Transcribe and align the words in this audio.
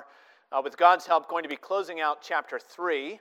are, 0.00 0.58
uh, 0.58 0.62
with 0.62 0.76
God's 0.76 1.06
help, 1.06 1.28
going 1.28 1.42
to 1.42 1.48
be 1.48 1.56
closing 1.56 2.00
out 2.00 2.18
chapter 2.22 2.58
3. 2.58 3.18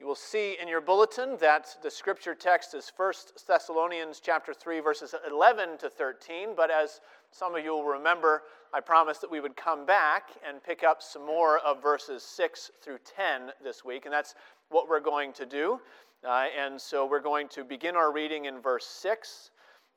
You 0.00 0.06
will 0.06 0.14
see 0.14 0.56
in 0.60 0.68
your 0.68 0.80
bulletin 0.80 1.36
that 1.40 1.76
the 1.82 1.90
scripture 1.90 2.34
text 2.34 2.74
is 2.74 2.90
1 2.96 3.12
Thessalonians 3.46 4.20
chapter 4.20 4.52
3 4.52 4.80
verses 4.80 5.14
11 5.28 5.78
to 5.78 5.88
13, 5.90 6.50
but 6.56 6.70
as 6.70 7.00
some 7.30 7.54
of 7.54 7.64
you 7.64 7.70
will 7.70 7.84
remember, 7.84 8.42
I 8.74 8.80
promised 8.80 9.20
that 9.20 9.30
we 9.30 9.40
would 9.40 9.56
come 9.56 9.86
back 9.86 10.30
and 10.46 10.62
pick 10.62 10.82
up 10.82 11.02
some 11.02 11.24
more 11.24 11.58
of 11.58 11.82
verses 11.82 12.22
6 12.22 12.72
through 12.82 12.98
10 13.16 13.52
this 13.62 13.84
week, 13.84 14.04
and 14.06 14.12
that's 14.12 14.34
what 14.70 14.88
we're 14.88 15.00
going 15.00 15.32
to 15.34 15.46
do. 15.46 15.80
Uh, 16.26 16.46
and 16.58 16.80
so 16.80 17.06
we're 17.06 17.20
going 17.20 17.48
to 17.48 17.64
begin 17.64 17.96
our 17.96 18.12
reading 18.12 18.46
in 18.46 18.60
verse 18.60 18.86
6, 18.86 19.50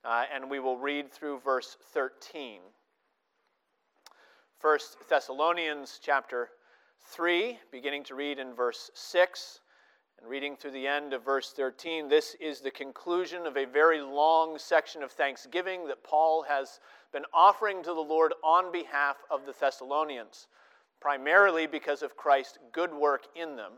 uh, 0.04 0.26
and 0.34 0.50
we 0.50 0.60
will 0.60 0.78
read 0.78 1.12
through 1.12 1.39
verse 1.39 1.78
13. 1.94 2.60
1 4.61 4.79
Thessalonians 5.09 5.99
chapter 6.01 6.49
3, 7.07 7.59
beginning 7.71 8.04
to 8.05 8.15
read 8.15 8.39
in 8.39 8.54
verse 8.54 8.89
6 8.93 9.59
and 10.18 10.29
reading 10.29 10.55
through 10.55 10.71
the 10.71 10.87
end 10.87 11.13
of 11.13 11.25
verse 11.25 11.51
13, 11.51 12.07
this 12.07 12.36
is 12.39 12.61
the 12.61 12.71
conclusion 12.71 13.46
of 13.46 13.57
a 13.57 13.65
very 13.65 14.01
long 14.01 14.57
section 14.57 15.04
of 15.04 15.11
thanksgiving 15.11 15.86
that 15.87 16.04
Paul 16.04 16.46
has 16.47 16.79
been 17.11 17.25
offering 17.33 17.83
to 17.83 17.93
the 17.93 17.99
Lord 17.99 18.33
on 18.43 18.71
behalf 18.71 19.18
of 19.29 19.46
the 19.46 19.54
Thessalonians, 19.60 20.47
primarily 21.01 21.68
because 21.68 22.01
of 22.01 22.15
Christ's 22.15 22.57
good 22.71 22.93
work 22.93 23.25
in 23.35 23.57
them. 23.57 23.74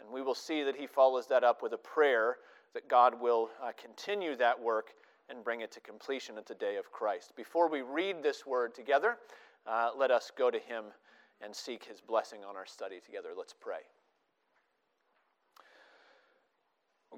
And 0.00 0.10
we 0.10 0.22
will 0.22 0.34
see 0.34 0.64
that 0.64 0.76
he 0.76 0.88
follows 0.88 1.28
that 1.28 1.44
up 1.44 1.62
with 1.62 1.72
a 1.72 1.78
prayer 1.78 2.36
that 2.74 2.88
God 2.88 3.18
will 3.18 3.48
uh, 3.62 3.70
continue 3.80 4.36
that 4.36 4.60
work 4.60 4.88
and 5.28 5.44
bring 5.44 5.60
it 5.60 5.72
to 5.72 5.80
completion 5.80 6.36
at 6.36 6.46
the 6.46 6.54
day 6.54 6.76
of 6.76 6.92
Christ. 6.92 7.34
Before 7.36 7.70
we 7.70 7.82
read 7.82 8.22
this 8.22 8.44
word 8.44 8.74
together, 8.74 9.18
uh, 9.66 9.90
let 9.96 10.10
us 10.10 10.30
go 10.36 10.50
to 10.50 10.58
him 10.58 10.84
and 11.40 11.54
seek 11.54 11.84
his 11.84 12.00
blessing 12.00 12.44
on 12.44 12.56
our 12.56 12.66
study 12.66 13.00
together. 13.04 13.30
Let's 13.36 13.54
pray. 13.58 13.80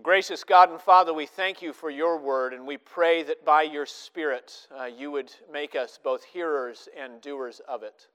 Gracious 0.02 0.44
God 0.44 0.70
and 0.70 0.80
Father, 0.80 1.12
we 1.12 1.26
thank 1.26 1.60
you 1.60 1.72
for 1.72 1.90
your 1.90 2.18
word, 2.18 2.52
and 2.52 2.66
we 2.66 2.76
pray 2.76 3.24
that 3.24 3.44
by 3.44 3.62
your 3.62 3.84
Spirit 3.84 4.68
uh, 4.78 4.84
you 4.84 5.10
would 5.10 5.32
make 5.52 5.74
us 5.74 5.98
both 6.02 6.22
hearers 6.24 6.88
and 6.96 7.20
doers 7.20 7.60
of 7.68 7.82
it. 7.82 8.06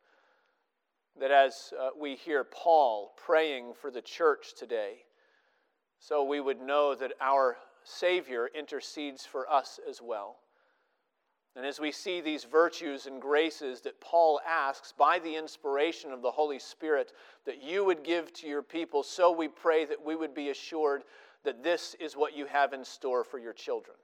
That 1.19 1.31
as 1.31 1.73
uh, 1.79 1.89
we 1.99 2.15
hear 2.15 2.45
Paul 2.45 3.13
praying 3.17 3.73
for 3.73 3.91
the 3.91 4.01
church 4.01 4.53
today, 4.57 5.03
so 5.99 6.23
we 6.23 6.39
would 6.39 6.61
know 6.61 6.95
that 6.95 7.13
our 7.19 7.57
Savior 7.83 8.49
intercedes 8.57 9.25
for 9.25 9.51
us 9.51 9.79
as 9.89 10.01
well. 10.01 10.37
And 11.55 11.65
as 11.65 11.79
we 11.79 11.91
see 11.91 12.19
these 12.19 12.45
virtues 12.45 13.05
and 13.05 13.21
graces 13.21 13.81
that 13.81 14.01
Paul 14.01 14.41
asks 14.47 14.91
by 14.91 15.19
the 15.19 15.35
inspiration 15.35 16.11
of 16.11 16.21
the 16.21 16.31
Holy 16.31 16.57
Spirit 16.57 17.13
that 17.45 17.61
you 17.61 17.85
would 17.85 18.03
give 18.03 18.33
to 18.33 18.47
your 18.47 18.63
people, 18.63 19.03
so 19.03 19.31
we 19.31 19.47
pray 19.47 19.85
that 19.85 20.03
we 20.03 20.15
would 20.15 20.33
be 20.33 20.49
assured 20.49 21.03
that 21.43 21.63
this 21.63 21.95
is 21.99 22.17
what 22.17 22.35
you 22.35 22.47
have 22.47 22.73
in 22.73 22.83
store 22.83 23.23
for 23.23 23.37
your 23.37 23.53
children. 23.53 23.95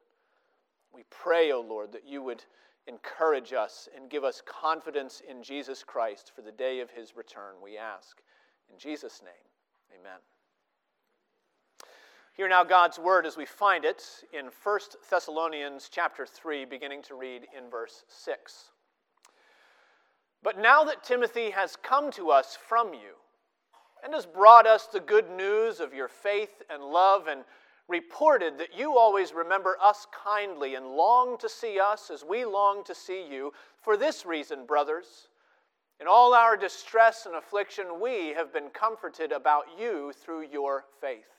We 0.93 1.03
pray, 1.09 1.51
O 1.51 1.57
oh 1.57 1.61
Lord, 1.61 1.91
that 1.93 2.07
you 2.07 2.21
would 2.21 2.43
encourage 2.87 3.53
us 3.53 3.87
and 3.95 4.09
give 4.09 4.23
us 4.23 4.41
confidence 4.45 5.21
in 5.27 5.41
Jesus 5.41 5.83
Christ 5.83 6.31
for 6.35 6.41
the 6.41 6.51
day 6.51 6.79
of 6.81 6.89
his 6.91 7.15
return, 7.15 7.55
we 7.63 7.77
ask. 7.77 8.21
In 8.71 8.77
Jesus' 8.77 9.21
name, 9.23 9.99
amen. 9.99 10.19
Hear 12.39 12.47
now 12.47 12.63
God's 12.63 12.97
word 12.97 13.25
as 13.25 13.35
we 13.35 13.45
find 13.45 13.83
it 13.83 14.01
in 14.31 14.45
1 14.63 14.79
Thessalonians 15.09 15.89
chapter 15.91 16.25
3, 16.25 16.63
beginning 16.63 17.01
to 17.01 17.15
read 17.15 17.45
in 17.53 17.69
verse 17.69 18.05
6. 18.07 18.69
But 20.41 20.57
now 20.57 20.85
that 20.85 21.03
Timothy 21.03 21.49
has 21.49 21.75
come 21.75 22.09
to 22.11 22.29
us 22.31 22.57
from 22.69 22.93
you, 22.93 23.17
and 24.01 24.13
has 24.13 24.25
brought 24.25 24.65
us 24.65 24.85
the 24.85 25.01
good 25.01 25.29
news 25.29 25.81
of 25.81 25.93
your 25.93 26.07
faith 26.07 26.61
and 26.69 26.81
love 26.81 27.27
and 27.27 27.41
reported 27.89 28.57
that 28.57 28.69
you 28.73 28.97
always 28.97 29.33
remember 29.33 29.75
us 29.83 30.07
kindly 30.23 30.75
and 30.75 30.85
long 30.85 31.37
to 31.39 31.49
see 31.49 31.77
us 31.77 32.09
as 32.09 32.23
we 32.23 32.45
long 32.45 32.85
to 32.85 32.95
see 32.95 33.27
you. 33.29 33.51
For 33.81 33.97
this 33.97 34.25
reason, 34.25 34.65
brothers, 34.65 35.27
in 35.99 36.07
all 36.07 36.33
our 36.33 36.55
distress 36.55 37.25
and 37.25 37.35
affliction, 37.35 37.99
we 38.01 38.29
have 38.29 38.53
been 38.53 38.69
comforted 38.69 39.33
about 39.33 39.65
you 39.77 40.13
through 40.13 40.47
your 40.49 40.85
faith. 41.01 41.38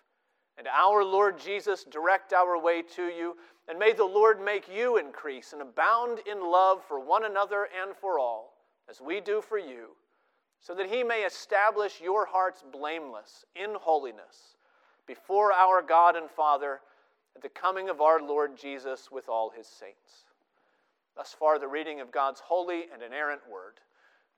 and 0.57 0.67
our 0.67 1.03
Lord 1.03 1.39
Jesus 1.39 1.83
direct 1.83 2.33
our 2.33 2.61
way 2.61 2.81
to 2.95 3.03
you, 3.03 3.35
and 3.67 3.79
may 3.79 3.93
the 3.93 4.05
Lord 4.05 4.43
make 4.43 4.65
you 4.73 4.97
increase 4.97 5.53
and 5.53 5.61
abound 5.61 6.19
in 6.29 6.41
love 6.41 6.83
for 6.87 6.99
one 6.99 7.25
another 7.25 7.67
and 7.81 7.95
for 7.95 8.19
all, 8.19 8.53
as 8.89 9.01
we 9.01 9.21
do 9.21 9.41
for 9.41 9.57
you 9.57 9.89
so 10.61 10.75
that 10.75 10.89
he 10.89 11.03
may 11.03 11.23
establish 11.23 11.99
your 11.99 12.25
hearts 12.25 12.63
blameless 12.71 13.45
in 13.55 13.75
holiness 13.81 14.55
before 15.07 15.51
our 15.51 15.81
God 15.81 16.15
and 16.15 16.29
Father 16.29 16.79
at 17.35 17.41
the 17.41 17.49
coming 17.49 17.89
of 17.89 17.99
our 17.99 18.21
Lord 18.21 18.55
Jesus 18.57 19.09
with 19.11 19.27
all 19.27 19.49
his 19.49 19.65
saints. 19.65 20.25
Thus 21.17 21.35
far, 21.37 21.57
the 21.57 21.67
reading 21.67 21.99
of 21.99 22.11
God's 22.11 22.39
holy 22.39 22.85
and 22.93 23.01
inerrant 23.01 23.41
word. 23.51 23.79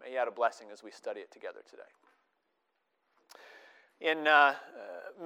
May 0.01 0.11
he 0.11 0.17
add 0.17 0.27
a 0.27 0.31
blessing 0.31 0.67
as 0.71 0.81
we 0.81 0.91
study 0.91 1.19
it 1.19 1.31
together 1.31 1.59
today. 1.69 1.83
In 4.03 4.27
uh, 4.27 4.31
uh, 4.31 4.53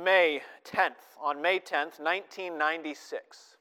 May 0.03 0.41
10th, 0.63 1.17
on 1.19 1.41
May 1.41 1.59
10th, 1.59 1.99
1996, 1.99 3.57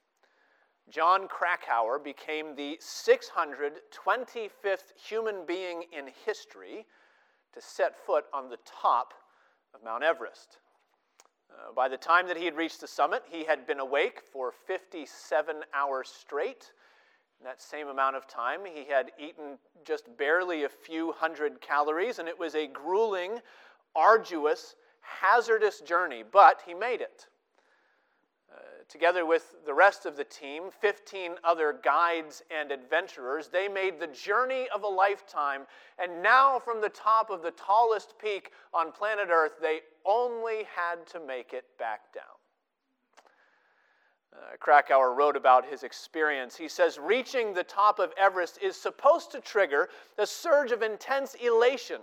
Jon 0.90 1.26
Krakauer 1.26 1.98
became 1.98 2.54
the 2.54 2.78
625th 2.82 4.92
human 4.94 5.46
being 5.46 5.84
in 5.90 6.10
history 6.26 6.84
to 7.54 7.62
set 7.62 7.96
foot 7.96 8.26
on 8.34 8.50
the 8.50 8.58
top 8.66 9.14
of 9.74 9.82
Mount 9.82 10.04
Everest. 10.04 10.58
Uh, 11.50 11.72
by 11.74 11.88
the 11.88 11.96
time 11.96 12.28
that 12.28 12.36
he 12.36 12.44
had 12.44 12.54
reached 12.54 12.82
the 12.82 12.86
summit, 12.86 13.22
he 13.26 13.42
had 13.42 13.66
been 13.66 13.80
awake 13.80 14.20
for 14.30 14.52
57 14.66 15.56
hours 15.72 16.10
straight. 16.10 16.72
In 17.40 17.46
that 17.46 17.62
same 17.62 17.88
amount 17.88 18.16
of 18.16 18.28
time, 18.28 18.66
he 18.66 18.84
had 18.84 19.12
eaten 19.18 19.56
just 19.82 20.14
barely 20.18 20.64
a 20.64 20.68
few 20.68 21.12
hundred 21.12 21.62
calories, 21.62 22.18
and 22.18 22.28
it 22.28 22.38
was 22.38 22.54
a 22.54 22.66
grueling, 22.66 23.40
arduous, 23.94 24.76
hazardous 25.20 25.80
journey, 25.80 26.24
but 26.30 26.62
he 26.66 26.74
made 26.74 27.00
it 27.00 27.26
together 28.88 29.26
with 29.26 29.54
the 29.66 29.74
rest 29.74 30.06
of 30.06 30.16
the 30.16 30.24
team, 30.24 30.64
15 30.80 31.32
other 31.44 31.78
guides 31.82 32.42
and 32.56 32.70
adventurers, 32.70 33.48
they 33.48 33.68
made 33.68 33.98
the 33.98 34.06
journey 34.06 34.68
of 34.74 34.82
a 34.82 34.88
lifetime. 34.88 35.62
And 35.98 36.22
now, 36.22 36.58
from 36.58 36.80
the 36.80 36.88
top 36.88 37.30
of 37.30 37.42
the 37.42 37.50
tallest 37.52 38.14
peak 38.18 38.52
on 38.72 38.92
planet 38.92 39.28
Earth, 39.30 39.54
they 39.60 39.80
only 40.04 40.64
had 40.74 41.06
to 41.08 41.20
make 41.20 41.52
it 41.52 41.64
back 41.78 42.12
down. 42.14 42.24
Uh, 44.32 44.56
Krakauer 44.60 45.14
wrote 45.14 45.36
about 45.36 45.64
his 45.66 45.82
experience. 45.82 46.56
He 46.56 46.68
says, 46.68 46.98
Reaching 46.98 47.54
the 47.54 47.64
top 47.64 47.98
of 47.98 48.12
Everest 48.18 48.58
is 48.62 48.76
supposed 48.76 49.32
to 49.32 49.40
trigger 49.40 49.88
a 50.18 50.26
surge 50.26 50.72
of 50.72 50.82
intense 50.82 51.34
elation. 51.34 52.00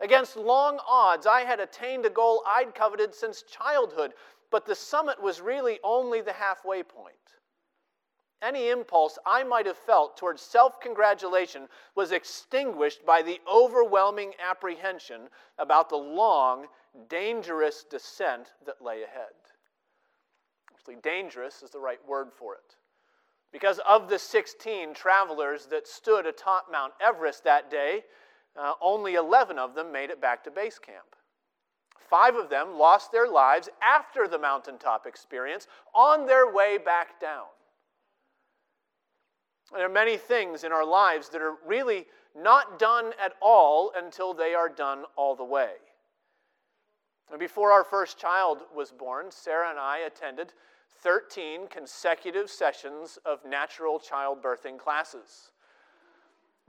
Against 0.00 0.36
long 0.36 0.78
odds, 0.86 1.26
I 1.26 1.42
had 1.42 1.58
attained 1.58 2.04
a 2.04 2.10
goal 2.10 2.42
I'd 2.46 2.74
coveted 2.74 3.14
since 3.14 3.42
childhood 3.42 4.12
but 4.50 4.64
the 4.64 4.74
summit 4.74 5.20
was 5.20 5.40
really 5.40 5.78
only 5.82 6.20
the 6.20 6.32
halfway 6.32 6.82
point. 6.82 7.14
Any 8.42 8.68
impulse 8.68 9.18
I 9.24 9.44
might 9.44 9.66
have 9.66 9.78
felt 9.78 10.16
towards 10.16 10.42
self 10.42 10.80
congratulation 10.80 11.68
was 11.94 12.12
extinguished 12.12 13.04
by 13.04 13.22
the 13.22 13.40
overwhelming 13.50 14.34
apprehension 14.38 15.28
about 15.58 15.88
the 15.88 15.96
long, 15.96 16.66
dangerous 17.08 17.84
descent 17.84 18.52
that 18.66 18.82
lay 18.82 19.02
ahead. 19.02 19.32
Actually, 20.72 20.96
dangerous 20.96 21.62
is 21.62 21.70
the 21.70 21.80
right 21.80 22.00
word 22.06 22.32
for 22.32 22.54
it. 22.54 22.76
Because 23.52 23.80
of 23.88 24.08
the 24.08 24.18
16 24.18 24.92
travelers 24.92 25.66
that 25.66 25.86
stood 25.88 26.26
atop 26.26 26.66
Mount 26.70 26.92
Everest 27.00 27.42
that 27.44 27.70
day, 27.70 28.04
uh, 28.58 28.72
only 28.80 29.14
11 29.14 29.58
of 29.58 29.74
them 29.74 29.92
made 29.92 30.10
it 30.10 30.20
back 30.20 30.44
to 30.44 30.50
base 30.50 30.78
camp. 30.78 31.16
Five 32.08 32.36
of 32.36 32.48
them 32.48 32.78
lost 32.78 33.10
their 33.10 33.28
lives 33.28 33.68
after 33.82 34.28
the 34.28 34.38
mountaintop 34.38 35.06
experience 35.06 35.66
on 35.94 36.26
their 36.26 36.52
way 36.52 36.78
back 36.78 37.20
down. 37.20 37.46
There 39.72 39.84
are 39.84 39.92
many 39.92 40.16
things 40.16 40.62
in 40.62 40.70
our 40.70 40.84
lives 40.84 41.28
that 41.30 41.42
are 41.42 41.56
really 41.66 42.06
not 42.40 42.78
done 42.78 43.12
at 43.22 43.32
all 43.40 43.92
until 43.96 44.32
they 44.32 44.54
are 44.54 44.68
done 44.68 45.04
all 45.16 45.34
the 45.34 45.44
way. 45.44 45.72
Before 47.38 47.72
our 47.72 47.82
first 47.82 48.18
child 48.18 48.58
was 48.74 48.92
born, 48.92 49.26
Sarah 49.30 49.70
and 49.70 49.78
I 49.78 49.98
attended 49.98 50.52
13 51.02 51.66
consecutive 51.66 52.48
sessions 52.48 53.18
of 53.26 53.44
natural 53.44 53.98
childbirthing 53.98 54.78
classes. 54.78 55.50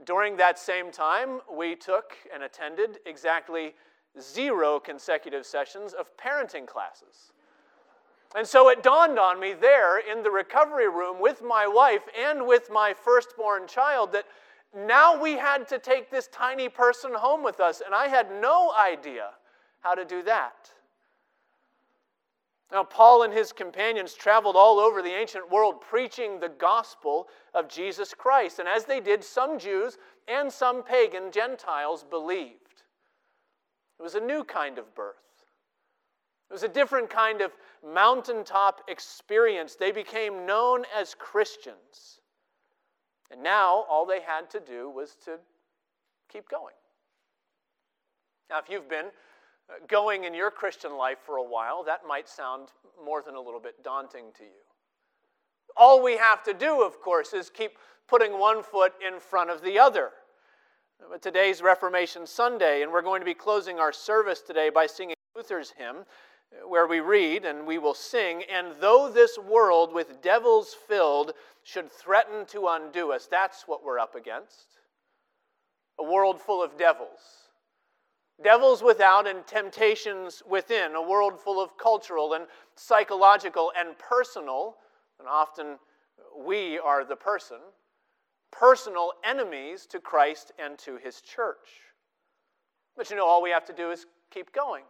During 0.04 0.36
that 0.36 0.58
same 0.58 0.90
time, 0.92 1.40
we 1.52 1.74
took 1.74 2.14
and 2.32 2.42
attended 2.42 2.98
exactly 3.04 3.74
zero 4.20 4.78
consecutive 4.78 5.44
sessions 5.44 5.92
of 5.92 6.16
parenting 6.16 6.66
classes. 6.66 7.32
And 8.36 8.46
so 8.46 8.68
it 8.68 8.82
dawned 8.82 9.18
on 9.18 9.40
me 9.40 9.54
there 9.54 9.98
in 9.98 10.22
the 10.22 10.30
recovery 10.30 10.88
room 10.88 11.20
with 11.20 11.42
my 11.42 11.66
wife 11.66 12.02
and 12.18 12.46
with 12.46 12.68
my 12.70 12.94
firstborn 12.94 13.66
child 13.66 14.12
that 14.12 14.26
now 14.76 15.20
we 15.20 15.32
had 15.32 15.66
to 15.68 15.78
take 15.78 16.10
this 16.10 16.28
tiny 16.28 16.68
person 16.68 17.12
home 17.14 17.42
with 17.42 17.58
us, 17.58 17.80
and 17.84 17.94
I 17.94 18.08
had 18.08 18.30
no 18.40 18.72
idea 18.78 19.30
how 19.80 19.94
to 19.94 20.04
do 20.04 20.22
that. 20.24 20.70
Now, 22.70 22.84
Paul 22.84 23.22
and 23.22 23.32
his 23.32 23.50
companions 23.52 24.12
traveled 24.12 24.54
all 24.54 24.78
over 24.78 25.00
the 25.00 25.14
ancient 25.14 25.50
world 25.50 25.80
preaching 25.80 26.38
the 26.38 26.50
gospel 26.50 27.28
of 27.54 27.68
Jesus 27.68 28.12
Christ. 28.12 28.58
And 28.58 28.68
as 28.68 28.84
they 28.84 29.00
did, 29.00 29.24
some 29.24 29.58
Jews 29.58 29.96
and 30.26 30.52
some 30.52 30.82
pagan 30.82 31.30
Gentiles 31.30 32.04
believed. 32.04 32.82
It 33.98 34.02
was 34.02 34.16
a 34.16 34.20
new 34.20 34.44
kind 34.44 34.78
of 34.78 34.94
birth. 34.94 35.16
It 36.50 36.52
was 36.52 36.62
a 36.62 36.68
different 36.68 37.08
kind 37.08 37.40
of 37.40 37.52
mountaintop 37.86 38.82
experience. 38.88 39.74
They 39.74 39.92
became 39.92 40.46
known 40.46 40.84
as 40.96 41.14
Christians. 41.14 42.20
And 43.30 43.42
now 43.42 43.84
all 43.88 44.06
they 44.06 44.20
had 44.20 44.50
to 44.50 44.60
do 44.60 44.90
was 44.90 45.16
to 45.24 45.38
keep 46.30 46.48
going. 46.48 46.74
Now, 48.50 48.58
if 48.58 48.70
you've 48.70 48.88
been 48.88 49.06
going 49.88 50.24
in 50.24 50.34
your 50.34 50.50
Christian 50.50 50.96
life 50.96 51.18
for 51.24 51.36
a 51.36 51.42
while, 51.42 51.84
that 51.84 52.00
might 52.06 52.28
sound 52.28 52.68
more 53.04 53.22
than 53.22 53.34
a 53.34 53.40
little 53.40 53.60
bit 53.60 53.82
daunting 53.82 54.26
to 54.38 54.44
you. 54.44 54.60
All 55.76 56.02
we 56.02 56.16
have 56.16 56.42
to 56.44 56.54
do, 56.54 56.82
of 56.82 57.00
course, 57.00 57.32
is 57.32 57.50
keep 57.50 57.72
putting 58.08 58.38
one 58.38 58.62
foot 58.62 58.94
in 59.06 59.20
front 59.20 59.50
of 59.50 59.62
the 59.62 59.78
other. 59.78 60.10
But 61.10 61.22
Today's 61.22 61.62
Reformation 61.62 62.26
Sunday, 62.26 62.82
and 62.82 62.90
we're 62.90 63.02
going 63.02 63.20
to 63.20 63.26
be 63.26 63.34
closing 63.34 63.78
our 63.78 63.92
service 63.92 64.40
today 64.40 64.70
by 64.70 64.86
singing 64.86 65.14
Luther's 65.36 65.70
hymn, 65.70 65.98
where 66.66 66.86
we 66.86 67.00
read 67.00 67.44
and 67.44 67.66
we 67.66 67.78
will 67.78 67.94
sing, 67.94 68.42
And 68.50 68.68
though 68.80 69.10
this 69.10 69.38
world 69.38 69.92
with 69.92 70.22
devils 70.22 70.74
filled 70.88 71.32
should 71.62 71.92
threaten 71.92 72.46
to 72.46 72.68
undo 72.68 73.12
us, 73.12 73.28
that's 73.30 73.68
what 73.68 73.84
we're 73.84 73.98
up 73.98 74.14
against. 74.14 74.66
A 76.00 76.02
world 76.02 76.40
full 76.40 76.62
of 76.62 76.78
devils 76.78 77.47
Devils 78.42 78.82
without 78.82 79.26
and 79.26 79.44
temptations 79.46 80.42
within, 80.48 80.94
a 80.94 81.02
world 81.02 81.40
full 81.40 81.60
of 81.60 81.76
cultural 81.76 82.34
and 82.34 82.46
psychological 82.76 83.72
and 83.76 83.98
personal, 83.98 84.76
and 85.18 85.26
often 85.26 85.78
we 86.46 86.78
are 86.78 87.04
the 87.04 87.16
person, 87.16 87.58
personal 88.52 89.12
enemies 89.24 89.86
to 89.86 89.98
Christ 89.98 90.52
and 90.58 90.78
to 90.78 90.96
his 90.96 91.20
church. 91.20 91.82
But 92.96 93.10
you 93.10 93.16
know, 93.16 93.26
all 93.26 93.42
we 93.42 93.50
have 93.50 93.64
to 93.66 93.72
do 93.72 93.90
is 93.90 94.06
keep 94.30 94.52
going. 94.52 94.84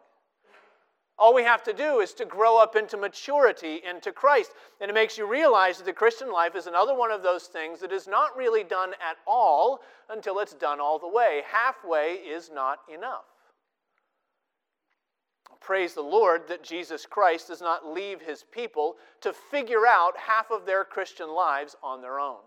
All 1.18 1.34
we 1.34 1.42
have 1.42 1.64
to 1.64 1.72
do 1.72 1.98
is 1.98 2.12
to 2.14 2.24
grow 2.24 2.62
up 2.62 2.76
into 2.76 2.96
maturity 2.96 3.82
into 3.88 4.12
Christ. 4.12 4.52
And 4.80 4.88
it 4.88 4.94
makes 4.94 5.18
you 5.18 5.26
realize 5.26 5.78
that 5.78 5.84
the 5.84 5.92
Christian 5.92 6.30
life 6.30 6.54
is 6.54 6.68
another 6.68 6.94
one 6.94 7.10
of 7.10 7.24
those 7.24 7.44
things 7.44 7.80
that 7.80 7.90
is 7.90 8.06
not 8.06 8.36
really 8.36 8.62
done 8.62 8.92
at 8.92 9.16
all 9.26 9.80
until 10.10 10.38
it's 10.38 10.54
done 10.54 10.80
all 10.80 10.98
the 10.98 11.08
way. 11.08 11.42
Halfway 11.50 12.14
is 12.14 12.50
not 12.54 12.80
enough. 12.92 13.24
Praise 15.60 15.92
the 15.92 16.00
Lord 16.00 16.48
that 16.48 16.62
Jesus 16.62 17.04
Christ 17.04 17.48
does 17.48 17.60
not 17.60 17.86
leave 17.86 18.22
his 18.22 18.44
people 18.50 18.96
to 19.20 19.32
figure 19.32 19.86
out 19.86 20.16
half 20.16 20.50
of 20.50 20.64
their 20.64 20.84
Christian 20.84 21.28
lives 21.28 21.76
on 21.82 22.00
their 22.00 22.18
own. 22.18 22.38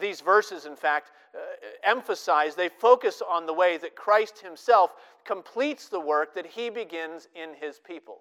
These 0.00 0.20
verses, 0.20 0.66
in 0.66 0.76
fact, 0.76 1.12
uh, 1.34 1.38
emphasize, 1.84 2.54
they 2.54 2.68
focus 2.68 3.22
on 3.26 3.46
the 3.46 3.52
way 3.52 3.76
that 3.78 3.94
Christ 3.94 4.40
himself 4.40 4.94
completes 5.24 5.88
the 5.88 6.00
work 6.00 6.34
that 6.34 6.46
he 6.46 6.70
begins 6.70 7.28
in 7.34 7.54
his 7.54 7.78
people. 7.78 8.18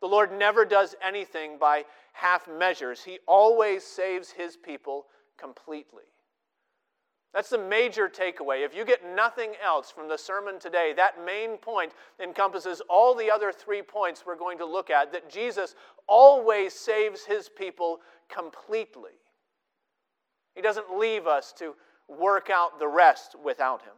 The 0.00 0.08
Lord 0.08 0.32
never 0.32 0.64
does 0.64 0.94
anything 1.02 1.58
by 1.58 1.84
half 2.12 2.48
measures, 2.48 3.04
he 3.04 3.18
always 3.26 3.84
saves 3.84 4.30
his 4.30 4.56
people 4.56 5.06
completely. 5.36 6.04
That's 7.34 7.50
the 7.50 7.58
major 7.58 8.08
takeaway. 8.08 8.64
If 8.64 8.74
you 8.74 8.84
get 8.84 9.02
nothing 9.14 9.52
else 9.62 9.90
from 9.90 10.08
the 10.08 10.16
sermon 10.16 10.58
today, 10.58 10.94
that 10.96 11.24
main 11.24 11.58
point 11.58 11.92
encompasses 12.22 12.80
all 12.88 13.14
the 13.14 13.30
other 13.30 13.52
three 13.52 13.82
points 13.82 14.24
we're 14.26 14.36
going 14.36 14.58
to 14.58 14.64
look 14.64 14.90
at 14.90 15.12
that 15.12 15.28
Jesus 15.28 15.74
always 16.06 16.72
saves 16.72 17.24
his 17.24 17.48
people 17.48 18.00
completely. 18.28 19.12
He 20.54 20.62
doesn't 20.62 20.98
leave 20.98 21.26
us 21.26 21.52
to 21.58 21.74
work 22.08 22.48
out 22.50 22.78
the 22.78 22.88
rest 22.88 23.36
without 23.44 23.82
him. 23.82 23.92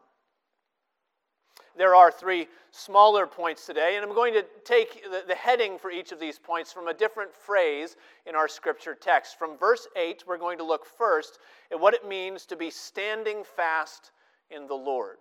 There 1.81 1.95
are 1.95 2.13
three 2.13 2.47
smaller 2.73 3.27
points 3.27 3.65
today, 3.65 3.97
and 3.97 4.05
I'm 4.05 4.15
going 4.15 4.35
to 4.35 4.45
take 4.67 5.03
the, 5.03 5.23
the, 5.27 5.35
heading 5.35 5.79
for 5.79 5.91
each 5.91 6.13
of 6.13 6.21
these 6.21 6.39
points 6.39 6.71
from 6.71 6.89
a 6.89 6.93
different 6.93 7.35
phrase 7.35 7.97
in 8.27 8.35
our 8.35 8.49
scripture 8.49 8.95
text. 8.95 9.39
From 9.39 9.57
verse 9.57 9.89
8, 9.97 10.25
we're 10.27 10.37
going 10.37 10.59
to 10.59 10.65
look 10.65 10.85
first 10.85 11.39
at 11.73 11.81
what 11.81 11.95
it 11.95 12.07
means 12.07 12.45
to 12.45 12.55
be 12.55 12.69
standing 12.69 13.45
fast 13.45 14.11
in 14.51 14.67
the 14.67 14.75
Lord. 14.75 15.17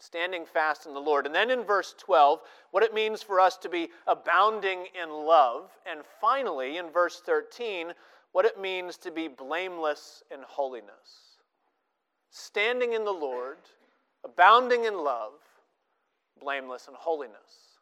Standing 0.00 0.46
fast 0.46 0.86
in 0.86 0.94
the 0.94 1.00
Lord. 1.00 1.26
And 1.26 1.34
then 1.34 1.48
in 1.48 1.62
verse 1.62 1.94
12, 1.96 2.40
what 2.72 2.82
it 2.82 2.92
means 2.92 3.22
for 3.22 3.38
us 3.38 3.56
to 3.58 3.68
be 3.68 3.88
abounding 4.08 4.86
in 5.00 5.10
love. 5.10 5.70
And 5.88 6.00
finally, 6.20 6.78
in 6.78 6.90
verse 6.90 7.22
13, 7.24 7.92
what 8.32 8.46
it 8.46 8.60
means 8.60 8.96
to 8.96 9.12
be 9.12 9.28
blameless 9.28 10.24
in 10.32 10.40
holiness. 10.44 11.38
Standing 12.30 12.94
in 12.94 13.04
the 13.04 13.12
Lord 13.12 13.58
abounding 14.24 14.84
in 14.84 14.96
love, 15.02 15.32
blameless 16.42 16.88
and 16.88 16.96
holiness. 16.96 17.78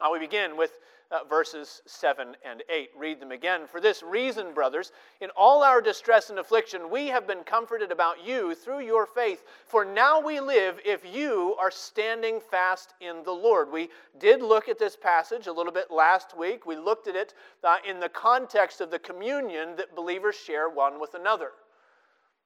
Now 0.00 0.12
we 0.12 0.18
begin 0.18 0.56
with 0.56 0.72
uh, 1.10 1.18
verses 1.28 1.82
7 1.86 2.36
and 2.44 2.62
8. 2.70 2.90
Read 2.96 3.20
them 3.20 3.32
again. 3.32 3.66
For 3.66 3.80
this 3.80 4.02
reason, 4.02 4.54
brothers, 4.54 4.92
in 5.20 5.28
all 5.36 5.62
our 5.62 5.80
distress 5.80 6.30
and 6.30 6.38
affliction, 6.38 6.88
we 6.88 7.08
have 7.08 7.26
been 7.26 7.42
comforted 7.42 7.90
about 7.90 8.24
you 8.24 8.54
through 8.54 8.80
your 8.80 9.06
faith. 9.06 9.42
For 9.66 9.84
now 9.84 10.20
we 10.20 10.40
live 10.40 10.78
if 10.84 11.04
you 11.04 11.56
are 11.60 11.70
standing 11.70 12.40
fast 12.40 12.94
in 13.00 13.22
the 13.24 13.32
Lord. 13.32 13.72
We 13.72 13.90
did 14.18 14.40
look 14.40 14.68
at 14.68 14.78
this 14.78 14.96
passage 14.96 15.48
a 15.48 15.52
little 15.52 15.72
bit 15.72 15.90
last 15.90 16.36
week. 16.36 16.64
We 16.64 16.76
looked 16.76 17.08
at 17.08 17.16
it 17.16 17.34
uh, 17.64 17.76
in 17.86 17.98
the 17.98 18.08
context 18.08 18.80
of 18.80 18.90
the 18.90 18.98
communion 18.98 19.76
that 19.76 19.96
believers 19.96 20.36
share 20.36 20.68
one 20.68 21.00
with 21.00 21.14
another. 21.14 21.50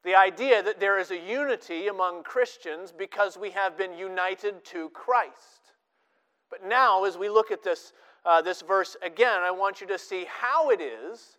The 0.04 0.14
idea 0.14 0.62
that 0.62 0.80
there 0.80 0.99
is 0.99 1.11
a 1.11 1.18
unity 1.18 1.88
among 1.88 2.25
Christians 2.25 2.92
because 2.96 3.38
we 3.38 3.50
have 3.50 3.78
been 3.78 3.96
united 3.96 4.64
to 4.66 4.90
Christ. 4.90 5.73
But 6.50 6.64
now, 6.64 7.04
as 7.04 7.16
we 7.16 7.30
look 7.30 7.50
at 7.50 7.62
this, 7.62 7.94
uh, 8.26 8.42
this 8.42 8.61
verse 8.61 8.96
again, 9.02 9.40
I 9.42 9.50
want 9.50 9.80
you 9.80 9.87
to 9.88 9.99
see 9.99 10.26
how 10.28 10.70
it 10.70 10.80
is 10.80 11.38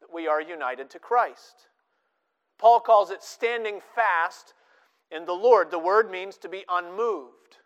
that 0.00 0.12
we 0.12 0.28
are 0.28 0.40
united 0.40 0.90
to 0.90 0.98
Christ. 0.98 1.68
Paul 2.58 2.80
calls 2.80 3.10
it 3.10 3.22
standing 3.22 3.80
fast 3.94 4.54
in 5.10 5.24
the 5.24 5.32
Lord. 5.32 5.70
The 5.70 5.78
word 5.78 6.10
means 6.10 6.36
to 6.38 6.48
be 6.48 6.64
unmoved, 6.68 7.58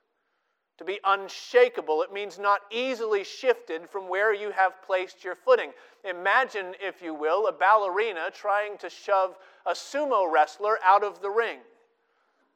to 0.79 0.85
be 0.85 1.01
unshakable. 1.05 2.03
It 2.03 2.13
means 2.13 2.39
not 2.39 2.61
easily 2.71 3.25
shifted 3.25 3.91
from 3.91 4.09
where 4.09 4.33
you 4.33 4.53
have 4.53 4.81
placed 4.83 5.25
your 5.25 5.35
footing. 5.35 5.73
Imagine, 6.05 6.75
if 6.81 7.03
you 7.03 7.13
will, 7.13 7.49
a 7.49 7.53
ballerina 7.53 8.31
trying 8.33 8.79
to 8.79 8.89
shove 8.89 9.37
a 9.67 9.73
sumo 9.73 10.31
wrestler 10.31 10.79
out 10.85 11.03
of 11.03 11.21
the 11.21 11.31
ring. 11.31 11.59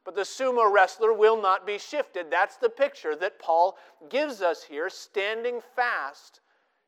But 0.04 0.14
the 0.14 0.22
sumo 0.22 0.72
wrestler 0.72 1.12
will 1.12 1.40
not 1.40 1.66
be 1.66 1.78
shifted. 1.78 2.30
That's 2.30 2.56
the 2.56 2.68
picture 2.68 3.14
that 3.16 3.38
Paul 3.38 3.76
gives 4.08 4.40
us 4.40 4.62
here, 4.62 4.88
standing 4.88 5.60
fast 5.74 6.40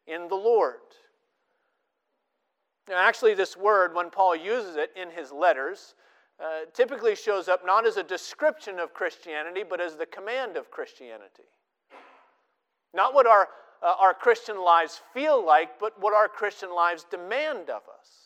in 0.06 0.28
the 0.28 0.34
Lord. 0.36 0.80
Now, 2.88 2.98
actually, 2.98 3.34
this 3.34 3.56
word, 3.56 3.94
when 3.94 4.10
Paul 4.10 4.36
uses 4.36 4.76
it 4.76 4.92
in 4.94 5.10
his 5.10 5.32
letters, 5.32 5.94
uh, 6.40 6.66
typically 6.72 7.14
shows 7.14 7.48
up 7.48 7.64
not 7.64 7.86
as 7.86 7.96
a 7.96 8.02
description 8.02 8.78
of 8.78 8.92
Christianity, 8.92 9.62
but 9.68 9.80
as 9.80 9.96
the 9.96 10.06
command 10.06 10.56
of 10.56 10.70
Christianity. 10.70 11.44
Not 12.92 13.14
what 13.14 13.26
our, 13.26 13.48
uh, 13.82 13.94
our 14.00 14.14
Christian 14.14 14.62
lives 14.62 15.00
feel 15.12 15.44
like, 15.44 15.78
but 15.78 16.00
what 16.00 16.14
our 16.14 16.28
Christian 16.28 16.74
lives 16.74 17.06
demand 17.10 17.70
of 17.70 17.82
us. 17.98 18.24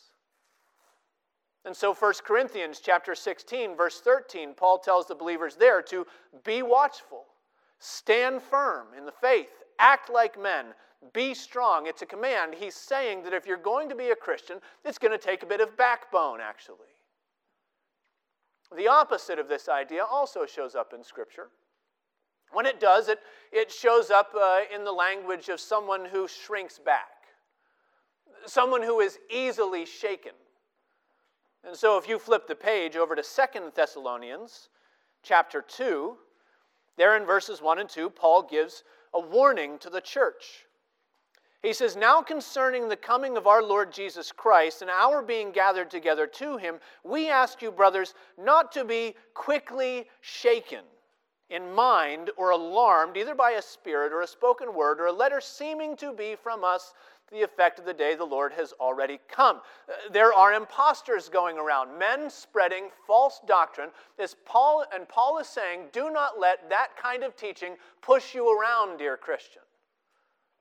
And 1.65 1.75
so 1.75 1.93
1 1.93 2.13
Corinthians 2.25 2.79
chapter 2.83 3.13
16 3.13 3.75
verse 3.75 3.99
13 3.99 4.53
Paul 4.55 4.79
tells 4.79 5.07
the 5.07 5.15
believers 5.15 5.55
there 5.55 5.81
to 5.83 6.07
be 6.43 6.61
watchful, 6.61 7.25
stand 7.79 8.41
firm 8.41 8.87
in 8.97 9.05
the 9.05 9.11
faith, 9.11 9.51
act 9.77 10.09
like 10.09 10.39
men, 10.39 10.67
be 11.13 11.33
strong. 11.33 11.87
It's 11.87 12.01
a 12.01 12.05
command. 12.05 12.55
He's 12.57 12.75
saying 12.75 13.23
that 13.23 13.33
if 13.33 13.45
you're 13.45 13.57
going 13.57 13.89
to 13.89 13.95
be 13.95 14.09
a 14.09 14.15
Christian, 14.15 14.57
it's 14.83 14.97
going 14.97 15.11
to 15.11 15.23
take 15.23 15.43
a 15.43 15.45
bit 15.45 15.61
of 15.61 15.77
backbone 15.77 16.39
actually. 16.41 16.77
The 18.75 18.87
opposite 18.87 19.39
of 19.39 19.47
this 19.47 19.67
idea 19.67 20.03
also 20.03 20.45
shows 20.45 20.75
up 20.75 20.93
in 20.93 21.03
scripture. 21.03 21.49
When 22.51 22.65
it 22.65 22.79
does, 22.79 23.09
it, 23.09 23.19
it 23.51 23.71
shows 23.71 24.09
up 24.09 24.33
uh, 24.35 24.61
in 24.73 24.83
the 24.83 24.91
language 24.91 25.49
of 25.49 25.59
someone 25.59 26.05
who 26.05 26.27
shrinks 26.27 26.79
back, 26.79 27.25
someone 28.45 28.81
who 28.81 28.99
is 28.99 29.19
easily 29.29 29.85
shaken. 29.85 30.33
And 31.65 31.75
so 31.75 31.97
if 31.97 32.07
you 32.07 32.17
flip 32.17 32.47
the 32.47 32.55
page 32.55 32.95
over 32.95 33.15
to 33.15 33.23
Second 33.23 33.71
Thessalonians 33.75 34.69
chapter 35.23 35.61
2, 35.61 36.15
there 36.97 37.17
in 37.17 37.25
verses 37.25 37.61
1 37.61 37.79
and 37.79 37.89
2, 37.89 38.09
Paul 38.09 38.43
gives 38.43 38.83
a 39.13 39.19
warning 39.19 39.77
to 39.79 39.89
the 39.89 40.01
church. 40.01 40.65
He 41.61 41.73
says, 41.73 41.95
Now 41.95 42.21
concerning 42.21 42.87
the 42.87 42.95
coming 42.95 43.35
of 43.35 43.45
our 43.45 43.61
Lord 43.61 43.91
Jesus 43.91 44.31
Christ 44.31 44.81
and 44.81 44.89
our 44.89 45.21
being 45.21 45.51
gathered 45.51 45.91
together 45.91 46.25
to 46.25 46.57
him, 46.57 46.79
we 47.03 47.29
ask 47.29 47.61
you, 47.61 47.71
brothers, 47.71 48.13
not 48.37 48.71
to 48.73 48.85
be 48.85 49.15
quickly 49.33 50.07
shaken 50.21 50.85
in 51.49 51.71
mind 51.73 52.29
or 52.37 52.51
alarmed 52.51 53.17
either 53.17 53.35
by 53.35 53.51
a 53.51 53.61
spirit 53.61 54.13
or 54.13 54.21
a 54.21 54.27
spoken 54.27 54.73
word 54.73 55.01
or 55.01 55.07
a 55.07 55.11
letter 55.11 55.41
seeming 55.41 55.97
to 55.97 56.13
be 56.13 56.35
from 56.35 56.63
us 56.63 56.93
the 57.31 57.41
effect 57.41 57.77
of 57.77 57.85
the 57.85 57.93
day 57.93 58.15
the 58.15 58.23
Lord 58.23 58.53
has 58.53 58.73
already 58.79 59.19
come. 59.27 59.57
Uh, 59.57 59.93
there 60.11 60.33
are 60.33 60.53
impostors 60.53 61.29
going 61.29 61.57
around, 61.57 61.97
men 61.97 62.29
spreading 62.29 62.89
false 63.05 63.39
doctrine. 63.45 63.89
As 64.17 64.35
Paul 64.45 64.85
and 64.93 65.07
Paul 65.07 65.37
is 65.39 65.47
saying, 65.47 65.87
do 65.91 66.09
not 66.09 66.39
let 66.39 66.69
that 66.69 66.89
kind 66.97 67.23
of 67.23 67.35
teaching 67.35 67.75
push 68.01 68.33
you 68.33 68.57
around, 68.57 68.97
dear 68.97 69.17
Christian. 69.17 69.61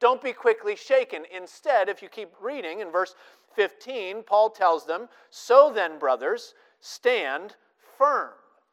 Don't 0.00 0.23
be 0.23 0.33
quickly 0.33 0.76
shaken. 0.76 1.25
Instead, 1.35 1.88
if 1.88 2.02
you 2.02 2.09
keep 2.09 2.31
reading 2.40 2.81
in 2.81 2.90
verse 2.90 3.14
15, 3.55 4.23
Paul 4.23 4.50
tells 4.50 4.87
them, 4.87 5.09
So 5.31 5.73
then, 5.73 5.99
brothers, 5.99 6.55
stand 6.81 7.57
firm 7.97 8.31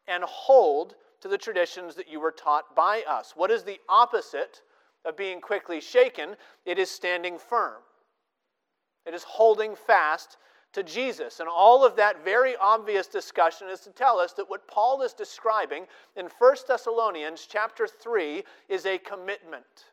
and 0.08 0.24
hold 0.24 0.96
to 1.22 1.27
the 1.27 1.38
traditions 1.38 1.96
that 1.96 2.08
you 2.08 2.20
were 2.20 2.32
taught 2.32 2.75
by 2.75 3.03
us. 3.08 3.34
What 3.36 3.50
is 3.50 3.63
the 3.63 3.79
opposite 3.89 4.62
of 5.03 5.17
being 5.17 5.41
quickly 5.41 5.82
shaken? 5.82 6.36
It 6.65 6.77
is 6.77 6.91
standing 6.91 7.39
firm, 7.39 7.82
it 9.05 9.13
is 9.13 9.24
holding 9.24 9.75
fast 9.75 10.38
to 10.74 10.84
Jesus. 10.84 11.39
And 11.39 11.50
all 11.50 11.86
of 11.86 11.96
that 11.96 12.24
very 12.24 12.55
obvious 12.58 13.08
discussion 13.08 13.70
is 13.70 13.79
to 13.82 13.91
tell 13.91 14.20
us 14.20 14.34
that 14.34 14.50
what 14.50 14.67
Paul 14.67 15.01
is 15.01 15.13
describing 15.13 15.86
in 16.17 16.27
1 16.38 16.55
Thessalonians 16.67 17.48
chapter 17.50 17.88
3 17.88 18.44
is 18.67 18.86
a 18.86 18.98
commitment. 18.98 19.86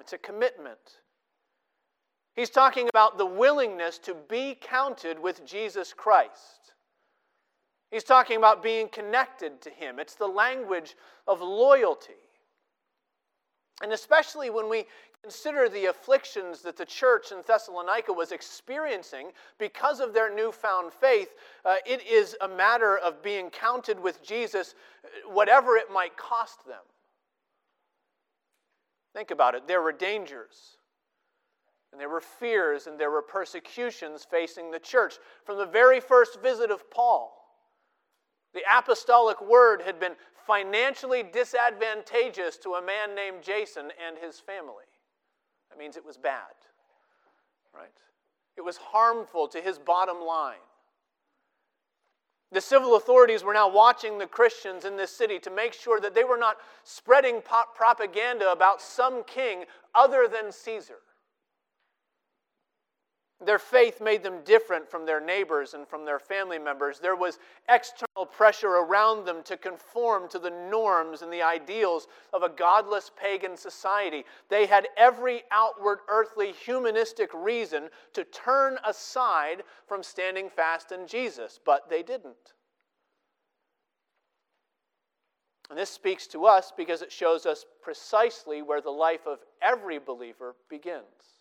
It's 0.00 0.12
a 0.12 0.18
commitment. 0.18 1.00
He's 2.34 2.50
talking 2.50 2.88
about 2.88 3.18
the 3.18 3.26
willingness 3.26 3.98
to 3.98 4.14
be 4.28 4.56
counted 4.60 5.20
with 5.20 5.44
Jesus 5.44 5.92
Christ. 5.92 6.72
He's 7.90 8.04
talking 8.04 8.36
about 8.36 8.62
being 8.62 8.88
connected 8.88 9.60
to 9.62 9.70
Him. 9.70 9.98
It's 9.98 10.14
the 10.14 10.26
language 10.26 10.96
of 11.26 11.40
loyalty. 11.40 12.12
And 13.82 13.92
especially 13.92 14.50
when 14.50 14.68
we 14.68 14.86
consider 15.22 15.68
the 15.68 15.86
afflictions 15.86 16.62
that 16.62 16.76
the 16.76 16.84
church 16.84 17.32
in 17.32 17.38
Thessalonica 17.46 18.12
was 18.12 18.32
experiencing 18.32 19.32
because 19.58 20.00
of 20.00 20.14
their 20.14 20.34
newfound 20.34 20.92
faith, 20.92 21.34
uh, 21.64 21.76
it 21.84 22.06
is 22.06 22.36
a 22.40 22.48
matter 22.48 22.98
of 22.98 23.22
being 23.22 23.50
counted 23.50 23.98
with 23.98 24.22
Jesus, 24.22 24.74
whatever 25.26 25.76
it 25.76 25.90
might 25.92 26.16
cost 26.16 26.64
them. 26.66 26.82
Think 29.12 29.30
about 29.30 29.54
it. 29.54 29.66
There 29.66 29.82
were 29.82 29.92
dangers, 29.92 30.78
and 31.92 32.00
there 32.00 32.08
were 32.08 32.20
fears, 32.20 32.86
and 32.86 32.98
there 32.98 33.10
were 33.10 33.22
persecutions 33.22 34.26
facing 34.28 34.70
the 34.70 34.78
church. 34.78 35.14
From 35.44 35.58
the 35.58 35.66
very 35.66 36.00
first 36.00 36.40
visit 36.40 36.70
of 36.70 36.90
Paul, 36.90 37.36
the 38.54 38.62
apostolic 38.70 39.40
word 39.40 39.82
had 39.82 39.98
been 39.98 40.14
financially 40.46 41.22
disadvantageous 41.22 42.56
to 42.58 42.74
a 42.74 42.82
man 42.82 43.14
named 43.14 43.42
Jason 43.42 43.90
and 44.04 44.16
his 44.18 44.40
family. 44.40 44.84
That 45.70 45.78
means 45.78 45.96
it 45.96 46.04
was 46.04 46.16
bad, 46.16 46.54
right? 47.74 47.92
It 48.56 48.62
was 48.62 48.76
harmful 48.76 49.48
to 49.48 49.60
his 49.60 49.78
bottom 49.78 50.20
line. 50.20 50.56
The 52.52 52.60
civil 52.60 52.96
authorities 52.96 53.44
were 53.44 53.54
now 53.54 53.68
watching 53.68 54.18
the 54.18 54.26
Christians 54.26 54.84
in 54.84 54.96
this 54.96 55.12
city 55.12 55.38
to 55.38 55.50
make 55.50 55.72
sure 55.72 56.00
that 56.00 56.14
they 56.14 56.24
were 56.24 56.36
not 56.36 56.56
spreading 56.82 57.42
propaganda 57.42 58.50
about 58.50 58.82
some 58.82 59.22
king 59.24 59.64
other 59.94 60.26
than 60.26 60.50
Caesar. 60.50 60.98
Their 63.42 63.58
faith 63.58 64.02
made 64.02 64.22
them 64.22 64.42
different 64.44 64.90
from 64.90 65.06
their 65.06 65.20
neighbors 65.20 65.72
and 65.72 65.88
from 65.88 66.04
their 66.04 66.18
family 66.18 66.58
members. 66.58 66.98
There 66.98 67.16
was 67.16 67.38
external 67.70 68.26
pressure 68.26 68.68
around 68.68 69.24
them 69.24 69.42
to 69.44 69.56
conform 69.56 70.28
to 70.28 70.38
the 70.38 70.50
norms 70.50 71.22
and 71.22 71.32
the 71.32 71.40
ideals 71.40 72.06
of 72.34 72.42
a 72.42 72.50
godless 72.50 73.10
pagan 73.16 73.56
society. 73.56 74.26
They 74.50 74.66
had 74.66 74.88
every 74.98 75.42
outward 75.50 76.00
earthly 76.08 76.52
humanistic 76.52 77.30
reason 77.32 77.88
to 78.12 78.24
turn 78.24 78.76
aside 78.84 79.62
from 79.86 80.02
standing 80.02 80.50
fast 80.50 80.92
in 80.92 81.06
Jesus, 81.06 81.58
but 81.64 81.88
they 81.88 82.02
didn't. 82.02 82.54
And 85.70 85.78
this 85.78 85.88
speaks 85.88 86.26
to 86.26 86.44
us 86.44 86.72
because 86.76 87.00
it 87.00 87.12
shows 87.12 87.46
us 87.46 87.64
precisely 87.80 88.60
where 88.60 88.82
the 88.82 88.90
life 88.90 89.26
of 89.26 89.38
every 89.62 89.98
believer 89.98 90.56
begins. 90.68 91.39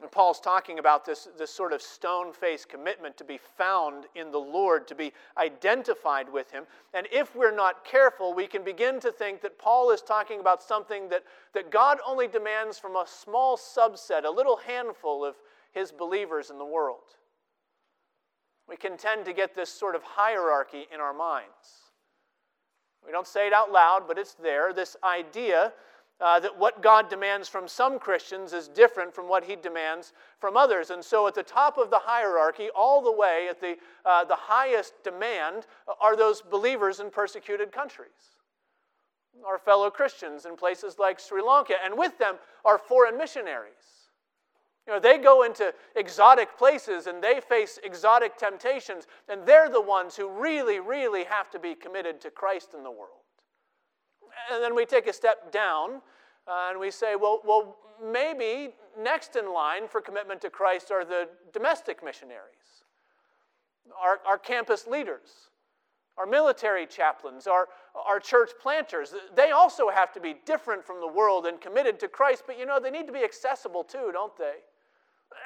And 0.00 0.10
Paul's 0.10 0.40
talking 0.40 0.78
about 0.78 1.04
this, 1.04 1.28
this 1.36 1.50
sort 1.50 1.72
of 1.72 1.82
stone 1.82 2.32
faced 2.32 2.68
commitment 2.70 3.18
to 3.18 3.24
be 3.24 3.38
found 3.58 4.06
in 4.14 4.30
the 4.30 4.38
Lord, 4.38 4.88
to 4.88 4.94
be 4.94 5.12
identified 5.36 6.32
with 6.32 6.50
Him. 6.50 6.64
And 6.94 7.06
if 7.12 7.36
we're 7.36 7.54
not 7.54 7.84
careful, 7.84 8.32
we 8.32 8.46
can 8.46 8.64
begin 8.64 8.98
to 9.00 9.12
think 9.12 9.42
that 9.42 9.58
Paul 9.58 9.90
is 9.90 10.00
talking 10.00 10.40
about 10.40 10.62
something 10.62 11.08
that, 11.10 11.24
that 11.52 11.70
God 11.70 11.98
only 12.06 12.28
demands 12.28 12.78
from 12.78 12.96
a 12.96 13.04
small 13.06 13.58
subset, 13.58 14.24
a 14.24 14.30
little 14.30 14.56
handful 14.56 15.24
of 15.24 15.36
His 15.72 15.92
believers 15.92 16.48
in 16.48 16.58
the 16.58 16.64
world. 16.64 17.16
We 18.66 18.76
can 18.76 18.96
tend 18.96 19.26
to 19.26 19.34
get 19.34 19.54
this 19.54 19.70
sort 19.70 19.94
of 19.94 20.02
hierarchy 20.02 20.86
in 20.94 21.00
our 21.00 21.12
minds. 21.12 21.80
We 23.04 23.12
don't 23.12 23.26
say 23.26 23.46
it 23.46 23.52
out 23.52 23.72
loud, 23.72 24.04
but 24.06 24.18
it's 24.18 24.34
there 24.34 24.72
this 24.72 24.96
idea 25.02 25.72
uh, 26.20 26.38
that 26.40 26.58
what 26.58 26.82
God 26.82 27.08
demands 27.08 27.48
from 27.48 27.66
some 27.66 27.98
Christians 27.98 28.52
is 28.52 28.68
different 28.68 29.14
from 29.14 29.28
what 29.28 29.44
he 29.44 29.56
demands 29.56 30.12
from 30.38 30.56
others. 30.56 30.90
And 30.90 31.04
so, 31.04 31.26
at 31.26 31.34
the 31.34 31.42
top 31.42 31.78
of 31.78 31.90
the 31.90 31.98
hierarchy, 31.98 32.68
all 32.74 33.02
the 33.02 33.12
way 33.12 33.46
at 33.48 33.60
the, 33.60 33.76
uh, 34.04 34.24
the 34.24 34.36
highest 34.36 34.92
demand, 35.02 35.66
are 36.00 36.16
those 36.16 36.42
believers 36.42 37.00
in 37.00 37.10
persecuted 37.10 37.72
countries, 37.72 38.36
our 39.46 39.58
fellow 39.58 39.90
Christians 39.90 40.44
in 40.44 40.56
places 40.56 40.98
like 40.98 41.18
Sri 41.18 41.42
Lanka, 41.42 41.74
and 41.84 41.96
with 41.96 42.18
them 42.18 42.36
are 42.64 42.78
foreign 42.78 43.16
missionaries. 43.16 44.00
You 44.86 44.94
know, 44.94 45.00
they 45.00 45.18
go 45.18 45.44
into 45.44 45.72
exotic 45.94 46.56
places 46.58 47.06
and 47.06 47.22
they 47.22 47.40
face 47.40 47.78
exotic 47.84 48.36
temptations, 48.36 49.06
and 49.28 49.46
they're 49.46 49.68
the 49.68 49.80
ones 49.80 50.16
who 50.16 50.28
really, 50.28 50.80
really 50.80 51.24
have 51.24 51.50
to 51.50 51.58
be 51.58 51.74
committed 51.74 52.20
to 52.22 52.30
Christ 52.30 52.70
in 52.76 52.82
the 52.82 52.90
world. 52.90 53.19
And 54.52 54.62
then 54.62 54.74
we 54.74 54.86
take 54.86 55.06
a 55.06 55.12
step 55.12 55.52
down 55.52 56.00
uh, 56.46 56.68
and 56.70 56.80
we 56.80 56.90
say, 56.90 57.16
well, 57.16 57.40
well, 57.44 57.76
maybe 58.02 58.74
next 58.98 59.36
in 59.36 59.52
line 59.52 59.86
for 59.88 60.00
commitment 60.00 60.40
to 60.42 60.50
Christ 60.50 60.90
are 60.90 61.04
the 61.04 61.28
domestic 61.52 62.04
missionaries, 62.04 62.84
our, 64.00 64.20
our 64.26 64.38
campus 64.38 64.86
leaders, 64.86 65.50
our 66.18 66.26
military 66.26 66.86
chaplains, 66.86 67.46
our, 67.46 67.68
our 67.94 68.18
church 68.20 68.50
planters. 68.60 69.14
They 69.34 69.50
also 69.50 69.90
have 69.90 70.12
to 70.12 70.20
be 70.20 70.36
different 70.44 70.84
from 70.84 71.00
the 71.00 71.08
world 71.08 71.46
and 71.46 71.60
committed 71.60 72.00
to 72.00 72.08
Christ, 72.08 72.44
but 72.46 72.58
you 72.58 72.66
know, 72.66 72.80
they 72.80 72.90
need 72.90 73.06
to 73.06 73.12
be 73.12 73.24
accessible 73.24 73.84
too, 73.84 74.10
don't 74.12 74.36
they? 74.36 74.54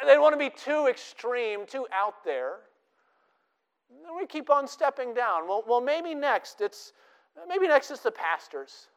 They 0.04 0.12
don't 0.12 0.22
want 0.22 0.34
to 0.34 0.38
be 0.38 0.50
too 0.50 0.86
extreme, 0.88 1.66
too 1.66 1.86
out 1.92 2.24
there. 2.24 2.60
And 3.90 4.16
we 4.16 4.26
keep 4.26 4.50
on 4.50 4.66
stepping 4.66 5.14
down. 5.14 5.46
Well, 5.46 5.62
well 5.66 5.80
maybe 5.80 6.14
next 6.14 6.60
it's 6.60 6.92
Maybe 7.48 7.68
next 7.68 7.90
is 7.90 8.00
the 8.00 8.10
pastors. 8.10 8.88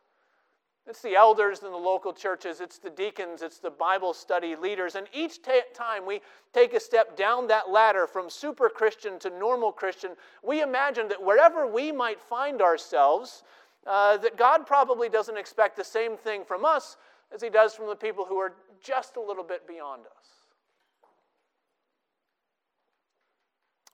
It's 0.87 1.01
the 1.01 1.15
elders 1.15 1.63
in 1.63 1.71
the 1.71 1.77
local 1.77 2.13
churches, 2.13 2.61
it's 2.61 2.77
the 2.77 2.89
deacons, 2.89 3.41
it's 3.41 3.59
the 3.59 3.69
Bible 3.69 4.13
study 4.13 4.55
leaders. 4.55 4.95
And 4.95 5.05
each 5.13 5.41
ta- 5.41 5.67
time 5.73 6.05
we 6.05 6.21
take 6.53 6.73
a 6.73 6.79
step 6.79 7.17
down 7.17 7.47
that 7.47 7.69
ladder 7.69 8.07
from 8.07 8.29
super 8.29 8.69
Christian 8.69 9.19
to 9.19 9.29
normal 9.29 9.73
Christian, 9.73 10.11
we 10.41 10.61
imagine 10.61 11.09
that 11.09 11.21
wherever 11.21 11.67
we 11.67 11.91
might 11.91 12.21
find 12.21 12.61
ourselves, 12.61 13.43
uh, 13.85 14.15
that 14.17 14.37
God 14.37 14.65
probably 14.65 15.09
doesn't 15.09 15.37
expect 15.37 15.75
the 15.75 15.83
same 15.83 16.15
thing 16.15 16.45
from 16.45 16.63
us 16.63 16.95
as 17.33 17.41
He 17.41 17.49
does 17.49 17.73
from 17.73 17.87
the 17.87 17.95
people 17.95 18.23
who 18.23 18.37
are 18.37 18.53
just 18.81 19.17
a 19.17 19.21
little 19.21 19.43
bit 19.43 19.67
beyond 19.67 20.03
us. 20.05 20.27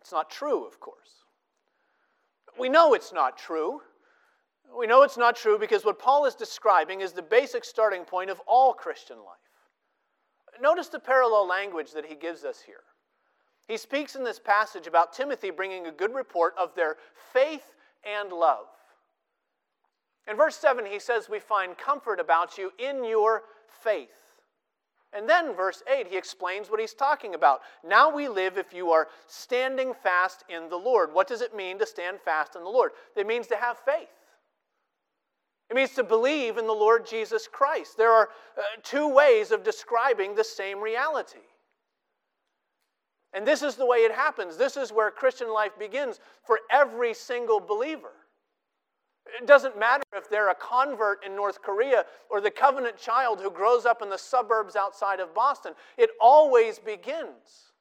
It's 0.01 0.11
not 0.11 0.29
true, 0.29 0.63
of 0.67 0.79
course. 0.79 1.23
We 2.59 2.69
know 2.69 2.93
it's 2.93 3.11
not 3.11 3.35
true. 3.35 3.81
We 4.77 4.87
know 4.87 5.03
it's 5.03 5.17
not 5.17 5.35
true 5.35 5.57
because 5.57 5.85
what 5.85 5.99
Paul 5.99 6.25
is 6.25 6.35
describing 6.35 7.01
is 7.01 7.13
the 7.13 7.21
basic 7.21 7.63
starting 7.63 8.03
point 8.03 8.29
of 8.29 8.41
all 8.47 8.73
Christian 8.73 9.17
life. 9.17 9.37
Notice 10.61 10.87
the 10.87 10.99
parallel 10.99 11.47
language 11.47 11.91
that 11.93 12.05
he 12.05 12.15
gives 12.15 12.43
us 12.43 12.61
here. 12.65 12.83
He 13.67 13.77
speaks 13.77 14.15
in 14.15 14.23
this 14.23 14.39
passage 14.39 14.87
about 14.87 15.13
Timothy 15.13 15.49
bringing 15.51 15.87
a 15.87 15.91
good 15.91 16.13
report 16.13 16.53
of 16.59 16.75
their 16.75 16.97
faith 17.31 17.75
and 18.03 18.31
love. 18.31 18.65
In 20.27 20.35
verse 20.35 20.55
7, 20.55 20.85
he 20.85 20.99
says, 20.99 21.29
We 21.29 21.39
find 21.39 21.77
comfort 21.77 22.19
about 22.19 22.57
you 22.57 22.71
in 22.77 23.03
your 23.03 23.43
faith. 23.83 24.09
And 25.15 25.29
then, 25.29 25.55
verse 25.55 25.83
8, 25.91 26.07
he 26.07 26.17
explains 26.17 26.69
what 26.69 26.79
he's 26.79 26.93
talking 26.93 27.35
about. 27.35 27.61
Now 27.85 28.13
we 28.13 28.27
live 28.27 28.57
if 28.57 28.73
you 28.73 28.89
are 28.91 29.09
standing 29.27 29.93
fast 29.93 30.43
in 30.49 30.69
the 30.69 30.77
Lord. 30.77 31.13
What 31.13 31.27
does 31.27 31.41
it 31.41 31.55
mean 31.55 31.77
to 31.79 31.85
stand 31.85 32.19
fast 32.19 32.55
in 32.55 32.63
the 32.63 32.69
Lord? 32.69 32.91
It 33.15 33.27
means 33.27 33.45
to 33.47 33.55
have 33.55 33.77
faith. 33.77 34.09
It 35.73 35.75
means 35.75 35.95
to 35.95 36.03
believe 36.03 36.59
in 36.59 36.67
the 36.67 36.71
Lord 36.71 37.03
Jesus 37.03 37.47
Christ. 37.51 37.97
There 37.97 38.11
are 38.11 38.29
uh, 38.55 38.61
two 38.83 39.07
ways 39.07 39.49
of 39.49 39.63
describing 39.63 40.35
the 40.35 40.43
same 40.43 40.79
reality. 40.79 41.39
And 43.33 43.43
this 43.43 43.63
is 43.63 43.73
the 43.73 43.85
way 43.87 43.97
it 43.97 44.11
happens. 44.11 44.55
This 44.55 44.77
is 44.77 44.91
where 44.91 45.09
Christian 45.09 45.51
life 45.51 45.71
begins 45.79 46.19
for 46.43 46.59
every 46.69 47.15
single 47.15 47.59
believer. 47.59 48.11
It 49.41 49.47
doesn't 49.47 49.79
matter 49.79 50.03
if 50.15 50.29
they're 50.29 50.51
a 50.51 50.55
convert 50.55 51.25
in 51.25 51.35
North 51.35 51.59
Korea 51.63 52.05
or 52.29 52.39
the 52.39 52.51
covenant 52.51 52.95
child 52.95 53.41
who 53.41 53.49
grows 53.49 53.87
up 53.87 54.03
in 54.03 54.11
the 54.11 54.17
suburbs 54.19 54.75
outside 54.75 55.19
of 55.19 55.33
Boston. 55.33 55.73
It 55.97 56.11
always 56.21 56.77
begins 56.77 57.71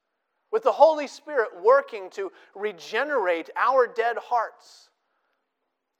with 0.51 0.63
the 0.63 0.71
Holy 0.71 1.05
Spirit 1.05 1.49
working 1.63 2.09
to 2.13 2.31
regenerate 2.55 3.51
our 3.55 3.85
dead 3.85 4.17
hearts. 4.17 4.89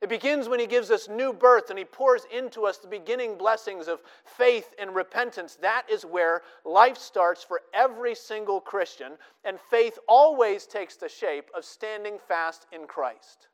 It 0.04 0.10
begins 0.10 0.48
when 0.48 0.60
He 0.60 0.68
gives 0.68 0.92
us 0.92 1.10
new 1.10 1.34
birth 1.34 1.72
and 1.72 1.80
He 1.80 1.86
pours 1.86 2.28
into 2.32 2.66
us 2.66 2.78
the 2.78 2.88
beginning 2.88 3.38
blessings 3.38 3.88
of 3.88 4.02
faith 4.26 4.76
and 4.78 4.94
repentance. 4.94 5.58
That 5.62 5.86
is 5.90 6.06
where 6.06 6.42
life 6.66 6.98
starts 6.98 7.44
for 7.44 7.62
every 7.74 8.14
single 8.14 8.62
Christian, 8.62 9.14
and 9.46 9.58
faith 9.72 9.98
always 10.08 10.68
takes 10.68 10.98
the 10.98 11.10
shape 11.10 11.50
of 11.58 11.66
standing 11.66 12.20
fast 12.28 12.68
in 12.72 12.86
Christ 12.86 13.48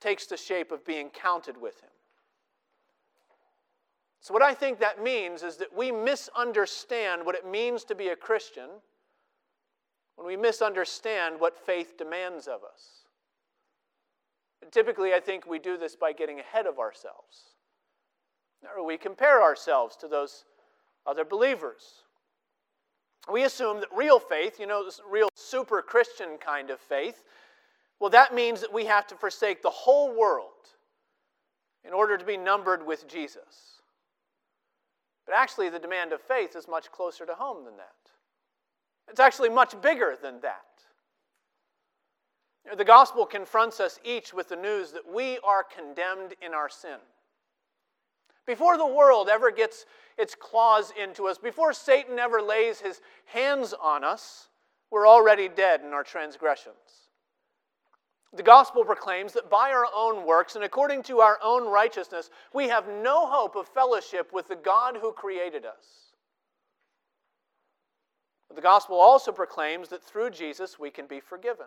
takes 0.00 0.26
the 0.26 0.36
shape 0.36 0.72
of 0.72 0.84
being 0.84 1.10
counted 1.10 1.60
with 1.60 1.80
Him. 1.80 1.90
So, 4.20 4.34
what 4.34 4.42
I 4.42 4.54
think 4.54 4.80
that 4.80 5.02
means 5.02 5.42
is 5.42 5.56
that 5.56 5.74
we 5.76 5.92
misunderstand 5.92 7.24
what 7.24 7.34
it 7.34 7.46
means 7.46 7.84
to 7.84 7.94
be 7.94 8.08
a 8.08 8.16
Christian 8.16 8.68
when 10.16 10.26
we 10.26 10.36
misunderstand 10.36 11.38
what 11.38 11.56
faith 11.56 11.96
demands 11.96 12.46
of 12.48 12.60
us. 12.64 13.07
Typically, 14.70 15.14
I 15.14 15.20
think 15.20 15.46
we 15.46 15.58
do 15.58 15.76
this 15.76 15.96
by 15.96 16.12
getting 16.12 16.40
ahead 16.40 16.66
of 16.66 16.78
ourselves. 16.78 17.54
Or 18.76 18.84
we 18.84 18.98
compare 18.98 19.42
ourselves 19.42 19.96
to 19.96 20.08
those 20.08 20.44
other 21.06 21.24
believers. 21.24 22.02
We 23.32 23.44
assume 23.44 23.80
that 23.80 23.88
real 23.94 24.18
faith, 24.18 24.58
you 24.58 24.66
know, 24.66 24.84
this 24.84 25.00
real 25.08 25.28
super 25.34 25.80
Christian 25.82 26.38
kind 26.38 26.70
of 26.70 26.80
faith, 26.80 27.22
well, 28.00 28.10
that 28.10 28.34
means 28.34 28.60
that 28.60 28.72
we 28.72 28.86
have 28.86 29.06
to 29.08 29.16
forsake 29.16 29.62
the 29.62 29.70
whole 29.70 30.16
world 30.16 30.52
in 31.84 31.92
order 31.92 32.16
to 32.16 32.24
be 32.24 32.36
numbered 32.36 32.84
with 32.84 33.08
Jesus. 33.08 33.80
But 35.26 35.34
actually, 35.34 35.68
the 35.68 35.78
demand 35.78 36.12
of 36.12 36.20
faith 36.20 36.56
is 36.56 36.68
much 36.68 36.90
closer 36.90 37.26
to 37.26 37.34
home 37.34 37.64
than 37.64 37.76
that. 37.76 37.92
It's 39.10 39.20
actually 39.20 39.48
much 39.48 39.80
bigger 39.80 40.16
than 40.20 40.40
that. 40.40 40.64
The 42.76 42.84
gospel 42.84 43.24
confronts 43.24 43.80
us 43.80 43.98
each 44.04 44.34
with 44.34 44.48
the 44.48 44.56
news 44.56 44.92
that 44.92 45.10
we 45.10 45.38
are 45.38 45.64
condemned 45.64 46.34
in 46.42 46.52
our 46.52 46.68
sin. 46.68 46.98
Before 48.46 48.76
the 48.76 48.86
world 48.86 49.28
ever 49.28 49.50
gets 49.50 49.86
its 50.16 50.34
claws 50.34 50.92
into 51.00 51.26
us, 51.28 51.38
before 51.38 51.72
Satan 51.72 52.18
ever 52.18 52.42
lays 52.42 52.80
his 52.80 53.00
hands 53.26 53.74
on 53.74 54.04
us, 54.04 54.48
we're 54.90 55.06
already 55.06 55.48
dead 55.48 55.82
in 55.82 55.92
our 55.92 56.02
transgressions. 56.02 57.08
The 58.34 58.42
gospel 58.42 58.84
proclaims 58.84 59.32
that 59.34 59.48
by 59.48 59.70
our 59.70 59.86
own 59.94 60.26
works 60.26 60.54
and 60.54 60.64
according 60.64 61.02
to 61.04 61.20
our 61.20 61.38
own 61.42 61.66
righteousness, 61.70 62.30
we 62.52 62.68
have 62.68 62.86
no 62.88 63.26
hope 63.26 63.56
of 63.56 63.66
fellowship 63.68 64.32
with 64.32 64.48
the 64.48 64.56
God 64.56 64.96
who 65.00 65.12
created 65.12 65.64
us. 65.64 66.12
But 68.48 68.56
the 68.56 68.62
gospel 68.62 68.96
also 68.96 69.32
proclaims 69.32 69.88
that 69.88 70.02
through 70.02 70.30
Jesus 70.30 70.78
we 70.78 70.90
can 70.90 71.06
be 71.06 71.20
forgiven. 71.20 71.66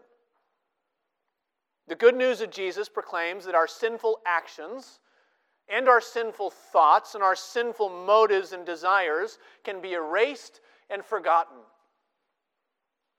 The 1.87 1.95
good 1.95 2.15
news 2.15 2.41
of 2.41 2.51
Jesus 2.51 2.89
proclaims 2.89 3.45
that 3.45 3.55
our 3.55 3.67
sinful 3.67 4.19
actions 4.25 4.99
and 5.67 5.87
our 5.87 6.01
sinful 6.01 6.51
thoughts 6.51 7.15
and 7.15 7.23
our 7.23 7.35
sinful 7.35 7.89
motives 7.89 8.53
and 8.53 8.65
desires 8.65 9.39
can 9.63 9.81
be 9.81 9.93
erased 9.93 10.61
and 10.89 11.03
forgotten. 11.03 11.57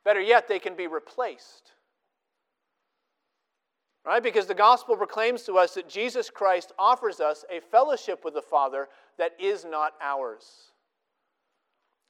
Better 0.05 0.20
yet, 0.20 0.48
they 0.48 0.59
can 0.59 0.75
be 0.75 0.87
replaced 0.87 1.72
Right? 4.05 4.22
Because 4.22 4.46
the 4.46 4.55
gospel 4.55 4.96
proclaims 4.96 5.44
to 5.44 5.59
us 5.59 5.75
that 5.75 5.88
Jesus 5.88 6.29
Christ 6.29 6.72
offers 6.79 7.20
us 7.20 7.44
a 7.51 7.61
fellowship 7.61 8.25
with 8.25 8.35
the 8.35 8.42
Father 8.42 8.88
that 9.16 9.33
is 9.38 9.64
not 9.64 9.92
ours. 10.01 10.71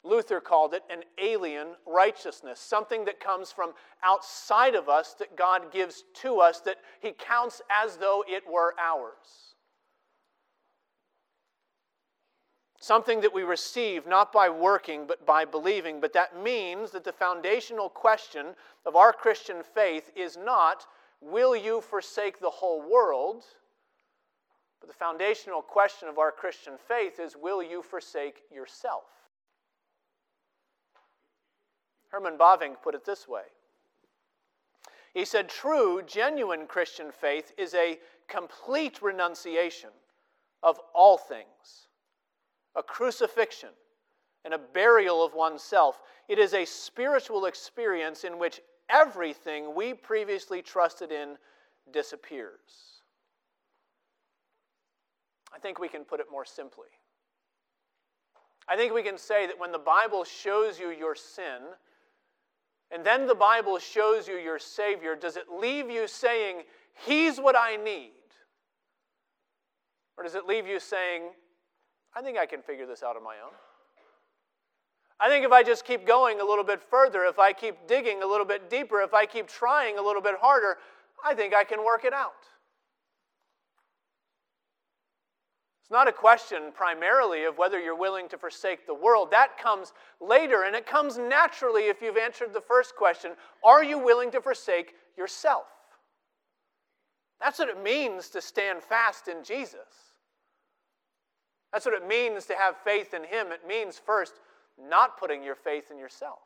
Luther 0.05 0.41
called 0.41 0.75
it 0.75 0.83
an 0.91 1.05
alien 1.19 1.69
righteousness, 1.87 2.59
something 2.59 3.05
that 3.05 3.21
comes 3.21 3.53
from 3.53 3.73
outside 4.03 4.75
of 4.75 4.89
us 4.89 5.15
that 5.15 5.37
God 5.37 5.73
gives 5.73 6.05
to 6.23 6.41
us 6.41 6.61
that 6.61 6.79
he 7.01 7.13
counts 7.13 7.63
as 7.71 7.99
though 7.99 8.25
it 8.29 8.43
were 8.51 8.75
ours. 8.81 9.55
Something 12.81 13.21
that 13.21 13.33
we 13.33 13.45
receive 13.45 14.09
not 14.09 14.33
by 14.33 14.49
working 14.49 15.07
but 15.07 15.25
by 15.25 15.45
believing, 15.45 16.01
but 16.01 16.13
that 16.15 16.43
means 16.43 16.91
that 16.91 17.05
the 17.05 17.13
foundational 17.13 17.89
question 17.89 18.57
of 18.85 18.97
our 18.97 19.13
Christian 19.13 19.63
faith 19.63 20.11
is 20.17 20.37
not 20.37 20.87
Will 21.21 21.55
you 21.55 21.81
forsake 21.81 22.41
the 22.41 22.51
whole 22.51 22.83
world? 22.83 23.45
But 24.81 24.89
the 24.89 24.97
foundational 24.97 25.63
question 25.63 26.09
of 26.09 26.19
our 26.19 26.33
Christian 26.33 26.73
faith 26.77 27.21
is 27.21 27.37
Will 27.37 27.63
you 27.63 27.81
forsake 27.83 28.43
yourself? 28.53 29.05
Herman 32.13 32.37
Bavinck 32.37 32.83
put 32.83 32.95
it 32.95 33.05
this 33.05 33.27
way 33.27 33.45
He 35.15 35.25
said, 35.25 35.49
True, 35.49 36.03
genuine 36.07 36.67
Christian 36.67 37.11
faith 37.11 37.53
is 37.57 37.75
a 37.75 37.99
complete 38.29 39.03
renunciation 39.03 39.91
of 40.63 40.79
all 40.95 41.19
things, 41.19 41.89
a 42.77 42.83
crucifixion 42.83 43.71
and 44.45 44.55
a 44.55 44.59
burial 44.59 45.25
of 45.25 45.35
oneself. 45.35 46.01
It 46.29 46.39
is 46.39 46.55
a 46.55 46.65
spiritual 46.65 47.47
experience 47.47 48.25
in 48.25 48.39
which 48.39 48.61
everything 48.89 49.75
we 49.75 49.95
previously 49.95 50.63
trusted 50.63 51.11
in 51.11 51.37
disappears. 51.93 53.01
I 55.55 55.59
think 55.59 55.79
we 55.79 55.89
can 55.89 56.05
put 56.05 56.21
it 56.21 56.27
more 56.31 56.45
simply. 56.45 56.89
I 58.69 58.77
think 58.77 58.95
we 58.95 59.03
can 59.03 59.19
say 59.19 59.47
that 59.47 59.59
when 59.59 59.73
the 59.73 59.79
Bible 59.79 60.25
shows 60.25 60.79
you 60.79 60.91
your 60.91 61.15
sin, 61.15 61.59
and 62.93 63.05
then 63.05 63.27
the 63.27 63.35
Bible 63.35 63.79
shows 63.79 64.29
you 64.29 64.37
your 64.37 64.59
Savior, 64.59 65.17
does 65.17 65.37
it 65.37 65.45
leave 65.51 65.91
you 65.91 66.07
saying, 66.07 66.63
He's 67.07 67.39
what 67.39 67.57
I 67.57 67.77
need? 67.77 68.13
Or 70.17 70.25
does 70.25 70.35
it 70.35 70.47
leave 70.47 70.67
you 70.67 70.79
saying, 70.79 71.31
I 72.15 72.21
think 72.21 72.37
I 72.37 72.45
can 72.45 72.61
figure 72.61 72.87
this 72.87 73.03
out 73.03 73.17
on 73.17 73.25
my 73.25 73.37
own? 73.43 73.53
I 75.19 75.29
think 75.29 75.45
if 75.45 75.53
I 75.53 75.63
just 75.63 75.85
keep 75.85 76.07
going 76.07 76.41
a 76.41 76.45
little 76.45 76.65
bit 76.65 76.83
further, 76.83 77.25
if 77.25 77.39
I 77.39 77.53
keep 77.53 77.87
digging 77.87 78.23
a 78.23 78.27
little 78.27 78.45
bit 78.45 78.69
deeper, 78.69 79.01
if 79.01 79.15
I 79.15 79.25
keep 79.25 79.47
trying 79.47 79.97
a 79.97 80.03
little 80.03 80.21
bit 80.21 80.35
harder, 80.41 80.79
I 81.25 81.35
think 81.35 81.55
I 81.55 81.65
can 81.65 81.85
work 81.85 82.05
it 82.05 82.13
out. 82.13 82.33
It's 85.81 85.82
not 85.93 86.09
a 86.09 86.13
question 86.13 86.73
primarily 86.75 87.45
of 87.45 87.59
whether 87.59 87.79
you're 87.79 87.97
willing 87.97 88.29
to 88.31 88.39
forsake 88.39 88.87
the 88.87 88.95
world. 88.95 89.31
That 89.31 89.59
comes 89.59 89.93
later, 90.21 90.65
and 90.65 90.75
it 90.75 90.87
comes 90.87 91.19
naturally 91.19 91.83
if 91.83 92.03
you've 92.03 92.17
answered 92.17 92.53
the 92.53 92.61
first 92.61 92.97
question 92.97 93.33
Are 93.63 93.85
you 93.85 93.99
willing 93.99 94.31
to 94.33 94.41
forsake 94.41 94.95
yourself? 95.17 95.67
That's 97.41 97.59
what 97.59 97.69
it 97.69 97.83
means 97.83 98.29
to 98.31 98.41
stand 98.41 98.83
fast 98.83 99.29
in 99.29 99.45
Jesus. 99.45 100.13
That's 101.73 101.87
what 101.87 101.95
it 101.95 102.07
means 102.07 102.47
to 102.47 102.55
have 102.55 102.77
faith 102.77 103.15
in 103.15 103.25
Him. 103.25 103.49
It 103.51 103.67
means 103.67 104.01
first 104.05 104.35
not 104.79 105.19
putting 105.19 105.43
your 105.43 105.55
faith 105.55 105.91
in 105.91 105.99
yourself. 105.99 106.39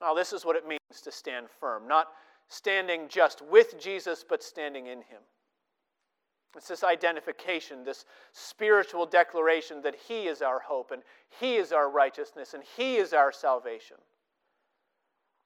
Now, 0.00 0.14
this 0.14 0.32
is 0.32 0.44
what 0.44 0.56
it 0.56 0.66
means 0.66 0.80
to 1.02 1.12
stand 1.12 1.46
firm, 1.60 1.88
not 1.88 2.08
standing 2.48 3.08
just 3.08 3.42
with 3.42 3.80
Jesus, 3.80 4.24
but 4.28 4.42
standing 4.42 4.86
in 4.86 4.98
Him. 4.98 5.20
It's 6.56 6.68
this 6.68 6.84
identification, 6.84 7.84
this 7.84 8.04
spiritual 8.32 9.06
declaration 9.06 9.82
that 9.82 9.96
He 9.96 10.26
is 10.26 10.40
our 10.40 10.60
hope 10.60 10.92
and 10.92 11.02
He 11.40 11.56
is 11.56 11.72
our 11.72 11.90
righteousness 11.90 12.54
and 12.54 12.62
He 12.76 12.96
is 12.96 13.12
our 13.12 13.32
salvation. 13.32 13.96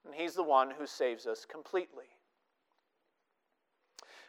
And 0.04 0.14
He's 0.14 0.34
the 0.34 0.42
one 0.42 0.70
who 0.70 0.86
saves 0.86 1.26
us 1.26 1.46
completely. 1.50 2.04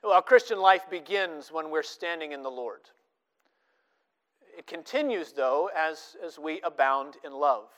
Well, 0.03 0.21
Christian 0.21 0.59
life 0.59 0.89
begins 0.89 1.51
when 1.51 1.69
we're 1.69 1.83
standing 1.83 2.31
in 2.31 2.41
the 2.41 2.51
Lord. 2.51 2.81
It 4.57 4.65
continues, 4.65 5.33
though, 5.33 5.69
as, 5.75 6.15
as 6.25 6.39
we 6.39 6.61
abound 6.61 7.15
in 7.25 7.33
love. 7.33 7.69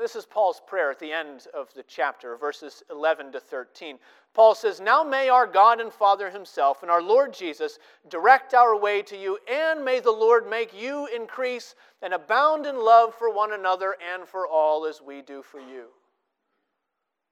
This 0.00 0.16
is 0.16 0.24
Paul's 0.24 0.60
prayer 0.66 0.90
at 0.90 0.98
the 0.98 1.12
end 1.12 1.46
of 1.54 1.72
the 1.74 1.84
chapter, 1.84 2.36
verses 2.36 2.82
11 2.90 3.32
to 3.32 3.40
13. 3.40 3.98
Paul 4.34 4.54
says, 4.54 4.80
Now 4.80 5.04
may 5.04 5.28
our 5.28 5.46
God 5.46 5.80
and 5.80 5.92
Father 5.92 6.30
Himself 6.30 6.82
and 6.82 6.90
our 6.90 7.02
Lord 7.02 7.32
Jesus 7.32 7.78
direct 8.08 8.54
our 8.54 8.76
way 8.76 9.02
to 9.02 9.16
you, 9.16 9.38
and 9.50 9.84
may 9.84 10.00
the 10.00 10.10
Lord 10.10 10.48
make 10.48 10.72
you 10.74 11.06
increase 11.14 11.74
and 12.00 12.14
abound 12.14 12.66
in 12.66 12.82
love 12.82 13.14
for 13.14 13.32
one 13.32 13.52
another 13.52 13.96
and 14.12 14.26
for 14.26 14.46
all 14.46 14.86
as 14.86 15.00
we 15.00 15.22
do 15.22 15.42
for 15.42 15.60
you. 15.60 15.86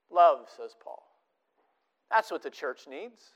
Love, 0.09 0.47
says 0.55 0.75
Paul. 0.81 1.03
That's 2.09 2.31
what 2.31 2.43
the 2.43 2.49
church 2.49 2.87
needs. 2.89 3.31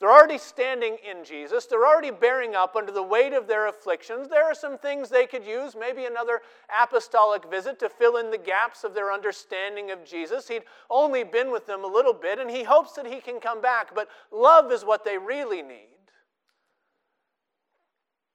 They're 0.00 0.10
already 0.10 0.38
standing 0.38 0.96
in 1.08 1.24
Jesus. 1.24 1.66
They're 1.66 1.86
already 1.86 2.10
bearing 2.10 2.54
up 2.54 2.74
under 2.74 2.90
the 2.90 3.02
weight 3.02 3.34
of 3.34 3.46
their 3.46 3.68
afflictions. 3.68 4.28
There 4.28 4.44
are 4.44 4.54
some 4.54 4.78
things 4.78 5.10
they 5.10 5.26
could 5.26 5.44
use, 5.44 5.76
maybe 5.78 6.06
another 6.06 6.40
apostolic 6.82 7.44
visit 7.50 7.78
to 7.80 7.90
fill 7.90 8.16
in 8.16 8.30
the 8.30 8.38
gaps 8.38 8.82
of 8.82 8.94
their 8.94 9.12
understanding 9.12 9.90
of 9.90 10.02
Jesus. 10.06 10.48
He'd 10.48 10.62
only 10.88 11.22
been 11.22 11.52
with 11.52 11.66
them 11.66 11.84
a 11.84 11.86
little 11.86 12.14
bit, 12.14 12.38
and 12.38 12.50
he 12.50 12.62
hopes 12.62 12.92
that 12.94 13.06
he 13.06 13.20
can 13.20 13.40
come 13.40 13.60
back, 13.60 13.94
but 13.94 14.08
love 14.32 14.72
is 14.72 14.86
what 14.86 15.04
they 15.04 15.18
really 15.18 15.60
need. 15.60 15.88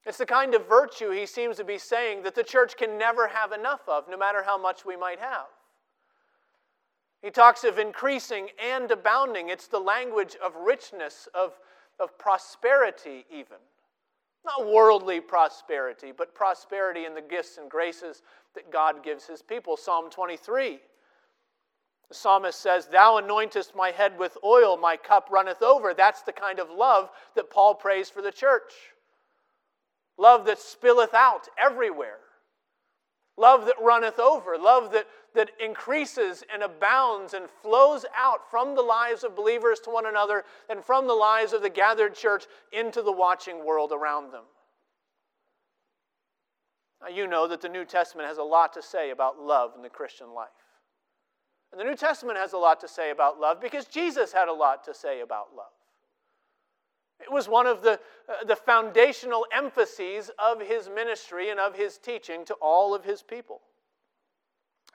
It's 0.04 0.18
the 0.18 0.26
kind 0.26 0.54
of 0.54 0.68
virtue 0.68 1.10
he 1.10 1.26
seems 1.26 1.56
to 1.56 1.64
be 1.64 1.78
saying 1.78 2.22
that 2.22 2.36
the 2.36 2.44
church 2.44 2.76
can 2.76 2.96
never 2.96 3.26
have 3.26 3.50
enough 3.50 3.80
of, 3.88 4.08
no 4.08 4.16
matter 4.16 4.44
how 4.44 4.56
much 4.56 4.84
we 4.84 4.96
might 4.96 5.18
have. 5.18 5.46
He 7.26 7.32
talks 7.32 7.64
of 7.64 7.80
increasing 7.80 8.50
and 8.64 8.88
abounding. 8.88 9.48
It's 9.48 9.66
the 9.66 9.80
language 9.80 10.36
of 10.36 10.54
richness, 10.54 11.26
of, 11.34 11.58
of 11.98 12.16
prosperity, 12.20 13.26
even. 13.28 13.56
Not 14.44 14.72
worldly 14.72 15.18
prosperity, 15.20 16.12
but 16.16 16.36
prosperity 16.36 17.04
in 17.04 17.14
the 17.14 17.20
gifts 17.20 17.58
and 17.58 17.68
graces 17.68 18.22
that 18.54 18.70
God 18.70 19.02
gives 19.02 19.26
his 19.26 19.42
people. 19.42 19.76
Psalm 19.76 20.08
23. 20.08 20.78
The 22.08 22.14
psalmist 22.14 22.60
says, 22.60 22.86
Thou 22.86 23.20
anointest 23.20 23.74
my 23.74 23.90
head 23.90 24.16
with 24.16 24.38
oil, 24.44 24.76
my 24.76 24.96
cup 24.96 25.26
runneth 25.28 25.62
over. 25.62 25.94
That's 25.94 26.22
the 26.22 26.32
kind 26.32 26.60
of 26.60 26.70
love 26.70 27.10
that 27.34 27.50
Paul 27.50 27.74
prays 27.74 28.08
for 28.08 28.22
the 28.22 28.30
church. 28.30 28.72
Love 30.16 30.46
that 30.46 30.58
spilleth 30.58 31.12
out 31.12 31.48
everywhere. 31.58 32.18
Love 33.38 33.66
that 33.66 33.76
runneth 33.80 34.18
over. 34.18 34.56
Love 34.56 34.92
that, 34.92 35.06
that 35.34 35.50
increases 35.62 36.42
and 36.52 36.62
abounds 36.62 37.34
and 37.34 37.50
flows 37.62 38.06
out 38.16 38.50
from 38.50 38.74
the 38.74 38.82
lives 38.82 39.24
of 39.24 39.36
believers 39.36 39.78
to 39.80 39.90
one 39.90 40.06
another 40.06 40.44
and 40.70 40.82
from 40.82 41.06
the 41.06 41.14
lives 41.14 41.52
of 41.52 41.62
the 41.62 41.68
gathered 41.68 42.14
church 42.14 42.46
into 42.72 43.02
the 43.02 43.12
watching 43.12 43.64
world 43.64 43.92
around 43.92 44.32
them. 44.32 44.44
Now, 47.02 47.08
you 47.08 47.26
know 47.26 47.46
that 47.46 47.60
the 47.60 47.68
New 47.68 47.84
Testament 47.84 48.26
has 48.26 48.38
a 48.38 48.42
lot 48.42 48.72
to 48.72 48.82
say 48.82 49.10
about 49.10 49.38
love 49.38 49.72
in 49.76 49.82
the 49.82 49.90
Christian 49.90 50.32
life. 50.32 50.48
And 51.72 51.80
the 51.80 51.84
New 51.84 51.96
Testament 51.96 52.38
has 52.38 52.54
a 52.54 52.58
lot 52.58 52.80
to 52.80 52.88
say 52.88 53.10
about 53.10 53.38
love 53.38 53.60
because 53.60 53.84
Jesus 53.84 54.32
had 54.32 54.48
a 54.48 54.52
lot 54.52 54.82
to 54.84 54.94
say 54.94 55.20
about 55.20 55.48
love. 55.54 55.75
It 57.20 57.32
was 57.32 57.48
one 57.48 57.66
of 57.66 57.82
the, 57.82 57.98
uh, 58.28 58.44
the 58.46 58.56
foundational 58.56 59.46
emphases 59.52 60.30
of 60.38 60.60
his 60.60 60.88
ministry 60.88 61.50
and 61.50 61.58
of 61.58 61.74
his 61.74 61.98
teaching 61.98 62.44
to 62.44 62.54
all 62.54 62.94
of 62.94 63.04
his 63.04 63.22
people. 63.22 63.60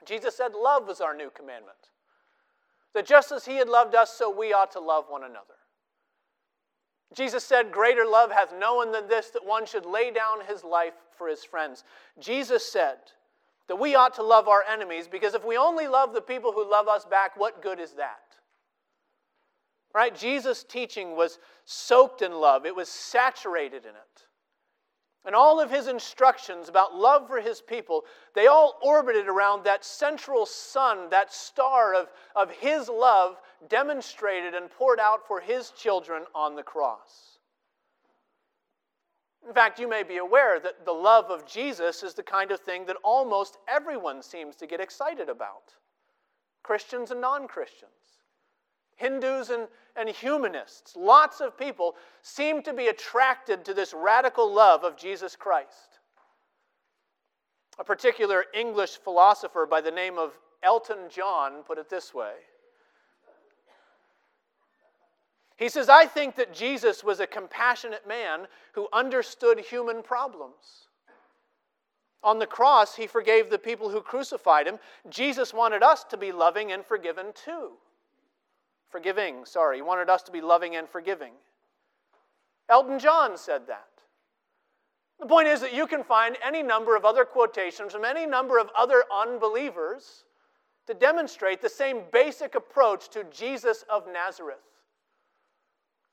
Jesus 0.06 0.36
said, 0.36 0.52
Love 0.54 0.86
was 0.86 1.00
our 1.00 1.16
new 1.16 1.30
commandment. 1.30 1.76
That 2.94 3.06
just 3.06 3.32
as 3.32 3.44
he 3.44 3.56
had 3.56 3.68
loved 3.68 3.94
us, 3.94 4.12
so 4.12 4.30
we 4.30 4.52
ought 4.52 4.72
to 4.72 4.80
love 4.80 5.06
one 5.08 5.24
another. 5.24 5.54
Jesus 7.14 7.44
said, 7.44 7.72
Greater 7.72 8.04
love 8.04 8.30
hath 8.30 8.52
no 8.58 8.76
one 8.76 8.92
than 8.92 9.08
this, 9.08 9.30
that 9.30 9.44
one 9.44 9.66
should 9.66 9.86
lay 9.86 10.10
down 10.10 10.44
his 10.46 10.64
life 10.64 10.94
for 11.16 11.28
his 11.28 11.44
friends. 11.44 11.84
Jesus 12.18 12.70
said 12.70 12.98
that 13.68 13.76
we 13.76 13.94
ought 13.94 14.14
to 14.14 14.22
love 14.22 14.48
our 14.48 14.64
enemies 14.70 15.08
because 15.08 15.34
if 15.34 15.44
we 15.44 15.56
only 15.56 15.86
love 15.86 16.12
the 16.12 16.20
people 16.20 16.52
who 16.52 16.68
love 16.68 16.88
us 16.88 17.04
back, 17.04 17.36
what 17.36 17.62
good 17.62 17.80
is 17.80 17.92
that? 17.92 18.20
Right? 19.94 20.14
Jesus' 20.14 20.64
teaching 20.64 21.16
was 21.16 21.38
soaked 21.64 22.22
in 22.22 22.32
love, 22.32 22.66
it 22.66 22.74
was 22.74 22.88
saturated 22.88 23.84
in 23.84 23.90
it. 23.90 24.26
And 25.24 25.36
all 25.36 25.60
of 25.60 25.70
his 25.70 25.86
instructions 25.86 26.68
about 26.68 26.96
love 26.96 27.28
for 27.28 27.40
his 27.40 27.60
people, 27.60 28.04
they 28.34 28.48
all 28.48 28.78
orbited 28.82 29.28
around 29.28 29.64
that 29.64 29.84
central 29.84 30.46
sun, 30.46 31.10
that 31.10 31.32
star 31.32 31.94
of, 31.94 32.08
of 32.34 32.50
his 32.50 32.88
love 32.88 33.40
demonstrated 33.68 34.54
and 34.54 34.68
poured 34.68 34.98
out 34.98 35.26
for 35.26 35.40
his 35.40 35.70
children 35.70 36.24
on 36.34 36.56
the 36.56 36.62
cross. 36.62 37.38
In 39.46 39.54
fact, 39.54 39.78
you 39.78 39.88
may 39.88 40.02
be 40.02 40.16
aware 40.16 40.58
that 40.58 40.84
the 40.84 40.92
love 40.92 41.30
of 41.30 41.46
Jesus 41.46 42.02
is 42.02 42.14
the 42.14 42.22
kind 42.22 42.50
of 42.50 42.60
thing 42.60 42.86
that 42.86 42.96
almost 43.04 43.58
everyone 43.68 44.22
seems 44.22 44.56
to 44.56 44.66
get 44.66 44.80
excited 44.80 45.28
about 45.28 45.74
Christians 46.62 47.10
and 47.10 47.20
non 47.20 47.48
Christians. 47.48 47.90
Hindus 48.96 49.50
and, 49.50 49.68
and 49.96 50.08
humanists, 50.08 50.94
lots 50.96 51.40
of 51.40 51.58
people 51.58 51.96
seem 52.22 52.62
to 52.62 52.72
be 52.72 52.88
attracted 52.88 53.64
to 53.64 53.74
this 53.74 53.94
radical 53.94 54.52
love 54.52 54.84
of 54.84 54.96
Jesus 54.96 55.36
Christ. 55.36 55.98
A 57.78 57.84
particular 57.84 58.44
English 58.54 58.98
philosopher 58.98 59.66
by 59.66 59.80
the 59.80 59.90
name 59.90 60.18
of 60.18 60.32
Elton 60.62 61.08
John 61.08 61.62
put 61.64 61.78
it 61.78 61.88
this 61.88 62.14
way. 62.14 62.34
He 65.56 65.68
says, 65.68 65.88
I 65.88 66.06
think 66.06 66.34
that 66.36 66.52
Jesus 66.52 67.04
was 67.04 67.20
a 67.20 67.26
compassionate 67.26 68.06
man 68.06 68.46
who 68.72 68.88
understood 68.92 69.60
human 69.60 70.02
problems. 70.02 70.88
On 72.24 72.38
the 72.38 72.46
cross, 72.46 72.94
he 72.94 73.06
forgave 73.06 73.50
the 73.50 73.58
people 73.58 73.88
who 73.88 74.00
crucified 74.00 74.66
him. 74.66 74.78
Jesus 75.08 75.52
wanted 75.52 75.82
us 75.82 76.04
to 76.04 76.16
be 76.16 76.32
loving 76.32 76.72
and 76.72 76.84
forgiven 76.84 77.26
too. 77.34 77.72
Forgiving, 78.92 79.46
sorry. 79.46 79.76
He 79.78 79.82
wanted 79.82 80.10
us 80.10 80.22
to 80.24 80.30
be 80.30 80.42
loving 80.42 80.76
and 80.76 80.86
forgiving. 80.86 81.32
Elton 82.68 82.98
John 82.98 83.38
said 83.38 83.66
that. 83.66 83.88
The 85.18 85.26
point 85.26 85.48
is 85.48 85.60
that 85.62 85.74
you 85.74 85.86
can 85.86 86.04
find 86.04 86.36
any 86.44 86.62
number 86.62 86.94
of 86.94 87.04
other 87.04 87.24
quotations 87.24 87.92
from 87.92 88.04
any 88.04 88.26
number 88.26 88.58
of 88.58 88.68
other 88.76 89.04
unbelievers 89.10 90.24
to 90.86 90.94
demonstrate 90.94 91.62
the 91.62 91.68
same 91.68 92.02
basic 92.12 92.54
approach 92.54 93.08
to 93.10 93.24
Jesus 93.24 93.84
of 93.88 94.06
Nazareth. 94.12 94.58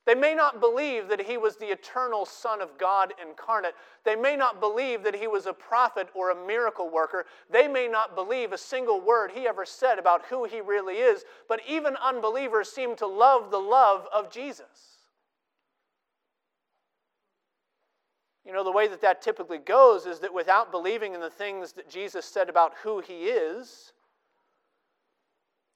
They 0.06 0.14
may 0.14 0.34
not 0.34 0.60
believe 0.60 1.08
that 1.08 1.20
he 1.20 1.36
was 1.36 1.56
the 1.56 1.70
eternal 1.70 2.24
Son 2.24 2.62
of 2.62 2.78
God 2.78 3.12
incarnate. 3.22 3.74
They 4.04 4.16
may 4.16 4.34
not 4.34 4.58
believe 4.58 5.02
that 5.02 5.14
he 5.14 5.28
was 5.28 5.46
a 5.46 5.52
prophet 5.52 6.08
or 6.14 6.30
a 6.30 6.46
miracle 6.46 6.88
worker. 6.88 7.26
They 7.50 7.68
may 7.68 7.86
not 7.86 8.14
believe 8.14 8.52
a 8.52 8.58
single 8.58 9.00
word 9.00 9.30
he 9.32 9.46
ever 9.46 9.66
said 9.66 9.98
about 9.98 10.24
who 10.26 10.44
he 10.44 10.62
really 10.62 10.96
is. 10.96 11.24
But 11.48 11.60
even 11.68 11.96
unbelievers 12.02 12.70
seem 12.70 12.96
to 12.96 13.06
love 13.06 13.50
the 13.50 13.58
love 13.58 14.06
of 14.12 14.30
Jesus. 14.30 15.00
You 18.46 18.54
know, 18.54 18.64
the 18.64 18.72
way 18.72 18.88
that 18.88 19.02
that 19.02 19.20
typically 19.20 19.58
goes 19.58 20.06
is 20.06 20.20
that 20.20 20.32
without 20.32 20.72
believing 20.72 21.14
in 21.14 21.20
the 21.20 21.30
things 21.30 21.72
that 21.72 21.90
Jesus 21.90 22.24
said 22.24 22.48
about 22.48 22.72
who 22.82 23.00
he 23.00 23.26
is, 23.26 23.92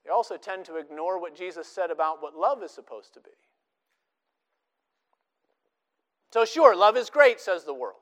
they 0.03 0.11
also 0.11 0.39
tend 0.39 0.65
to 0.65 0.77
ignore 0.77 1.21
what 1.21 1.37
Jesus 1.37 1.69
said 1.69 1.91
about 1.91 2.23
what 2.23 2.35
love 2.35 2.63
is 2.63 2.71
supposed 2.71 3.13
to 3.15 3.21
be. 3.21 3.31
So, 6.35 6.45
sure, 6.45 6.75
love 6.75 6.97
is 6.97 7.11
great, 7.11 7.41
says 7.41 7.63
the 7.63 7.73
world. 7.73 7.95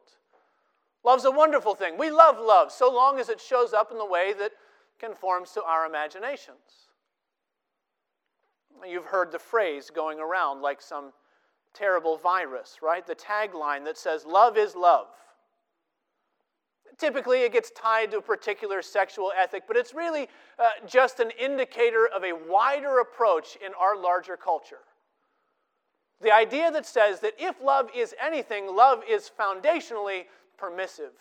Love's 1.04 1.26
a 1.26 1.30
wonderful 1.30 1.74
thing. 1.74 1.98
We 1.98 2.10
love 2.10 2.38
love 2.40 2.72
so 2.72 2.90
long 2.90 3.20
as 3.20 3.28
it 3.28 3.38
shows 3.38 3.74
up 3.74 3.92
in 3.92 3.98
the 3.98 4.06
way 4.06 4.32
that 4.38 4.52
conforms 4.98 5.50
to 5.50 5.62
our 5.62 5.84
imaginations. 5.84 6.88
You've 8.88 9.04
heard 9.04 9.32
the 9.32 9.38
phrase 9.38 9.90
going 9.90 10.18
around 10.18 10.62
like 10.62 10.80
some 10.80 11.12
terrible 11.74 12.16
virus, 12.16 12.78
right? 12.80 13.06
The 13.06 13.14
tagline 13.14 13.84
that 13.84 13.98
says, 13.98 14.24
Love 14.24 14.56
is 14.56 14.74
love. 14.74 15.08
Typically, 16.96 17.42
it 17.42 17.52
gets 17.52 17.70
tied 17.72 18.12
to 18.12 18.16
a 18.16 18.22
particular 18.22 18.80
sexual 18.80 19.30
ethic, 19.38 19.64
but 19.68 19.76
it's 19.76 19.92
really 19.92 20.26
uh, 20.58 20.70
just 20.86 21.20
an 21.20 21.32
indicator 21.38 22.08
of 22.08 22.24
a 22.24 22.32
wider 22.48 23.00
approach 23.00 23.56
in 23.56 23.72
our 23.78 23.94
larger 23.94 24.38
culture. 24.38 24.80
The 26.22 26.32
idea 26.32 26.70
that 26.70 26.86
says 26.86 27.20
that 27.20 27.34
if 27.38 27.60
love 27.60 27.90
is 27.94 28.14
anything, 28.22 28.74
love 28.74 29.02
is 29.08 29.30
foundationally 29.38 30.24
permissive. 30.56 31.12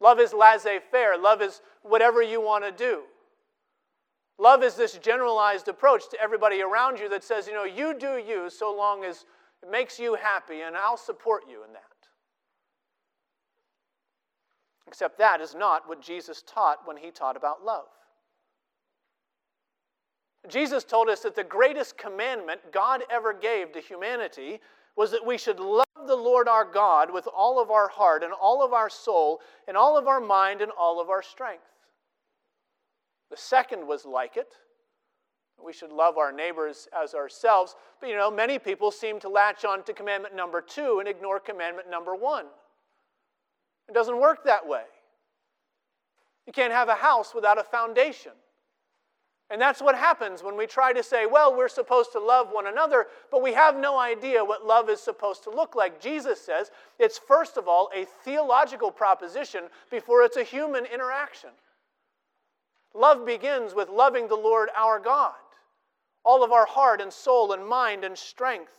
Love 0.00 0.20
is 0.20 0.32
laissez 0.32 0.78
faire. 0.90 1.18
Love 1.18 1.42
is 1.42 1.60
whatever 1.82 2.22
you 2.22 2.40
want 2.40 2.64
to 2.64 2.70
do. 2.70 3.02
Love 4.38 4.62
is 4.62 4.74
this 4.74 4.98
generalized 4.98 5.66
approach 5.66 6.08
to 6.10 6.20
everybody 6.20 6.60
around 6.60 6.98
you 6.98 7.08
that 7.08 7.24
says, 7.24 7.46
you 7.46 7.54
know, 7.54 7.64
you 7.64 7.98
do 7.98 8.18
you 8.18 8.50
so 8.50 8.74
long 8.74 9.02
as 9.02 9.24
it 9.62 9.70
makes 9.70 9.98
you 9.98 10.14
happy, 10.14 10.60
and 10.60 10.76
I'll 10.76 10.98
support 10.98 11.44
you 11.50 11.64
in 11.64 11.72
that. 11.72 11.82
Except 14.86 15.18
that 15.18 15.40
is 15.40 15.54
not 15.54 15.88
what 15.88 16.02
Jesus 16.02 16.42
taught 16.46 16.86
when 16.86 16.98
he 16.98 17.10
taught 17.10 17.36
about 17.36 17.64
love. 17.64 17.86
Jesus 20.48 20.84
told 20.84 21.08
us 21.08 21.20
that 21.20 21.34
the 21.34 21.44
greatest 21.44 21.98
commandment 21.98 22.60
God 22.72 23.02
ever 23.10 23.32
gave 23.32 23.72
to 23.72 23.80
humanity 23.80 24.60
was 24.96 25.10
that 25.10 25.24
we 25.24 25.36
should 25.36 25.60
love 25.60 25.86
the 26.06 26.16
Lord 26.16 26.48
our 26.48 26.64
God 26.64 27.12
with 27.12 27.26
all 27.26 27.60
of 27.60 27.70
our 27.70 27.88
heart 27.88 28.22
and 28.22 28.32
all 28.32 28.64
of 28.64 28.72
our 28.72 28.88
soul 28.88 29.40
and 29.68 29.76
all 29.76 29.96
of 29.98 30.06
our 30.06 30.20
mind 30.20 30.62
and 30.62 30.72
all 30.72 31.00
of 31.00 31.10
our 31.10 31.22
strength. 31.22 31.64
The 33.30 33.36
second 33.36 33.86
was 33.86 34.06
like 34.06 34.36
it. 34.36 34.54
We 35.62 35.72
should 35.72 35.90
love 35.90 36.18
our 36.18 36.32
neighbors 36.32 36.88
as 36.98 37.14
ourselves. 37.14 37.74
But 38.00 38.08
you 38.08 38.16
know, 38.16 38.30
many 38.30 38.58
people 38.58 38.90
seem 38.90 39.20
to 39.20 39.28
latch 39.28 39.64
on 39.64 39.82
to 39.84 39.92
commandment 39.92 40.34
number 40.34 40.60
two 40.60 40.98
and 41.00 41.08
ignore 41.08 41.40
commandment 41.40 41.90
number 41.90 42.14
one. 42.14 42.46
It 43.88 43.94
doesn't 43.94 44.20
work 44.20 44.44
that 44.44 44.66
way. 44.66 44.82
You 46.46 46.52
can't 46.52 46.72
have 46.72 46.88
a 46.88 46.94
house 46.94 47.34
without 47.34 47.58
a 47.58 47.64
foundation. 47.64 48.32
And 49.48 49.60
that's 49.60 49.80
what 49.80 49.94
happens 49.94 50.42
when 50.42 50.56
we 50.56 50.66
try 50.66 50.92
to 50.92 51.04
say, 51.04 51.24
well, 51.24 51.56
we're 51.56 51.68
supposed 51.68 52.10
to 52.12 52.18
love 52.18 52.48
one 52.50 52.66
another, 52.66 53.06
but 53.30 53.42
we 53.42 53.52
have 53.52 53.76
no 53.76 53.96
idea 53.96 54.44
what 54.44 54.66
love 54.66 54.90
is 54.90 55.00
supposed 55.00 55.44
to 55.44 55.50
look 55.50 55.76
like. 55.76 56.00
Jesus 56.00 56.40
says 56.40 56.72
it's 56.98 57.16
first 57.16 57.56
of 57.56 57.68
all 57.68 57.88
a 57.94 58.06
theological 58.24 58.90
proposition 58.90 59.64
before 59.88 60.22
it's 60.22 60.36
a 60.36 60.42
human 60.42 60.84
interaction. 60.86 61.50
Love 62.92 63.24
begins 63.24 63.72
with 63.72 63.88
loving 63.88 64.26
the 64.26 64.34
Lord 64.34 64.68
our 64.76 64.98
God, 64.98 65.34
all 66.24 66.42
of 66.42 66.50
our 66.50 66.66
heart 66.66 67.00
and 67.00 67.12
soul 67.12 67.52
and 67.52 67.64
mind 67.64 68.02
and 68.02 68.18
strength. 68.18 68.72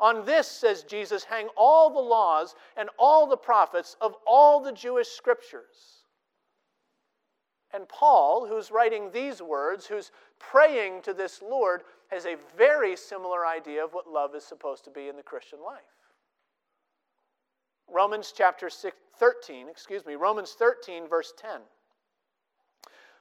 On 0.00 0.24
this, 0.26 0.48
says 0.48 0.82
Jesus, 0.82 1.24
hang 1.24 1.48
all 1.56 1.90
the 1.90 2.00
laws 2.00 2.56
and 2.76 2.90
all 2.98 3.26
the 3.26 3.36
prophets 3.36 3.96
of 4.00 4.14
all 4.26 4.60
the 4.60 4.72
Jewish 4.72 5.08
scriptures. 5.08 5.99
And 7.72 7.88
Paul, 7.88 8.46
who's 8.48 8.70
writing 8.70 9.10
these 9.10 9.40
words, 9.40 9.86
who's 9.86 10.10
praying 10.38 11.02
to 11.02 11.14
this 11.14 11.40
Lord, 11.40 11.82
has 12.08 12.26
a 12.26 12.36
very 12.56 12.96
similar 12.96 13.46
idea 13.46 13.84
of 13.84 13.94
what 13.94 14.10
love 14.10 14.34
is 14.34 14.44
supposed 14.44 14.84
to 14.84 14.90
be 14.90 15.08
in 15.08 15.16
the 15.16 15.22
Christian 15.22 15.60
life. 15.64 15.80
Romans 17.88 18.32
chapter 18.36 18.70
6, 18.70 18.96
13, 19.18 19.68
excuse 19.68 20.06
me, 20.06 20.14
Romans 20.14 20.52
13, 20.52 21.08
verse 21.08 21.32
10. 21.36 21.60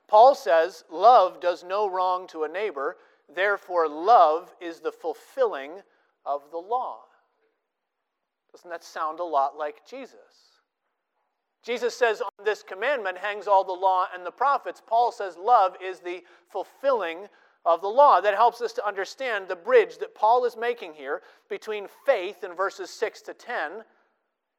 Paul 0.07 0.33
says, 0.33 0.83
Love 0.91 1.39
does 1.39 1.63
no 1.63 1.89
wrong 1.89 2.27
to 2.27 2.43
a 2.43 2.47
neighbor, 2.47 2.97
therefore, 3.33 3.87
love 3.87 4.53
is 4.59 4.79
the 4.79 4.91
fulfilling 4.91 5.81
of 6.25 6.41
the 6.51 6.57
law. 6.57 7.01
Doesn't 8.51 8.69
that 8.69 8.83
sound 8.83 9.19
a 9.19 9.23
lot 9.23 9.57
like 9.57 9.85
Jesus? 9.87 10.48
Jesus 11.63 11.95
says, 11.95 12.21
On 12.21 12.45
this 12.45 12.63
commandment 12.63 13.17
hangs 13.17 13.47
all 13.47 13.63
the 13.63 13.71
law 13.71 14.05
and 14.13 14.25
the 14.25 14.31
prophets. 14.31 14.81
Paul 14.85 15.11
says, 15.11 15.37
Love 15.37 15.75
is 15.83 15.99
the 15.99 16.23
fulfilling 16.49 17.27
of 17.65 17.81
the 17.81 17.87
law. 17.87 18.21
That 18.21 18.35
helps 18.35 18.61
us 18.61 18.73
to 18.73 18.87
understand 18.87 19.47
the 19.47 19.55
bridge 19.55 19.97
that 19.99 20.15
Paul 20.15 20.45
is 20.45 20.55
making 20.55 20.93
here 20.93 21.21
between 21.49 21.87
faith 22.05 22.43
in 22.43 22.53
verses 22.53 22.89
6 22.89 23.21
to 23.23 23.33
10 23.33 23.83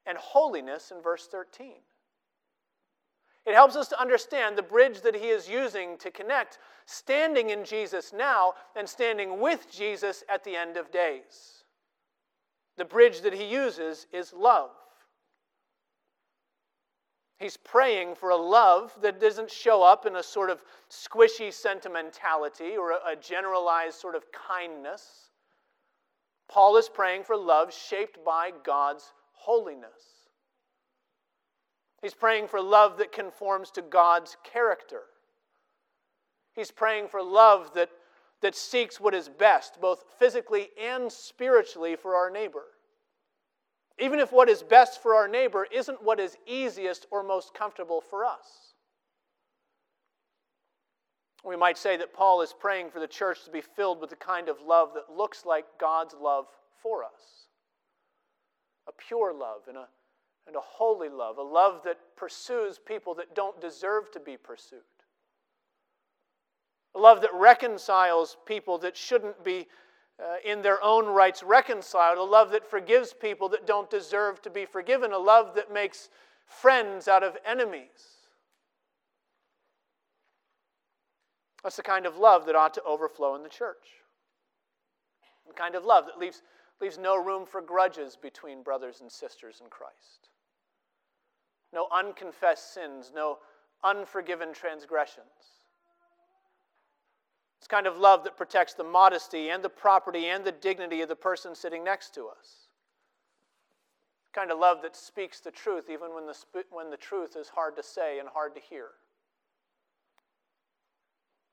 and 0.05 0.17
holiness 0.17 0.91
in 0.95 1.01
verse 1.01 1.27
13. 1.27 1.73
It 3.45 3.55
helps 3.55 3.75
us 3.75 3.87
to 3.87 3.99
understand 3.99 4.55
the 4.55 4.63
bridge 4.63 5.01
that 5.01 5.15
he 5.15 5.27
is 5.29 5.49
using 5.49 5.97
to 5.97 6.11
connect 6.11 6.59
standing 6.85 7.49
in 7.49 7.65
Jesus 7.65 8.13
now 8.13 8.53
and 8.75 8.87
standing 8.87 9.39
with 9.39 9.71
Jesus 9.71 10.23
at 10.29 10.43
the 10.43 10.55
end 10.55 10.77
of 10.77 10.91
days. 10.91 11.63
The 12.77 12.85
bridge 12.85 13.21
that 13.21 13.33
he 13.33 13.45
uses 13.45 14.05
is 14.13 14.33
love. 14.33 14.71
He's 17.41 17.57
praying 17.57 18.13
for 18.13 18.29
a 18.29 18.35
love 18.35 18.95
that 19.01 19.19
doesn't 19.19 19.49
show 19.49 19.81
up 19.81 20.05
in 20.05 20.17
a 20.17 20.21
sort 20.21 20.51
of 20.51 20.63
squishy 20.91 21.51
sentimentality 21.51 22.77
or 22.77 22.91
a, 22.91 23.15
generalized 23.15 23.99
sort 23.99 24.13
of 24.13 24.25
kindness. 24.31 25.31
Paul 26.47 26.77
is 26.77 26.87
praying 26.87 27.23
for 27.23 27.35
love 27.35 27.73
shaped 27.73 28.23
by 28.23 28.51
God's 28.63 29.11
holiness. 29.31 30.27
He's 32.03 32.13
praying 32.13 32.47
for 32.47 32.61
love 32.61 32.99
that 32.99 33.11
conforms 33.11 33.71
to 33.71 33.81
God's 33.81 34.37
character. 34.43 35.01
He's 36.53 36.69
praying 36.69 37.07
for 37.07 37.23
love 37.23 37.73
that, 37.73 37.89
that 38.41 38.53
seeks 38.53 38.99
what 38.99 39.15
is 39.15 39.29
best, 39.29 39.81
both 39.81 40.03
physically 40.19 40.69
and 40.79 41.11
spiritually, 41.11 41.95
for 41.95 42.13
our 42.13 42.29
neighbor 42.29 42.65
even 44.01 44.19
if 44.19 44.31
what 44.31 44.49
is 44.49 44.63
best 44.63 45.01
for 45.01 45.13
our 45.13 45.27
neighbor 45.27 45.67
isn't 45.71 46.03
what 46.03 46.19
is 46.19 46.35
easiest 46.47 47.05
or 47.11 47.23
most 47.23 47.53
comfortable 47.53 48.01
for 48.01 48.25
us. 48.25 48.73
We 51.45 51.55
might 51.55 51.77
say 51.77 51.97
that 51.97 52.13
Paul 52.13 52.41
is 52.41 52.53
praying 52.59 52.89
for 52.89 52.99
the 52.99 53.07
church 53.07 53.45
to 53.45 53.51
be 53.51 53.61
filled 53.61 54.01
with 54.01 54.09
the 54.09 54.15
kind 54.15 54.49
of 54.49 54.57
love 54.65 54.93
that 54.95 55.15
looks 55.15 55.45
like 55.45 55.65
God's 55.79 56.15
love 56.19 56.47
for 56.81 57.03
us 57.03 57.47
a 58.87 58.91
pure 58.91 59.31
love 59.31 59.61
and 59.67 59.77
a, 59.77 59.87
and 60.47 60.55
a 60.55 60.59
holy 60.59 61.07
love, 61.07 61.37
a 61.37 61.43
love 61.43 61.81
that 61.85 61.99
pursues 62.17 62.79
people 62.79 63.13
that 63.13 63.35
don't 63.35 63.61
deserve 63.61 64.11
to 64.11 64.19
be 64.19 64.35
pursued, 64.35 64.79
a 66.95 66.99
love 66.99 67.21
that 67.21 67.33
reconciles 67.33 68.37
people 68.47 68.79
that 68.79 68.97
shouldn't 68.97 69.43
be 69.43 69.67
uh, 70.21 70.35
in 70.45 70.61
their 70.61 70.81
own 70.83 71.07
rights 71.07 71.41
reconciled, 71.41 72.17
a 72.17 72.23
love 72.23 72.51
that 72.51 72.69
forgives 72.69 73.13
people 73.13 73.49
that 73.49 73.65
don't 73.65 73.89
deserve 73.89 74.41
to 74.43 74.49
be 74.49 74.65
forgiven, 74.65 75.11
a 75.13 75.17
love 75.17 75.55
that 75.55 75.73
makes 75.73 76.09
friends 76.45 77.07
out 77.07 77.23
of 77.23 77.37
enemies. 77.45 78.21
That's 81.63 81.75
the 81.75 81.83
kind 81.83 82.05
of 82.05 82.17
love 82.17 82.45
that 82.45 82.55
ought 82.55 82.73
to 82.75 82.83
overflow 82.83 83.35
in 83.35 83.43
the 83.43 83.49
church. 83.49 83.87
The 85.47 85.53
kind 85.53 85.75
of 85.75 85.85
love 85.85 86.05
that 86.05 86.19
leaves, 86.19 86.41
leaves 86.79 86.97
no 86.97 87.21
room 87.21 87.45
for 87.45 87.61
grudges 87.61 88.17
between 88.19 88.63
brothers 88.63 89.01
and 89.01 89.11
sisters 89.11 89.59
in 89.61 89.69
Christ. 89.69 90.29
No 91.73 91.87
unconfessed 91.91 92.73
sins, 92.73 93.11
no 93.13 93.39
unforgiven 93.83 94.53
transgressions. 94.53 95.60
It's 97.61 97.67
kind 97.67 97.85
of 97.85 97.99
love 97.99 98.23
that 98.23 98.37
protects 98.37 98.73
the 98.73 98.83
modesty 98.83 99.51
and 99.51 99.63
the 99.63 99.69
property 99.69 100.29
and 100.29 100.43
the 100.43 100.51
dignity 100.51 101.03
of 101.03 101.09
the 101.09 101.15
person 101.15 101.53
sitting 101.53 101.83
next 101.83 102.15
to 102.15 102.25
us. 102.25 102.69
Kind 104.33 104.49
of 104.49 104.57
love 104.57 104.81
that 104.81 104.95
speaks 104.95 105.39
the 105.39 105.51
truth 105.51 105.87
even 105.87 106.15
when 106.15 106.25
the, 106.25 106.35
when 106.71 106.89
the 106.89 106.97
truth 106.97 107.35
is 107.35 107.49
hard 107.49 107.75
to 107.75 107.83
say 107.83 108.17
and 108.17 108.27
hard 108.27 108.55
to 108.55 108.61
hear. 108.61 108.87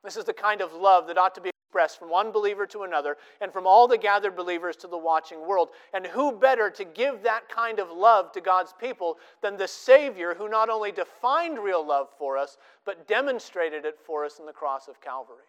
This 0.03 0.17
is 0.17 0.25
the 0.25 0.33
kind 0.33 0.63
of 0.63 0.73
love 0.73 1.09
that 1.09 1.19
ought 1.19 1.35
to 1.35 1.43
be 1.43 1.51
expressed 1.51 1.99
from 1.99 2.09
one 2.09 2.33
believer 2.33 2.67
to 2.69 2.85
another 2.85 3.19
and 3.43 3.53
from 3.53 3.67
all 3.67 3.87
the 3.87 3.99
gathered 3.99 4.35
believers 4.35 4.77
to 4.77 4.87
the 4.87 4.97
watching 4.97 5.47
world. 5.47 5.69
And 5.93 6.07
who 6.07 6.33
better 6.33 6.71
to 6.71 6.85
give 6.87 7.23
that 7.25 7.51
kind 7.51 7.79
of 7.79 7.91
love 7.91 8.33
to 8.33 8.41
God's 8.41 8.73
people 8.81 9.19
than 9.43 9.59
the 9.59 9.69
Savior 9.69 10.33
who 10.33 10.49
not 10.49 10.71
only 10.71 10.91
defined 10.91 11.59
real 11.59 11.87
love 11.87 12.09
for 12.17 12.39
us, 12.39 12.57
but 12.87 13.07
demonstrated 13.07 13.85
it 13.85 13.99
for 14.07 14.25
us 14.25 14.39
in 14.39 14.47
the 14.47 14.53
cross 14.53 14.89
of 14.89 15.03
Calvary? 15.03 15.45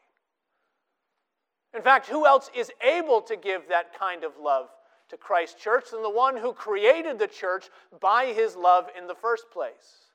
In 1.76 1.82
fact, 1.82 2.08
who 2.08 2.26
else 2.26 2.50
is 2.56 2.72
able 2.82 3.22
to 3.22 3.36
give 3.36 3.70
that 3.70 3.98
kind 3.98 4.24
of 4.24 4.34
love 4.42 4.70
to 5.10 5.18
Christ 5.18 5.60
Church 5.60 5.92
than 5.92 6.02
the 6.02 6.10
one 6.10 6.38
who 6.38 6.54
created 6.54 7.20
the 7.20 7.28
church 7.28 7.70
by 8.00 8.28
his 8.28 8.56
love 8.56 8.88
in 8.98 9.08
the 9.08 9.16
first 9.16 9.52
place? 9.52 10.10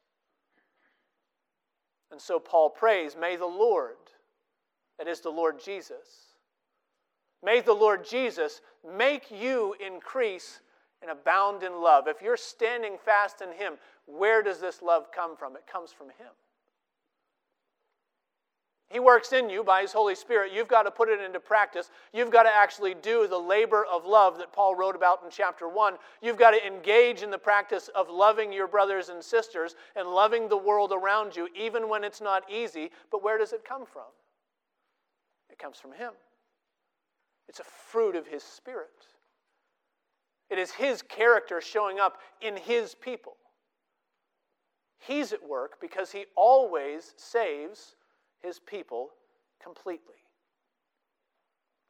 And 2.10 2.20
so 2.20 2.38
Paul 2.38 2.70
prays, 2.70 3.16
May 3.18 3.36
the 3.36 3.46
Lord, 3.46 3.96
that 4.98 5.08
is 5.08 5.20
the 5.20 5.30
Lord 5.30 5.60
Jesus, 5.62 6.34
may 7.42 7.60
the 7.60 7.72
Lord 7.72 8.08
Jesus 8.08 8.60
make 8.96 9.30
you 9.30 9.74
increase 9.84 10.60
and 11.02 11.10
abound 11.10 11.62
in 11.62 11.82
love. 11.82 12.08
If 12.08 12.22
you're 12.22 12.36
standing 12.36 12.96
fast 13.04 13.42
in 13.42 13.52
him, 13.52 13.74
where 14.06 14.42
does 14.42 14.60
this 14.60 14.80
love 14.80 15.12
come 15.12 15.36
from? 15.36 15.54
It 15.54 15.66
comes 15.70 15.92
from 15.92 16.08
him. 16.08 16.32
He 18.94 19.00
works 19.00 19.32
in 19.32 19.50
you 19.50 19.64
by 19.64 19.82
His 19.82 19.92
Holy 19.92 20.14
Spirit. 20.14 20.52
You've 20.54 20.68
got 20.68 20.84
to 20.84 20.90
put 20.92 21.08
it 21.08 21.20
into 21.20 21.40
practice. 21.40 21.90
You've 22.12 22.30
got 22.30 22.44
to 22.44 22.54
actually 22.54 22.94
do 22.94 23.26
the 23.26 23.36
labor 23.36 23.84
of 23.92 24.06
love 24.06 24.38
that 24.38 24.52
Paul 24.52 24.76
wrote 24.76 24.94
about 24.94 25.20
in 25.24 25.30
chapter 25.32 25.68
1. 25.68 25.94
You've 26.22 26.38
got 26.38 26.52
to 26.52 26.64
engage 26.64 27.22
in 27.22 27.30
the 27.32 27.36
practice 27.36 27.90
of 27.96 28.08
loving 28.08 28.52
your 28.52 28.68
brothers 28.68 29.08
and 29.08 29.20
sisters 29.20 29.74
and 29.96 30.06
loving 30.06 30.48
the 30.48 30.56
world 30.56 30.92
around 30.92 31.34
you, 31.34 31.48
even 31.56 31.88
when 31.88 32.04
it's 32.04 32.20
not 32.20 32.48
easy. 32.48 32.92
But 33.10 33.24
where 33.24 33.36
does 33.36 33.52
it 33.52 33.64
come 33.64 33.84
from? 33.84 34.04
It 35.50 35.58
comes 35.58 35.78
from 35.78 35.90
Him, 35.90 36.12
it's 37.48 37.58
a 37.58 37.64
fruit 37.64 38.14
of 38.14 38.28
His 38.28 38.44
Spirit. 38.44 39.08
It 40.50 40.58
is 40.60 40.70
His 40.70 41.02
character 41.02 41.60
showing 41.60 41.98
up 41.98 42.18
in 42.40 42.56
His 42.56 42.94
people. 42.94 43.32
He's 45.00 45.32
at 45.32 45.48
work 45.48 45.80
because 45.80 46.12
He 46.12 46.26
always 46.36 47.12
saves 47.16 47.96
his 48.44 48.60
people 48.60 49.10
completely. 49.62 50.14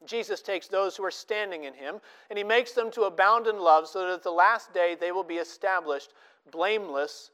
Jesus 0.06 0.42
takes 0.42 0.68
those 0.68 0.96
who 0.96 1.04
are 1.04 1.10
standing 1.10 1.64
in 1.64 1.74
him 1.74 1.96
and 2.30 2.38
he 2.38 2.44
makes 2.44 2.72
them 2.72 2.90
to 2.92 3.02
abound 3.02 3.46
in 3.46 3.58
love 3.58 3.88
so 3.88 4.06
that 4.06 4.14
at 4.14 4.22
the 4.22 4.30
last 4.30 4.72
day 4.72 4.96
they 4.98 5.12
will 5.12 5.24
be 5.24 5.36
established 5.36 6.12
blameless 6.50 7.30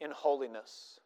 in 0.00 0.10
holiness. 0.10 0.98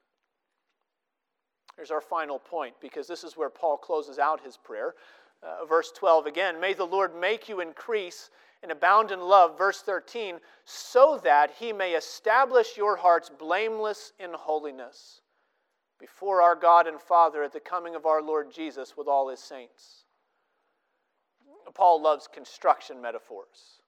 Here's 1.77 1.91
our 1.91 2.01
final 2.01 2.39
point 2.39 2.75
because 2.81 3.07
this 3.07 3.25
is 3.25 3.37
where 3.37 3.51
Paul 3.51 3.77
closes 3.77 4.19
out 4.19 4.45
his 4.45 4.57
prayer. 4.57 4.95
Uh, 5.43 5.65
verse 5.67 5.93
12 5.95 6.27
again 6.27 6.61
May 6.61 6.73
the 6.73 6.87
Lord 6.87 7.15
make 7.15 7.49
you 7.49 7.61
increase 7.61 8.31
and 8.63 8.73
abound 8.73 9.13
in 9.13 9.21
love. 9.21 9.57
Verse 9.57 9.83
13, 9.83 10.39
so 10.65 11.21
that 11.23 11.53
he 11.59 11.73
may 11.73 11.93
establish 11.93 12.77
your 12.77 12.97
hearts 12.97 13.29
blameless 13.29 14.13
in 14.19 14.31
holiness 14.33 15.21
before 15.99 16.43
our 16.43 16.55
God 16.55 16.87
and 16.87 17.01
Father 17.01 17.43
at 17.43 17.53
the 17.53 17.61
coming 17.61 17.95
of 17.95 18.07
our 18.07 18.23
Lord 18.23 18.53
Jesus 18.53 18.97
with 18.97 19.09
all 19.09 19.29
his 19.29 19.41
saints. 19.41 20.05
Paul 21.75 22.03
loves 22.03 22.27
construction 22.27 23.01
metaphors 23.01 23.79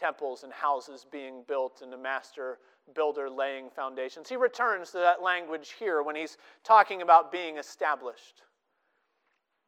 temples 0.00 0.42
and 0.42 0.52
houses 0.52 1.06
being 1.12 1.44
built 1.46 1.82
and 1.82 1.92
a 1.92 1.98
master 1.98 2.58
builder 2.94 3.28
laying 3.28 3.68
foundations. 3.68 4.28
He 4.28 4.36
returns 4.36 4.90
to 4.90 4.98
that 4.98 5.22
language 5.22 5.74
here 5.78 6.02
when 6.02 6.16
he's 6.16 6.38
talking 6.64 7.02
about 7.02 7.30
being 7.30 7.58
established. 7.58 8.42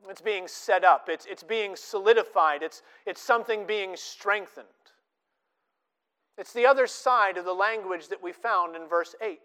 It's 0.09 0.23
being 0.23 0.49
set 0.49 0.85
up, 0.85 1.09
it's, 1.09 1.27
it's 1.27 1.45
being 1.45 1.77
solidified, 1.77 2.65
it's, 2.65 2.83
it's 3.07 3.21
something 3.21 3.67
being 3.67 3.95
strengthened. 3.95 4.67
It's 6.37 6.53
the 6.53 6.67
other 6.67 6.89
side 6.89 7.37
of 7.37 7.45
the 7.45 7.53
language 7.53 8.09
that 8.09 8.21
we 8.21 8.33
found 8.33 8.75
in 8.75 8.89
verse 8.89 9.15
8. 9.21 9.39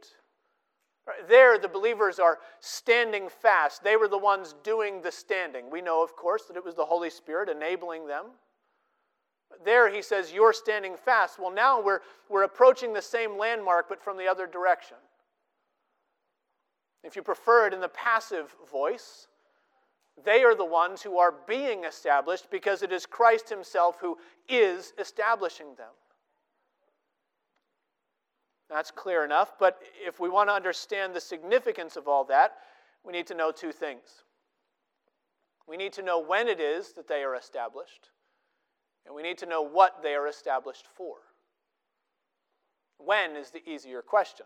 There, 1.28 1.58
the 1.58 1.68
believers 1.68 2.20
are 2.20 2.40
standing 2.60 3.30
fast. 3.30 3.84
They 3.84 3.96
were 3.96 4.08
the 4.08 4.18
ones 4.18 4.56
doing 4.64 5.02
the 5.02 5.12
standing. 5.12 5.70
We 5.70 5.82
know, 5.82 6.04
of 6.04 6.16
course, 6.16 6.44
that 6.46 6.58
it 6.58 6.66
was 6.66 6.76
the 6.76 6.86
Holy 6.86 7.10
Spirit 7.10 7.50
enabling 7.50 8.08
them. 8.08 8.26
There, 9.64 9.90
he 9.90 10.02
says, 10.02 10.34
You're 10.34 10.54
standing 10.54 10.96
fast. 10.98 11.40
Well, 11.40 11.52
now 11.52 11.82
we're, 11.82 12.02
we're 12.30 12.44
approaching 12.44 12.94
the 12.94 13.02
same 13.02 13.38
landmark, 13.38 13.88
but 13.88 14.02
from 14.02 14.18
the 14.18 14.28
other 14.28 14.48
direction. 14.48 14.98
If 17.04 17.16
you 17.16 17.22
prefer 17.22 17.68
it 17.68 17.74
in 17.74 17.80
the 17.80 17.90
passive 17.90 18.54
voice, 18.70 19.28
they 20.26 20.44
are 20.44 20.56
the 20.56 20.66
ones 20.66 21.02
who 21.02 21.18
are 21.20 21.34
being 21.48 21.86
established 21.86 22.50
because 22.50 22.82
it 22.82 22.92
is 22.92 23.06
Christ 23.06 23.50
Himself 23.50 23.98
who 24.02 24.18
is 24.50 24.94
establishing 25.00 25.76
them. 25.76 25.92
That's 28.70 28.92
clear 28.92 29.24
enough, 29.24 29.54
but 29.60 29.80
if 30.06 30.20
we 30.20 30.30
want 30.30 30.50
to 30.50 30.54
understand 30.54 31.14
the 31.14 31.22
significance 31.22 31.96
of 31.96 32.08
all 32.08 32.26
that, 32.26 32.54
we 33.04 33.14
need 33.14 33.28
to 33.28 33.36
know 33.36 33.52
two 33.52 33.72
things. 33.72 34.24
We 35.68 35.78
need 35.78 35.94
to 35.94 36.02
know 36.02 36.20
when 36.20 36.48
it 36.48 36.60
is 36.60 36.94
that 36.94 37.08
they 37.08 37.24
are 37.24 37.36
established, 37.36 38.10
and 39.06 39.16
we 39.16 39.24
need 39.24 39.38
to 39.40 39.46
know 39.46 39.62
what 39.62 40.04
they 40.04 40.16
are 40.16 40.28
established 40.28 40.88
for. 40.96 41.16
When 42.98 43.36
is 43.36 43.52
the 43.52 43.68
easier 43.70 44.02
question. 44.02 44.46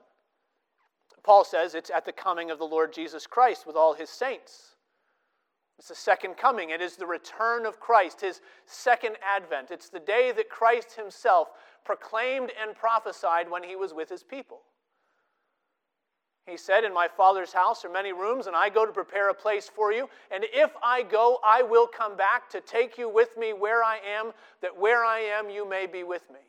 Paul 1.23 1.43
says 1.43 1.75
it's 1.75 1.91
at 1.91 2.05
the 2.05 2.11
coming 2.11 2.51
of 2.51 2.57
the 2.57 2.65
Lord 2.65 2.93
Jesus 2.93 3.27
Christ 3.27 3.67
with 3.67 3.75
all 3.75 3.93
his 3.93 4.09
saints. 4.09 4.75
It's 5.81 5.87
the 5.87 5.95
second 5.95 6.37
coming. 6.37 6.69
It 6.69 6.79
is 6.79 6.95
the 6.95 7.07
return 7.07 7.65
of 7.65 7.79
Christ, 7.79 8.21
his 8.21 8.39
second 8.67 9.15
advent. 9.35 9.71
It's 9.71 9.89
the 9.89 9.99
day 9.99 10.31
that 10.31 10.47
Christ 10.47 10.93
himself 10.93 11.47
proclaimed 11.83 12.51
and 12.61 12.75
prophesied 12.75 13.49
when 13.49 13.63
he 13.63 13.75
was 13.75 13.91
with 13.91 14.07
his 14.07 14.21
people. 14.21 14.59
He 16.45 16.55
said, 16.55 16.83
In 16.83 16.93
my 16.93 17.07
Father's 17.07 17.51
house 17.51 17.83
are 17.83 17.89
many 17.89 18.13
rooms, 18.13 18.45
and 18.45 18.55
I 18.55 18.69
go 18.69 18.85
to 18.85 18.91
prepare 18.91 19.29
a 19.29 19.33
place 19.33 19.71
for 19.75 19.91
you. 19.91 20.07
And 20.29 20.45
if 20.53 20.69
I 20.83 21.01
go, 21.01 21.39
I 21.43 21.63
will 21.63 21.87
come 21.87 22.15
back 22.15 22.47
to 22.51 22.61
take 22.61 22.99
you 22.99 23.09
with 23.09 23.35
me 23.35 23.51
where 23.51 23.83
I 23.83 23.97
am, 24.19 24.33
that 24.61 24.79
where 24.79 25.03
I 25.03 25.21
am, 25.21 25.49
you 25.49 25.67
may 25.67 25.87
be 25.87 26.03
with 26.03 26.29
me. 26.29 26.41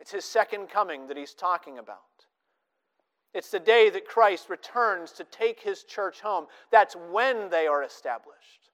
It's 0.00 0.12
his 0.12 0.24
second 0.24 0.70
coming 0.70 1.06
that 1.08 1.18
he's 1.18 1.34
talking 1.34 1.76
about. 1.76 2.13
It's 3.34 3.50
the 3.50 3.58
day 3.58 3.90
that 3.90 4.06
Christ 4.06 4.48
returns 4.48 5.10
to 5.12 5.24
take 5.24 5.60
his 5.60 5.82
church 5.82 6.20
home. 6.20 6.46
That's 6.70 6.94
when 7.10 7.50
they 7.50 7.66
are 7.66 7.82
established. 7.82 8.70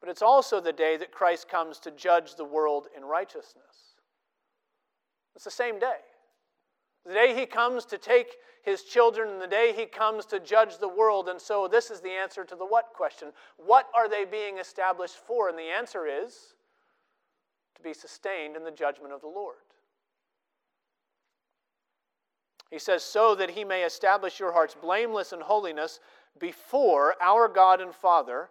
But 0.00 0.08
it's 0.08 0.22
also 0.22 0.60
the 0.60 0.72
day 0.72 0.96
that 0.96 1.12
Christ 1.12 1.48
comes 1.48 1.78
to 1.80 1.92
judge 1.92 2.34
the 2.34 2.44
world 2.44 2.88
in 2.96 3.04
righteousness. 3.04 3.94
It's 5.36 5.44
the 5.44 5.50
same 5.50 5.78
day. 5.78 5.98
The 7.06 7.14
day 7.14 7.34
he 7.34 7.46
comes 7.46 7.84
to 7.86 7.98
take 7.98 8.36
his 8.62 8.82
children, 8.82 9.30
and 9.30 9.40
the 9.40 9.46
day 9.46 9.72
he 9.74 9.86
comes 9.86 10.26
to 10.26 10.40
judge 10.40 10.78
the 10.78 10.88
world. 10.88 11.28
And 11.28 11.40
so, 11.40 11.68
this 11.68 11.90
is 11.90 12.00
the 12.00 12.10
answer 12.10 12.44
to 12.44 12.56
the 12.56 12.66
what 12.66 12.92
question. 12.94 13.28
What 13.56 13.86
are 13.94 14.08
they 14.08 14.24
being 14.24 14.58
established 14.58 15.16
for? 15.16 15.48
And 15.48 15.58
the 15.58 15.70
answer 15.70 16.06
is 16.06 16.54
to 17.76 17.82
be 17.82 17.94
sustained 17.94 18.56
in 18.56 18.64
the 18.64 18.70
judgment 18.70 19.14
of 19.14 19.20
the 19.20 19.28
Lord. 19.28 19.56
He 22.70 22.78
says, 22.78 23.02
so 23.02 23.34
that 23.34 23.50
he 23.50 23.64
may 23.64 23.82
establish 23.82 24.38
your 24.38 24.52
hearts 24.52 24.76
blameless 24.80 25.32
in 25.32 25.40
holiness 25.40 26.00
before 26.38 27.16
our 27.20 27.48
God 27.48 27.80
and 27.80 27.94
Father 27.94 28.48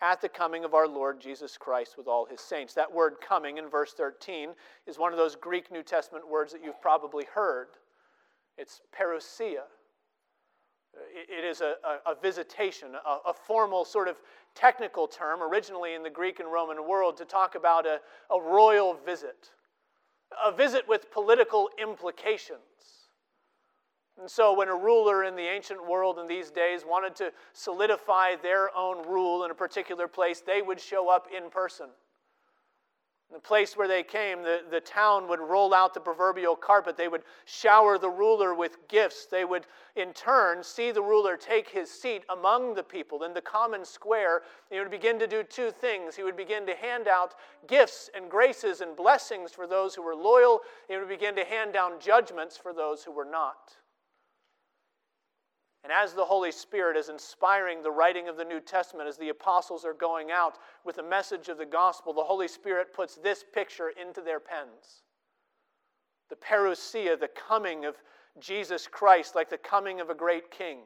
at 0.00 0.20
the 0.20 0.28
coming 0.28 0.64
of 0.64 0.74
our 0.74 0.88
Lord 0.88 1.20
Jesus 1.20 1.56
Christ 1.56 1.96
with 1.96 2.08
all 2.08 2.26
his 2.26 2.40
saints. 2.40 2.74
That 2.74 2.92
word 2.92 3.14
coming 3.26 3.58
in 3.58 3.68
verse 3.68 3.92
13 3.92 4.50
is 4.86 4.98
one 4.98 5.12
of 5.12 5.18
those 5.18 5.36
Greek 5.36 5.70
New 5.70 5.82
Testament 5.82 6.28
words 6.28 6.52
that 6.52 6.64
you've 6.64 6.80
probably 6.82 7.24
heard. 7.32 7.68
It's 8.58 8.80
parousia. 8.92 9.62
It 11.12 11.44
is 11.44 11.60
a, 11.60 11.74
a, 11.84 12.12
a 12.12 12.14
visitation, 12.20 12.88
a, 12.94 13.30
a, 13.30 13.34
formal 13.34 13.84
sort 13.84 14.06
of 14.06 14.16
technical 14.54 15.08
term, 15.08 15.42
originally 15.42 15.94
in 15.94 16.04
the 16.04 16.10
Greek 16.10 16.38
and 16.38 16.52
Roman 16.52 16.86
world, 16.86 17.16
to 17.16 17.24
talk 17.24 17.56
about 17.56 17.84
a, 17.84 18.00
a 18.32 18.40
royal 18.40 18.94
visit, 18.94 19.50
a 20.44 20.52
visit 20.52 20.86
with 20.88 21.10
political 21.10 21.68
implications. 21.82 23.03
And 24.20 24.30
so, 24.30 24.56
when 24.56 24.68
a 24.68 24.74
ruler 24.74 25.24
in 25.24 25.34
the 25.34 25.42
ancient 25.42 25.84
world 25.84 26.18
in 26.18 26.28
these 26.28 26.50
days 26.50 26.84
wanted 26.86 27.16
to 27.16 27.32
solidify 27.52 28.36
their 28.36 28.74
own 28.76 29.06
rule 29.08 29.44
in 29.44 29.50
a 29.50 29.54
particular 29.54 30.06
place, 30.06 30.40
they 30.40 30.62
would 30.62 30.80
show 30.80 31.08
up 31.08 31.26
in 31.36 31.50
person. 31.50 31.88
The 33.32 33.40
place 33.40 33.76
where 33.76 33.88
they 33.88 34.04
came, 34.04 34.42
the, 34.42 34.60
the 34.70 34.80
town 34.80 35.26
would 35.28 35.40
roll 35.40 35.74
out 35.74 35.92
the 35.92 36.00
proverbial 36.00 36.54
carpet. 36.54 36.96
They 36.96 37.08
would 37.08 37.24
shower 37.46 37.98
the 37.98 38.08
ruler 38.08 38.54
with 38.54 38.86
gifts. 38.86 39.26
They 39.26 39.44
would, 39.44 39.66
in 39.96 40.12
turn, 40.12 40.62
see 40.62 40.92
the 40.92 41.02
ruler 41.02 41.36
take 41.36 41.68
his 41.68 41.90
seat 41.90 42.22
among 42.28 42.74
the 42.74 42.84
people 42.84 43.24
in 43.24 43.34
the 43.34 43.40
common 43.40 43.84
square. 43.84 44.42
He 44.70 44.78
would 44.78 44.90
begin 44.90 45.18
to 45.18 45.26
do 45.26 45.42
two 45.42 45.72
things. 45.72 46.14
He 46.14 46.22
would 46.22 46.36
begin 46.36 46.64
to 46.66 46.76
hand 46.76 47.08
out 47.08 47.34
gifts 47.66 48.08
and 48.14 48.30
graces 48.30 48.80
and 48.80 48.94
blessings 48.94 49.50
for 49.50 49.66
those 49.66 49.96
who 49.96 50.02
were 50.02 50.14
loyal. 50.14 50.60
He 50.86 50.96
would 50.96 51.08
begin 51.08 51.34
to 51.34 51.44
hand 51.44 51.72
down 51.72 51.98
judgments 51.98 52.56
for 52.56 52.72
those 52.72 53.02
who 53.02 53.10
were 53.10 53.24
not. 53.24 53.74
And 55.84 55.92
as 55.92 56.14
the 56.14 56.24
Holy 56.24 56.50
Spirit 56.50 56.96
is 56.96 57.10
inspiring 57.10 57.82
the 57.82 57.90
writing 57.90 58.26
of 58.26 58.38
the 58.38 58.44
New 58.44 58.58
Testament, 58.58 59.06
as 59.06 59.18
the 59.18 59.28
apostles 59.28 59.84
are 59.84 59.92
going 59.92 60.30
out 60.30 60.56
with 60.82 60.96
the 60.96 61.02
message 61.02 61.50
of 61.50 61.58
the 61.58 61.66
gospel, 61.66 62.14
the 62.14 62.24
Holy 62.24 62.48
Spirit 62.48 62.94
puts 62.94 63.16
this 63.16 63.44
picture 63.52 63.92
into 64.00 64.22
their 64.22 64.40
pens 64.40 65.02
the 66.30 66.36
parousia, 66.36 67.20
the 67.20 67.28
coming 67.28 67.84
of 67.84 67.96
Jesus 68.40 68.88
Christ, 68.90 69.34
like 69.34 69.50
the 69.50 69.58
coming 69.58 70.00
of 70.00 70.08
a 70.08 70.14
great 70.14 70.50
king. 70.50 70.78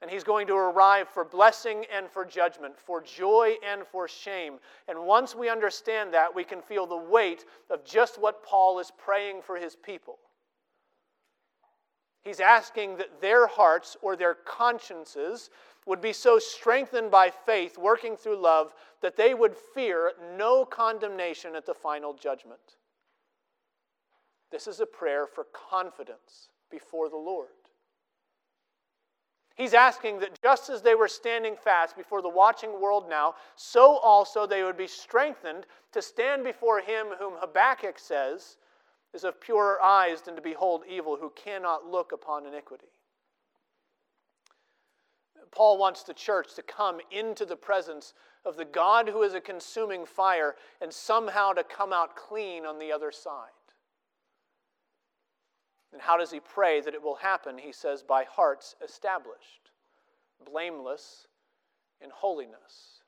And 0.00 0.10
he's 0.10 0.24
going 0.24 0.46
to 0.46 0.54
arrive 0.54 1.10
for 1.10 1.26
blessing 1.26 1.84
and 1.94 2.08
for 2.08 2.24
judgment, 2.24 2.74
for 2.78 3.02
joy 3.02 3.56
and 3.70 3.86
for 3.86 4.08
shame. 4.08 4.54
And 4.88 4.98
once 5.04 5.34
we 5.34 5.50
understand 5.50 6.14
that, 6.14 6.34
we 6.34 6.42
can 6.42 6.62
feel 6.62 6.86
the 6.86 6.96
weight 6.96 7.44
of 7.68 7.84
just 7.84 8.18
what 8.18 8.42
Paul 8.42 8.78
is 8.78 8.90
praying 8.96 9.42
for 9.42 9.56
his 9.56 9.76
people. 9.76 10.18
He's 12.22 12.40
asking 12.40 12.96
that 12.98 13.20
their 13.20 13.46
hearts 13.46 13.96
or 14.02 14.14
their 14.14 14.34
consciences 14.34 15.50
would 15.86 16.00
be 16.00 16.12
so 16.12 16.38
strengthened 16.38 17.10
by 17.10 17.30
faith, 17.30 17.78
working 17.78 18.16
through 18.16 18.40
love, 18.40 18.74
that 19.00 19.16
they 19.16 19.32
would 19.32 19.56
fear 19.74 20.12
no 20.36 20.64
condemnation 20.64 21.56
at 21.56 21.64
the 21.64 21.74
final 21.74 22.12
judgment. 22.12 22.60
This 24.50 24.66
is 24.66 24.80
a 24.80 24.86
prayer 24.86 25.26
for 25.26 25.46
confidence 25.52 26.48
before 26.70 27.08
the 27.08 27.16
Lord. 27.16 27.48
He's 29.54 29.74
asking 29.74 30.20
that 30.20 30.40
just 30.42 30.70
as 30.70 30.80
they 30.80 30.94
were 30.94 31.08
standing 31.08 31.54
fast 31.54 31.96
before 31.96 32.22
the 32.22 32.28
watching 32.28 32.80
world 32.80 33.08
now, 33.08 33.34
so 33.56 33.98
also 33.98 34.46
they 34.46 34.62
would 34.62 34.76
be 34.76 34.86
strengthened 34.86 35.66
to 35.92 36.00
stand 36.00 36.44
before 36.44 36.80
him 36.80 37.08
whom 37.18 37.34
Habakkuk 37.38 37.98
says 37.98 38.56
is 39.12 39.24
of 39.24 39.40
purer 39.40 39.80
eyes 39.82 40.22
than 40.22 40.36
to 40.36 40.42
behold 40.42 40.82
evil, 40.88 41.16
who 41.16 41.32
cannot 41.34 41.86
look 41.86 42.12
upon 42.12 42.46
iniquity. 42.46 42.86
Paul 45.50 45.78
wants 45.78 46.02
the 46.02 46.14
church 46.14 46.54
to 46.54 46.62
come 46.62 47.00
into 47.10 47.44
the 47.44 47.56
presence 47.56 48.14
of 48.44 48.56
the 48.56 48.64
God 48.64 49.08
who 49.08 49.22
is 49.22 49.34
a 49.34 49.40
consuming 49.40 50.06
fire 50.06 50.54
and 50.80 50.92
somehow 50.92 51.52
to 51.52 51.64
come 51.64 51.92
out 51.92 52.14
clean 52.14 52.64
on 52.64 52.78
the 52.78 52.92
other 52.92 53.10
side. 53.10 53.50
And 55.92 56.00
how 56.00 56.16
does 56.16 56.30
he 56.30 56.38
pray 56.38 56.80
that 56.80 56.94
it 56.94 57.02
will 57.02 57.16
happen? 57.16 57.58
He 57.58 57.72
says, 57.72 58.02
by 58.02 58.24
hearts 58.24 58.76
established, 58.84 59.72
blameless 60.44 61.26
in 62.00 62.10
holiness. 62.10 62.99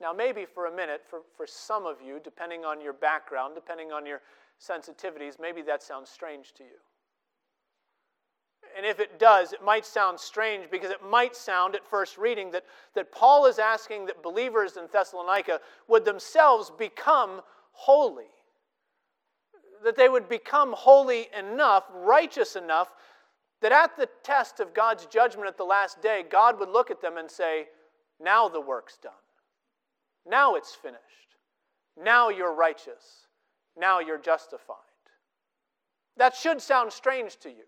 Now, 0.00 0.12
maybe 0.12 0.44
for 0.44 0.66
a 0.66 0.74
minute, 0.74 1.02
for, 1.08 1.20
for 1.36 1.46
some 1.46 1.86
of 1.86 2.02
you, 2.02 2.20
depending 2.22 2.64
on 2.64 2.80
your 2.80 2.92
background, 2.92 3.54
depending 3.54 3.92
on 3.92 4.04
your 4.04 4.20
sensitivities, 4.60 5.40
maybe 5.40 5.62
that 5.62 5.82
sounds 5.82 6.10
strange 6.10 6.52
to 6.54 6.64
you. 6.64 6.78
And 8.76 8.84
if 8.84 9.00
it 9.00 9.18
does, 9.18 9.52
it 9.54 9.64
might 9.64 9.86
sound 9.86 10.20
strange 10.20 10.70
because 10.70 10.90
it 10.90 11.02
might 11.02 11.34
sound 11.34 11.74
at 11.74 11.86
first 11.86 12.18
reading 12.18 12.50
that, 12.50 12.64
that 12.94 13.10
Paul 13.10 13.46
is 13.46 13.58
asking 13.58 14.06
that 14.06 14.22
believers 14.22 14.76
in 14.76 14.84
Thessalonica 14.92 15.60
would 15.88 16.04
themselves 16.04 16.70
become 16.70 17.40
holy. 17.72 18.24
that 19.84 19.96
they 19.96 20.08
would 20.08 20.28
become 20.28 20.72
holy 20.72 21.28
enough, 21.38 21.84
righteous 21.94 22.56
enough, 22.56 22.88
that 23.60 23.72
at 23.72 23.96
the 23.96 24.08
test 24.22 24.58
of 24.58 24.74
God's 24.74 25.06
judgment 25.06 25.48
at 25.48 25.56
the 25.56 25.64
last 25.64 26.02
day, 26.02 26.24
God 26.28 26.58
would 26.58 26.68
look 26.68 26.90
at 26.90 27.00
them 27.00 27.16
and 27.16 27.30
say, 27.30 27.68
Now 28.20 28.48
the 28.48 28.60
work's 28.60 28.96
done. 28.96 29.12
Now 30.28 30.54
it's 30.54 30.74
finished. 30.74 31.02
Now 31.96 32.28
you're 32.28 32.54
righteous. 32.54 33.26
Now 33.78 34.00
you're 34.00 34.18
justified. 34.18 34.76
That 36.16 36.34
should 36.34 36.60
sound 36.60 36.92
strange 36.92 37.36
to 37.38 37.50
you, 37.50 37.64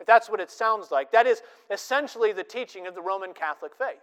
if 0.00 0.06
that's 0.06 0.28
what 0.28 0.40
it 0.40 0.50
sounds 0.50 0.90
like. 0.90 1.12
That 1.12 1.26
is 1.26 1.42
essentially 1.70 2.32
the 2.32 2.44
teaching 2.44 2.86
of 2.86 2.94
the 2.94 3.02
Roman 3.02 3.32
Catholic 3.32 3.72
faith. 3.76 4.02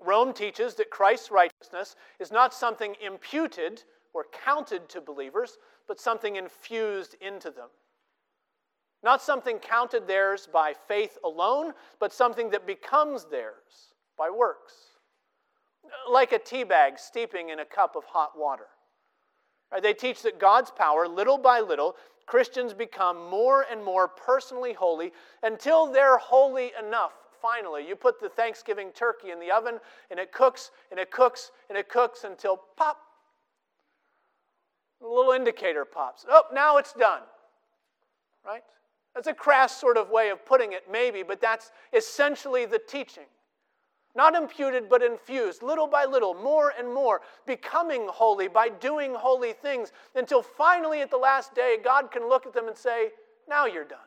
Rome 0.00 0.32
teaches 0.32 0.74
that 0.74 0.90
Christ's 0.90 1.30
righteousness 1.30 1.96
is 2.20 2.30
not 2.30 2.54
something 2.54 2.94
imputed 3.04 3.82
or 4.14 4.26
counted 4.44 4.88
to 4.90 5.00
believers, 5.00 5.58
but 5.86 6.00
something 6.00 6.36
infused 6.36 7.16
into 7.20 7.50
them. 7.50 7.68
Not 9.02 9.22
something 9.22 9.58
counted 9.58 10.06
theirs 10.06 10.48
by 10.52 10.74
faith 10.86 11.18
alone, 11.24 11.72
but 12.00 12.12
something 12.12 12.50
that 12.50 12.66
becomes 12.66 13.24
theirs 13.24 13.94
by 14.16 14.28
works. 14.30 14.97
Like 16.10 16.32
a 16.32 16.38
tea 16.38 16.64
bag 16.64 16.98
steeping 16.98 17.50
in 17.50 17.60
a 17.60 17.64
cup 17.64 17.96
of 17.96 18.04
hot 18.04 18.38
water. 18.38 18.66
Right? 19.72 19.82
They 19.82 19.94
teach 19.94 20.22
that 20.22 20.38
God's 20.38 20.70
power, 20.70 21.06
little 21.06 21.38
by 21.38 21.60
little, 21.60 21.96
Christians 22.26 22.74
become 22.74 23.28
more 23.30 23.64
and 23.70 23.82
more 23.82 24.06
personally 24.06 24.74
holy 24.74 25.12
until 25.42 25.90
they're 25.90 26.18
holy 26.18 26.72
enough 26.78 27.12
finally. 27.40 27.88
You 27.88 27.96
put 27.96 28.20
the 28.20 28.28
Thanksgiving 28.28 28.90
turkey 28.92 29.30
in 29.30 29.40
the 29.40 29.50
oven, 29.50 29.78
and 30.10 30.20
it 30.20 30.32
cooks, 30.32 30.70
and 30.90 31.00
it 31.00 31.10
cooks, 31.10 31.50
and 31.68 31.78
it 31.78 31.88
cooks 31.88 32.24
until 32.24 32.60
pop. 32.76 32.98
A 35.02 35.06
little 35.06 35.32
indicator 35.32 35.84
pops. 35.84 36.26
Oh, 36.28 36.42
now 36.52 36.76
it's 36.76 36.92
done. 36.92 37.22
Right? 38.44 38.62
That's 39.14 39.28
a 39.28 39.34
crass 39.34 39.76
sort 39.76 39.96
of 39.96 40.10
way 40.10 40.30
of 40.30 40.44
putting 40.44 40.72
it, 40.72 40.84
maybe, 40.90 41.22
but 41.22 41.40
that's 41.40 41.70
essentially 41.92 42.66
the 42.66 42.80
teaching. 42.88 43.24
Not 44.14 44.34
imputed, 44.34 44.88
but 44.88 45.02
infused, 45.02 45.62
little 45.62 45.86
by 45.86 46.04
little, 46.04 46.34
more 46.34 46.72
and 46.78 46.92
more, 46.92 47.20
becoming 47.46 48.06
holy 48.08 48.48
by 48.48 48.68
doing 48.68 49.14
holy 49.14 49.52
things, 49.52 49.92
until 50.14 50.42
finally 50.42 51.00
at 51.00 51.10
the 51.10 51.16
last 51.16 51.54
day, 51.54 51.76
God 51.82 52.10
can 52.10 52.28
look 52.28 52.46
at 52.46 52.52
them 52.52 52.68
and 52.68 52.76
say, 52.76 53.10
Now 53.48 53.66
you're 53.66 53.84
done. 53.84 53.98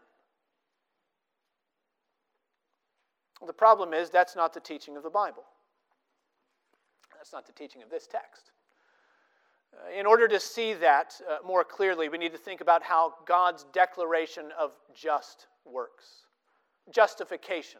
The 3.46 3.54
problem 3.54 3.94
is 3.94 4.10
that's 4.10 4.36
not 4.36 4.54
the 4.54 4.60
teaching 4.60 4.98
of 4.98 5.04
the 5.04 5.10
Bible. 5.10 5.44
That's 7.16 7.34
not 7.34 7.46
the 7.46 7.54
teaching 7.54 7.82
of 7.82 7.90
this 7.90 8.08
text. 8.08 8.52
Uh, 9.74 9.98
in 9.98 10.06
order 10.06 10.28
to 10.28 10.40
see 10.40 10.74
that 10.74 11.20
uh, 11.30 11.46
more 11.46 11.64
clearly, 11.64 12.10
we 12.10 12.18
need 12.18 12.34
to 12.34 12.38
think 12.38 12.62
about 12.62 12.84
how 12.84 13.14
God's 13.26 13.66
declaration 13.72 14.50
of 14.60 14.72
just 14.94 15.48
works. 15.66 16.26
Justification. 16.94 17.80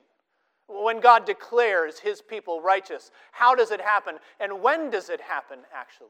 When 0.72 1.00
God 1.00 1.26
declares 1.26 2.00
his 2.00 2.22
people 2.22 2.62
righteous, 2.62 3.12
how 3.32 3.56
does 3.56 3.72
it 3.72 3.82
happen? 3.82 4.16
And 4.40 4.62
when 4.62 4.90
does 4.90 5.10
it 5.10 5.20
happen, 5.20 5.60
actually? 5.74 6.08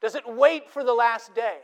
Does 0.00 0.14
it 0.14 0.24
wait 0.26 0.70
for 0.70 0.84
the 0.84 0.94
last 0.94 1.34
day? 1.34 1.58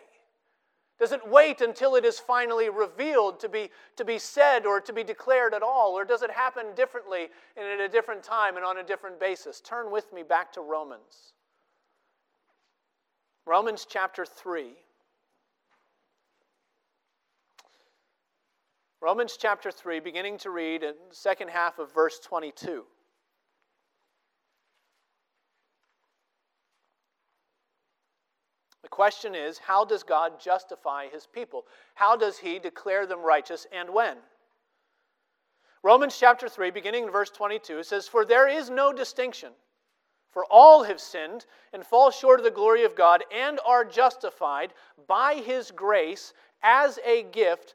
Does 0.99 1.13
it 1.13 1.27
wait 1.29 1.61
until 1.61 1.95
it 1.95 2.05
is 2.05 2.19
finally 2.19 2.71
revealed 2.71 3.39
to 3.41 3.49
be, 3.49 3.71
to 3.97 4.05
be 4.05 4.19
said 4.19 4.67
or 4.67 4.81
to 4.81 4.93
be 4.93 5.05
declared 5.05 5.55
at 5.55 5.63
all? 5.63 5.93
Or 5.97 6.05
does 6.05 6.23
it 6.23 6.31
happen 6.31 6.75
differently 6.75 7.29
and 7.57 7.67
at 7.67 7.81
a 7.81 7.89
different 7.89 8.25
time 8.25 8.57
and 8.57 8.65
on 8.65 8.79
a 8.79 8.83
different 8.83 9.21
basis? 9.21 9.61
Turn 9.61 9.93
with 9.93 10.13
me 10.13 10.25
back 10.25 10.53
to 10.55 10.61
Romans. 10.61 11.35
Romans 13.47 13.87
chapter 13.89 14.27
3. 14.27 14.73
Romans 19.01 19.37
chapter 19.39 19.71
3, 19.71 20.01
beginning 20.01 20.39
to 20.39 20.51
read 20.51 20.83
in 20.83 20.95
the 21.09 21.15
second 21.15 21.51
half 21.51 21.79
of 21.79 21.95
verse 21.95 22.19
22. 22.19 22.85
The 28.83 28.89
question 28.89 29.37
is 29.37 29.59
how 29.59 29.85
does 29.85 30.03
God 30.03 30.41
justify 30.41 31.07
his 31.09 31.27
people? 31.27 31.67
How 31.95 32.17
does 32.17 32.39
he 32.39 32.59
declare 32.59 33.07
them 33.07 33.23
righteous 33.23 33.69
and 33.73 33.91
when? 33.91 34.17
Romans 35.85 36.19
chapter 36.19 36.49
3, 36.49 36.73
beginning 36.73 37.05
in 37.05 37.11
verse 37.11 37.31
22, 37.31 37.85
says, 37.85 38.09
For 38.09 38.25
there 38.25 38.49
is 38.49 38.69
no 38.69 38.93
distinction, 38.93 39.53
for 40.33 40.45
all 40.51 40.83
have 40.83 41.01
sinned 41.01 41.47
and 41.73 41.87
fall 41.87 42.11
short 42.11 42.41
of 42.41 42.45
the 42.45 42.51
glory 42.51 42.83
of 42.85 42.97
God 42.97 43.23
and 43.33 43.61
are 43.65 43.85
justified 43.85 44.75
by 45.07 45.35
his 45.35 45.71
grace 45.71 46.33
as 46.65 46.99
a 47.07 47.23
gift 47.23 47.75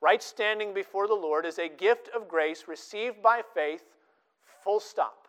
Right 0.00 0.22
standing 0.22 0.72
before 0.72 1.06
the 1.06 1.14
Lord 1.14 1.44
is 1.44 1.58
a 1.58 1.68
gift 1.68 2.08
of 2.14 2.28
grace 2.28 2.64
received 2.66 3.22
by 3.22 3.42
faith, 3.54 3.84
full 4.62 4.80
stop 4.80 5.20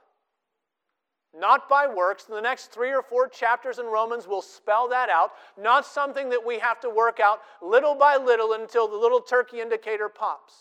not 1.38 1.70
by 1.70 1.88
works. 1.88 2.26
The 2.26 2.42
next 2.42 2.72
three 2.72 2.92
or 2.92 3.02
four 3.02 3.28
chapters 3.28 3.80
in 3.80 3.86
Romans 3.86 4.28
will 4.28 4.42
spell 4.42 4.90
that 4.90 5.10
out. 5.10 5.32
Not 5.58 5.86
something 5.86 6.30
that 6.30 6.46
we 6.46 6.60
have 6.60 6.80
to 6.82 6.90
work 6.90 7.20
out 7.20 7.40
little 7.62 7.96
by 7.96 8.18
little 8.18 8.54
until 8.54 8.88
the 8.88 8.98
little 8.98 9.22
turkey 9.22 9.62
indicator 9.62 10.10
pops, 10.10 10.54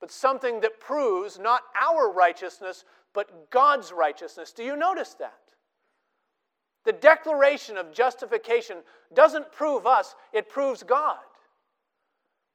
but 0.00 0.10
something 0.10 0.60
that 0.60 0.80
proves 0.80 1.38
not 1.38 1.62
our 1.80 2.12
righteousness, 2.12 2.84
but 3.12 3.50
God's 3.50 3.92
righteousness. 3.92 4.52
Do 4.52 4.62
you 4.62 4.76
notice 4.76 5.14
that? 5.14 5.38
The 6.84 6.92
declaration 6.92 7.76
of 7.76 7.92
justification 7.92 8.78
doesn't 9.12 9.50
prove 9.50 9.86
us, 9.86 10.14
it 10.32 10.48
proves 10.48 10.84
God. 10.84 11.18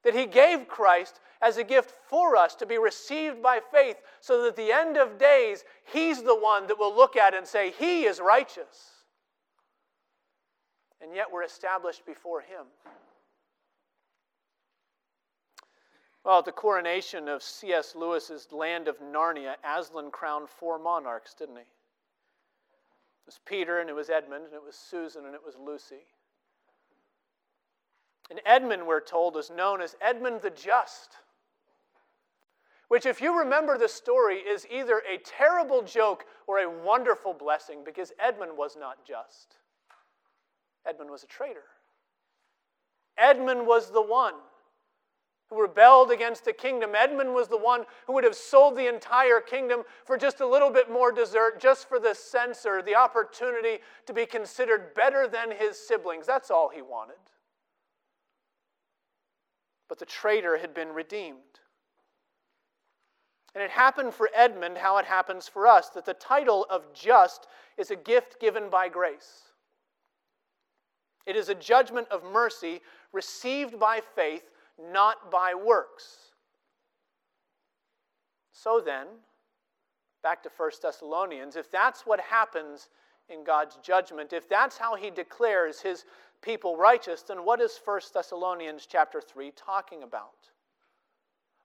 That 0.04 0.14
He 0.14 0.26
gave 0.26 0.68
Christ 0.68 1.20
as 1.40 1.56
a 1.56 1.64
gift 1.64 1.92
for 2.08 2.36
us 2.36 2.54
to 2.56 2.66
be 2.66 2.78
received 2.78 3.42
by 3.42 3.60
faith, 3.72 3.96
so 4.20 4.42
that 4.42 4.48
at 4.48 4.56
the 4.56 4.72
end 4.72 4.96
of 4.96 5.18
days, 5.18 5.64
He's 5.92 6.22
the 6.22 6.38
one 6.38 6.66
that 6.68 6.78
will 6.78 6.94
look 6.94 7.16
at 7.16 7.34
and 7.34 7.46
say, 7.46 7.72
He 7.72 8.04
is 8.04 8.20
righteous. 8.20 8.90
And 11.00 11.14
yet 11.14 11.26
we're 11.32 11.42
established 11.42 12.06
before 12.06 12.40
Him. 12.40 12.66
Well, 16.24 16.38
at 16.38 16.44
the 16.44 16.52
coronation 16.52 17.28
of 17.28 17.42
C.S. 17.42 17.96
Lewis's 17.96 18.52
Land 18.52 18.86
of 18.86 19.00
Narnia, 19.00 19.56
Aslan 19.64 20.12
crowned 20.12 20.48
four 20.48 20.78
monarchs, 20.78 21.34
didn't 21.34 21.56
he? 21.56 21.62
It 21.62 23.26
was 23.26 23.40
Peter, 23.44 23.80
and 23.80 23.90
it 23.90 23.94
was 23.94 24.08
Edmund, 24.08 24.44
and 24.46 24.54
it 24.54 24.62
was 24.62 24.76
Susan, 24.76 25.26
and 25.26 25.34
it 25.34 25.44
was 25.44 25.56
Lucy. 25.56 26.06
And 28.32 28.40
Edmund, 28.46 28.86
we're 28.86 29.00
told, 29.00 29.36
is 29.36 29.50
known 29.50 29.82
as 29.82 29.94
Edmund 30.00 30.40
the 30.40 30.48
Just 30.48 31.18
which, 32.92 33.06
if 33.06 33.22
you 33.22 33.38
remember 33.38 33.78
the 33.78 33.88
story, 33.88 34.36
is 34.36 34.66
either 34.70 34.98
a 35.10 35.16
terrible 35.24 35.80
joke 35.80 36.26
or 36.46 36.58
a 36.58 36.68
wonderful 36.68 37.32
blessing 37.32 37.78
because 37.86 38.12
Edmund 38.18 38.52
was 38.54 38.76
not 38.78 39.02
just. 39.02 39.56
Edmund 40.86 41.10
was 41.10 41.22
a 41.22 41.26
traitor. 41.26 41.64
Edmund 43.16 43.66
was 43.66 43.90
the 43.90 44.02
one 44.02 44.34
who 45.48 45.62
rebelled 45.62 46.10
against 46.10 46.44
the 46.44 46.52
kingdom. 46.52 46.90
Edmund 46.94 47.32
was 47.32 47.48
the 47.48 47.56
one 47.56 47.86
who 48.06 48.12
would 48.12 48.24
have 48.24 48.36
sold 48.36 48.76
the 48.76 48.92
entire 48.94 49.40
kingdom 49.40 49.84
for 50.04 50.18
just 50.18 50.40
a 50.40 50.46
little 50.46 50.68
bit 50.68 50.90
more 50.90 51.12
dessert, 51.12 51.58
just 51.58 51.88
for 51.88 51.98
the 51.98 52.14
censor, 52.14 52.82
the 52.82 52.94
opportunity 52.94 53.78
to 54.04 54.12
be 54.12 54.26
considered 54.26 54.92
better 54.94 55.26
than 55.26 55.50
his 55.50 55.78
siblings. 55.78 56.26
That's 56.26 56.50
all 56.50 56.68
he 56.68 56.82
wanted. 56.82 57.16
But 59.88 59.98
the 59.98 60.06
traitor 60.06 60.58
had 60.58 60.74
been 60.74 60.88
redeemed. 60.88 61.60
And 63.54 63.62
it 63.62 63.70
happened 63.70 64.14
for 64.14 64.30
Edmund 64.34 64.78
how 64.78 64.96
it 64.96 65.04
happens 65.04 65.46
for 65.46 65.66
us 65.66 65.90
that 65.90 66.06
the 66.06 66.14
title 66.14 66.66
of 66.70 66.92
just 66.94 67.46
is 67.76 67.90
a 67.90 67.96
gift 67.96 68.40
given 68.40 68.70
by 68.70 68.88
grace. 68.88 69.42
It 71.26 71.36
is 71.36 71.48
a 71.48 71.54
judgment 71.54 72.08
of 72.10 72.24
mercy 72.24 72.80
received 73.12 73.78
by 73.78 74.00
faith, 74.16 74.50
not 74.92 75.30
by 75.30 75.54
works. 75.54 76.32
So 78.52 78.80
then, 78.80 79.06
back 80.22 80.42
to 80.44 80.50
1 80.56 80.70
Thessalonians, 80.82 81.56
if 81.56 81.70
that's 81.70 82.06
what 82.06 82.20
happens 82.20 82.88
in 83.32 83.44
God's 83.44 83.76
judgment. 83.82 84.32
If 84.32 84.48
that's 84.48 84.76
how 84.76 84.94
he 84.94 85.10
declares 85.10 85.80
his 85.80 86.04
people 86.42 86.76
righteous, 86.76 87.22
then 87.22 87.44
what 87.44 87.60
is 87.60 87.80
1 87.84 88.00
Thessalonians 88.12 88.86
chapter 88.86 89.20
3 89.20 89.52
talking 89.52 90.02
about? 90.02 90.50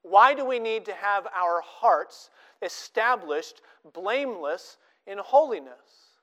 Why 0.04 0.34
do 0.34 0.46
we 0.46 0.60
need 0.60 0.86
to 0.86 0.94
have 0.94 1.28
our 1.36 1.62
hearts 1.62 2.30
established 2.62 3.62
blameless 3.94 4.78
in 5.06 5.18
holiness? 5.18 6.14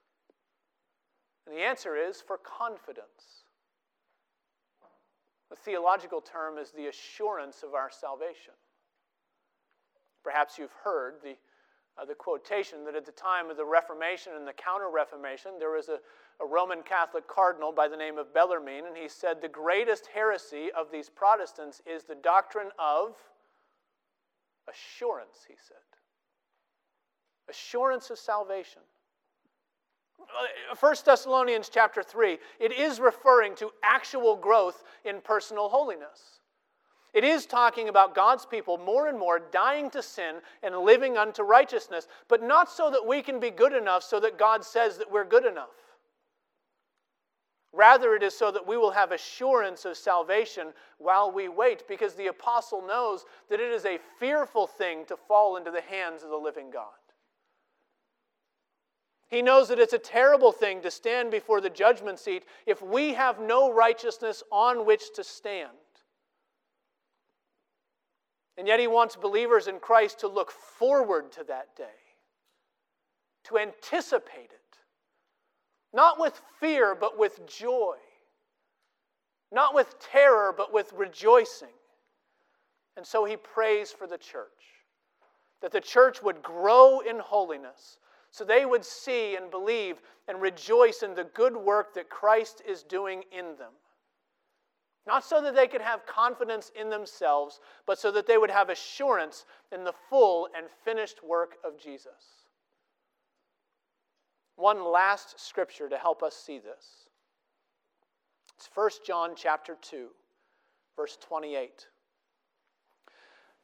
And 1.47 1.55
the 1.55 1.61
answer 1.61 1.97
is 1.97 2.21
for 2.21 2.39
confidence. 2.39 3.45
The 5.51 5.57
theological 5.57 6.21
term 6.21 6.59
is 6.59 6.71
the 6.71 6.87
assurance 6.87 7.63
of 7.63 7.75
our 7.75 7.91
salvation. 7.91 8.55
Perhaps 10.23 10.59
you've 10.59 10.75
heard 10.83 11.17
the, 11.23 11.37
uh, 12.01 12.07
the 12.07 12.15
quotation 12.15 12.85
that 12.87 12.97
at 12.97 13.05
the 13.05 13.13
time 13.13 13.51
of 13.51 13.57
the 13.57 13.65
Reformation 13.65 14.33
and 14.37 14.49
the 14.49 14.55
Counter 14.55 14.89
Reformation, 14.91 15.53
there 15.59 15.71
was 15.71 15.91
a, 15.91 15.99
a 16.41 16.47
Roman 16.47 16.83
Catholic 16.83 17.27
cardinal 17.29 17.73
by 17.73 17.89
the 17.89 17.97
name 17.97 18.19
of 18.19 18.35
Bellarmine, 18.35 18.87
and 18.87 18.97
he 18.97 19.09
said, 19.09 19.41
The 19.41 19.49
greatest 19.49 20.09
heresy 20.13 20.71
of 20.77 20.91
these 20.91 21.09
Protestants 21.09 21.81
is 21.87 22.05
the 22.05 22.17
doctrine 22.17 22.71
of 22.79 23.15
assurance, 24.69 25.45
he 25.47 25.55
said. 25.61 25.77
Assurance 27.49 28.11
of 28.11 28.19
salvation. 28.19 28.83
Uh, 30.21 30.75
1 30.79 30.95
Thessalonians 31.05 31.69
chapter 31.69 32.03
3, 32.03 32.39
it 32.59 32.73
is 32.73 33.01
referring 33.01 33.55
to 33.57 33.71
actual 33.83 34.37
growth 34.37 34.83
in 35.05 35.21
personal 35.21 35.69
holiness. 35.69 36.41
It 37.13 37.23
is 37.23 37.47
talking 37.47 37.89
about 37.89 38.15
God's 38.15 38.45
people 38.45 38.77
more 38.77 39.07
and 39.07 39.17
more 39.17 39.39
dying 39.39 39.89
to 39.91 40.03
sin 40.03 40.37
and 40.65 40.77
living 40.77 41.17
unto 41.17 41.43
righteousness, 41.43 42.09
but 42.29 42.43
not 42.43 42.69
so 42.69 42.91
that 42.91 43.07
we 43.07 43.23
can 43.23 43.39
be 43.39 43.51
good 43.51 43.73
enough 43.73 44.03
so 44.03 44.19
that 44.19 44.37
God 44.37 44.65
says 44.65 44.99
that 44.99 45.11
we're 45.11 45.25
good 45.25 45.47
enough. 45.47 45.69
Rather, 47.75 48.15
it 48.15 48.23
is 48.23 48.37
so 48.37 48.53
that 48.53 48.67
we 48.67 48.77
will 48.77 48.93
have 48.93 49.11
assurance 49.11 49.85
of 49.85 49.97
salvation 49.97 50.69
while 50.99 51.33
we 51.33 51.49
wait, 51.49 51.89
because 51.89 52.15
the 52.15 52.29
apostle 52.29 52.81
knows 52.87 53.25
that 53.51 53.59
it 53.59 53.73
is 53.73 53.85
a 53.85 53.99
fearful 54.21 54.69
thing 54.69 55.05
to 55.07 55.17
fall 55.17 55.57
into 55.57 55.73
the 55.73 55.81
hands 55.81 56.23
of 56.23 56.31
the 56.31 56.37
living 56.37 56.71
God. 56.71 56.93
He 59.27 59.43
knows 59.43 59.67
that 59.69 59.81
it's 59.81 59.93
a 59.93 59.99
terrible 59.99 60.53
thing 60.53 60.83
to 60.83 60.91
stand 60.91 61.33
before 61.33 61.61
the 61.61 61.71
judgment 61.71 62.21
seat 62.21 62.45
if 62.65 62.81
we 62.81 63.15
have 63.15 63.41
no 63.41 63.73
righteousness 63.73 64.45
on 64.53 64.87
which 64.87 65.13
to 65.15 65.25
stand. 65.25 65.71
And 68.57 68.69
yet, 68.69 68.79
he 68.79 68.87
wants 68.87 69.17
believers 69.17 69.67
in 69.67 69.81
Christ 69.81 70.21
to 70.21 70.29
look 70.29 70.53
forward 70.53 71.33
to 71.33 71.45
that 71.49 71.75
day, 71.75 71.85
to 73.45 73.59
anticipate 73.59 74.53
it 74.53 74.64
not 75.95 76.21
with 76.21 76.41
fear, 76.61 76.95
but 76.95 77.19
with 77.19 77.47
joy. 77.47 77.97
Not 79.53 79.75
with 79.75 79.95
terror, 80.01 80.53
but 80.55 80.73
with 80.73 80.93
rejoicing. 80.93 81.69
And 82.97 83.07
so 83.07 83.25
he 83.25 83.37
prays 83.37 83.93
for 83.93 84.07
the 84.07 84.19
church 84.19 84.49
that 85.63 85.73
the 85.73 85.81
church 85.81 86.23
would 86.23 86.43
grow 86.43 87.01
in 87.01 87.19
holiness 87.19 87.99
so 88.31 88.45
they 88.45 88.67
would 88.67 88.85
see 88.85 89.37
and 89.37 89.51
believe 89.51 90.03
and 90.27 90.43
rejoice 90.43 91.03
in 91.03 91.15
the 91.15 91.25
good 91.25 91.57
work 91.57 91.95
that 91.95 92.11
Christ 92.11 92.63
is 92.67 92.83
doing 92.83 93.23
in 93.31 93.57
them. 93.57 93.71
Not 95.07 95.25
so 95.25 95.41
that 95.41 95.55
they 95.55 95.69
could 95.69 95.81
have 95.81 96.05
confidence 96.05 96.73
in 96.79 96.91
themselves, 96.91 97.61
but 97.87 97.99
so 97.99 98.11
that 98.11 98.27
they 98.27 98.37
would 98.37 98.51
have 98.51 98.71
assurance 98.71 99.47
in 99.71 99.85
the 99.85 99.95
full 100.11 100.49
and 100.57 100.67
finished 100.85 101.23
work 101.23 101.57
of 101.65 101.79
Jesus. 101.79 102.44
One 104.57 104.85
last 104.85 105.41
scripture 105.41 105.89
to 105.89 105.99
help 105.99 106.23
us 106.23 106.35
see 106.35 106.59
this. 106.59 107.09
It's 108.57 108.69
1 108.75 108.91
John 109.07 109.33
chapter 109.37 109.77
2, 109.81 110.07
verse 110.97 111.19
28. 111.21 111.89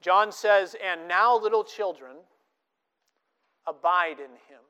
John 0.01 0.33
says, 0.33 0.75
And 0.85 1.07
now, 1.07 1.39
little 1.39 1.63
children, 1.63 2.17
abide 3.67 4.19
in 4.19 4.33
him. 4.49 4.63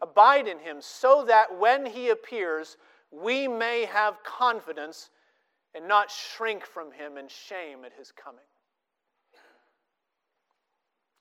Abide 0.00 0.48
in 0.48 0.58
him, 0.58 0.78
so 0.80 1.24
that 1.26 1.58
when 1.58 1.86
he 1.86 2.08
appears, 2.08 2.76
we 3.10 3.46
may 3.48 3.84
have 3.84 4.22
confidence 4.24 5.10
and 5.74 5.86
not 5.86 6.10
shrink 6.10 6.64
from 6.64 6.92
him 6.92 7.18
in 7.18 7.28
shame 7.28 7.84
at 7.84 7.92
his 7.92 8.12
coming. 8.12 8.40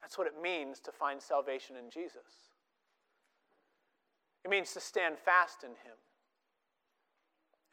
That's 0.01 0.17
what 0.17 0.27
it 0.27 0.41
means 0.41 0.79
to 0.81 0.91
find 0.91 1.21
salvation 1.21 1.75
in 1.75 1.89
Jesus. 1.89 2.46
It 4.47 4.49
means 4.49 4.71
to 4.75 4.79
stand 4.79 5.17
fast 5.19 5.65
in 5.65 5.71
Him. 5.71 5.97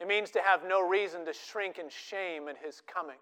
It 0.01 0.09
means 0.09 0.29
to 0.31 0.41
have 0.41 0.67
no 0.67 0.85
reason 0.85 1.23
to 1.23 1.31
shrink 1.31 1.79
in 1.79 1.85
shame 1.87 2.49
at 2.49 2.57
His 2.57 2.81
coming. 2.85 3.15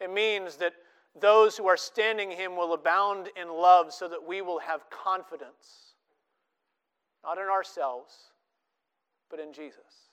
It 0.00 0.12
means 0.12 0.56
that 0.56 0.72
those 1.20 1.56
who 1.56 1.68
are 1.68 1.76
standing 1.76 2.32
Him 2.32 2.56
will 2.56 2.72
abound 2.72 3.28
in 3.40 3.48
love 3.48 3.92
so 3.92 4.08
that 4.08 4.26
we 4.26 4.42
will 4.42 4.58
have 4.58 4.90
confidence, 4.90 5.94
not 7.22 7.38
in 7.38 7.44
ourselves, 7.44 8.12
but 9.30 9.38
in 9.38 9.52
Jesus. 9.52 10.10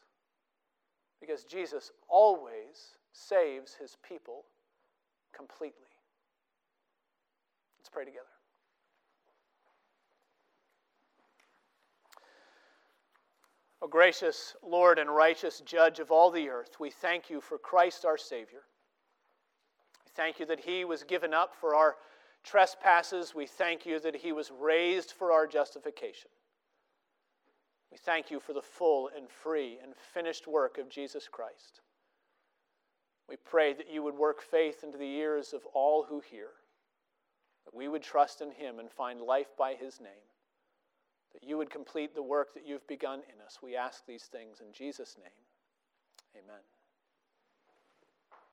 Because 1.20 1.46
Jesus 1.46 1.90
always 2.08 3.00
saves 3.12 3.74
His 3.74 3.98
people 4.08 4.44
completely. 5.36 5.90
Let's 7.80 7.90
pray 7.90 8.06
together. 8.06 8.28
O 13.82 13.88
gracious 13.88 14.56
Lord 14.62 15.00
and 15.00 15.10
righteous 15.10 15.62
Judge 15.62 16.00
of 16.00 16.12
all 16.12 16.30
the 16.30 16.50
earth, 16.50 16.80
we 16.80 16.92
thank 16.92 17.30
you 17.30 17.42
for 17.42 17.58
Christ 17.58 18.06
our 18.06 18.18
Savior. 18.18 18.62
We 20.06 20.12
thank 20.16 20.40
you 20.40 20.46
that 20.46 20.60
He 20.60 20.86
was 20.86 21.04
given 21.04 21.34
up 21.34 21.56
for 21.60 21.76
our 21.76 21.96
trespasses. 22.44 23.34
We 23.34 23.48
thank 23.48 23.86
you 23.86 24.00
that 24.00 24.16
He 24.16 24.34
was 24.34 24.52
raised 24.52 25.14
for 25.14 25.32
our 25.32 25.48
justification. 25.48 26.30
We 27.92 27.98
thank 27.98 28.30
you 28.30 28.40
for 28.40 28.54
the 28.54 28.62
full 28.62 29.10
and 29.16 29.28
free 29.28 29.80
and 29.82 29.94
finished 30.14 30.48
work 30.48 30.78
of 30.78 30.88
Jesus 30.88 31.28
Christ. 31.28 31.82
We 33.28 33.36
pray 33.38 33.74
that 33.74 33.92
you 33.92 34.04
would 34.04 34.16
work 34.16 34.42
faith 34.44 34.84
into 34.84 34.98
the 34.98 35.10
ears 35.10 35.54
of 35.54 35.66
all 35.74 36.04
who 36.04 36.20
hear, 36.20 36.50
that 37.66 37.74
we 37.74 37.88
would 37.88 38.04
trust 38.04 38.42
in 38.42 38.52
Him 38.52 38.78
and 38.78 38.92
find 38.92 39.20
life 39.20 39.58
by 39.58 39.74
His 39.74 40.00
name 40.00 40.31
that 41.34 41.44
you 41.44 41.58
would 41.58 41.70
complete 41.70 42.14
the 42.16 42.24
work 42.24 42.54
that 42.54 42.66
you've 42.66 42.86
begun 42.88 43.20
in 43.20 43.42
us. 43.46 43.60
We 43.62 43.76
ask 43.76 44.06
these 44.06 44.24
things 44.24 44.60
in 44.60 44.74
Jesus' 44.74 45.18
name. 45.18 46.44
Amen. 46.44 46.62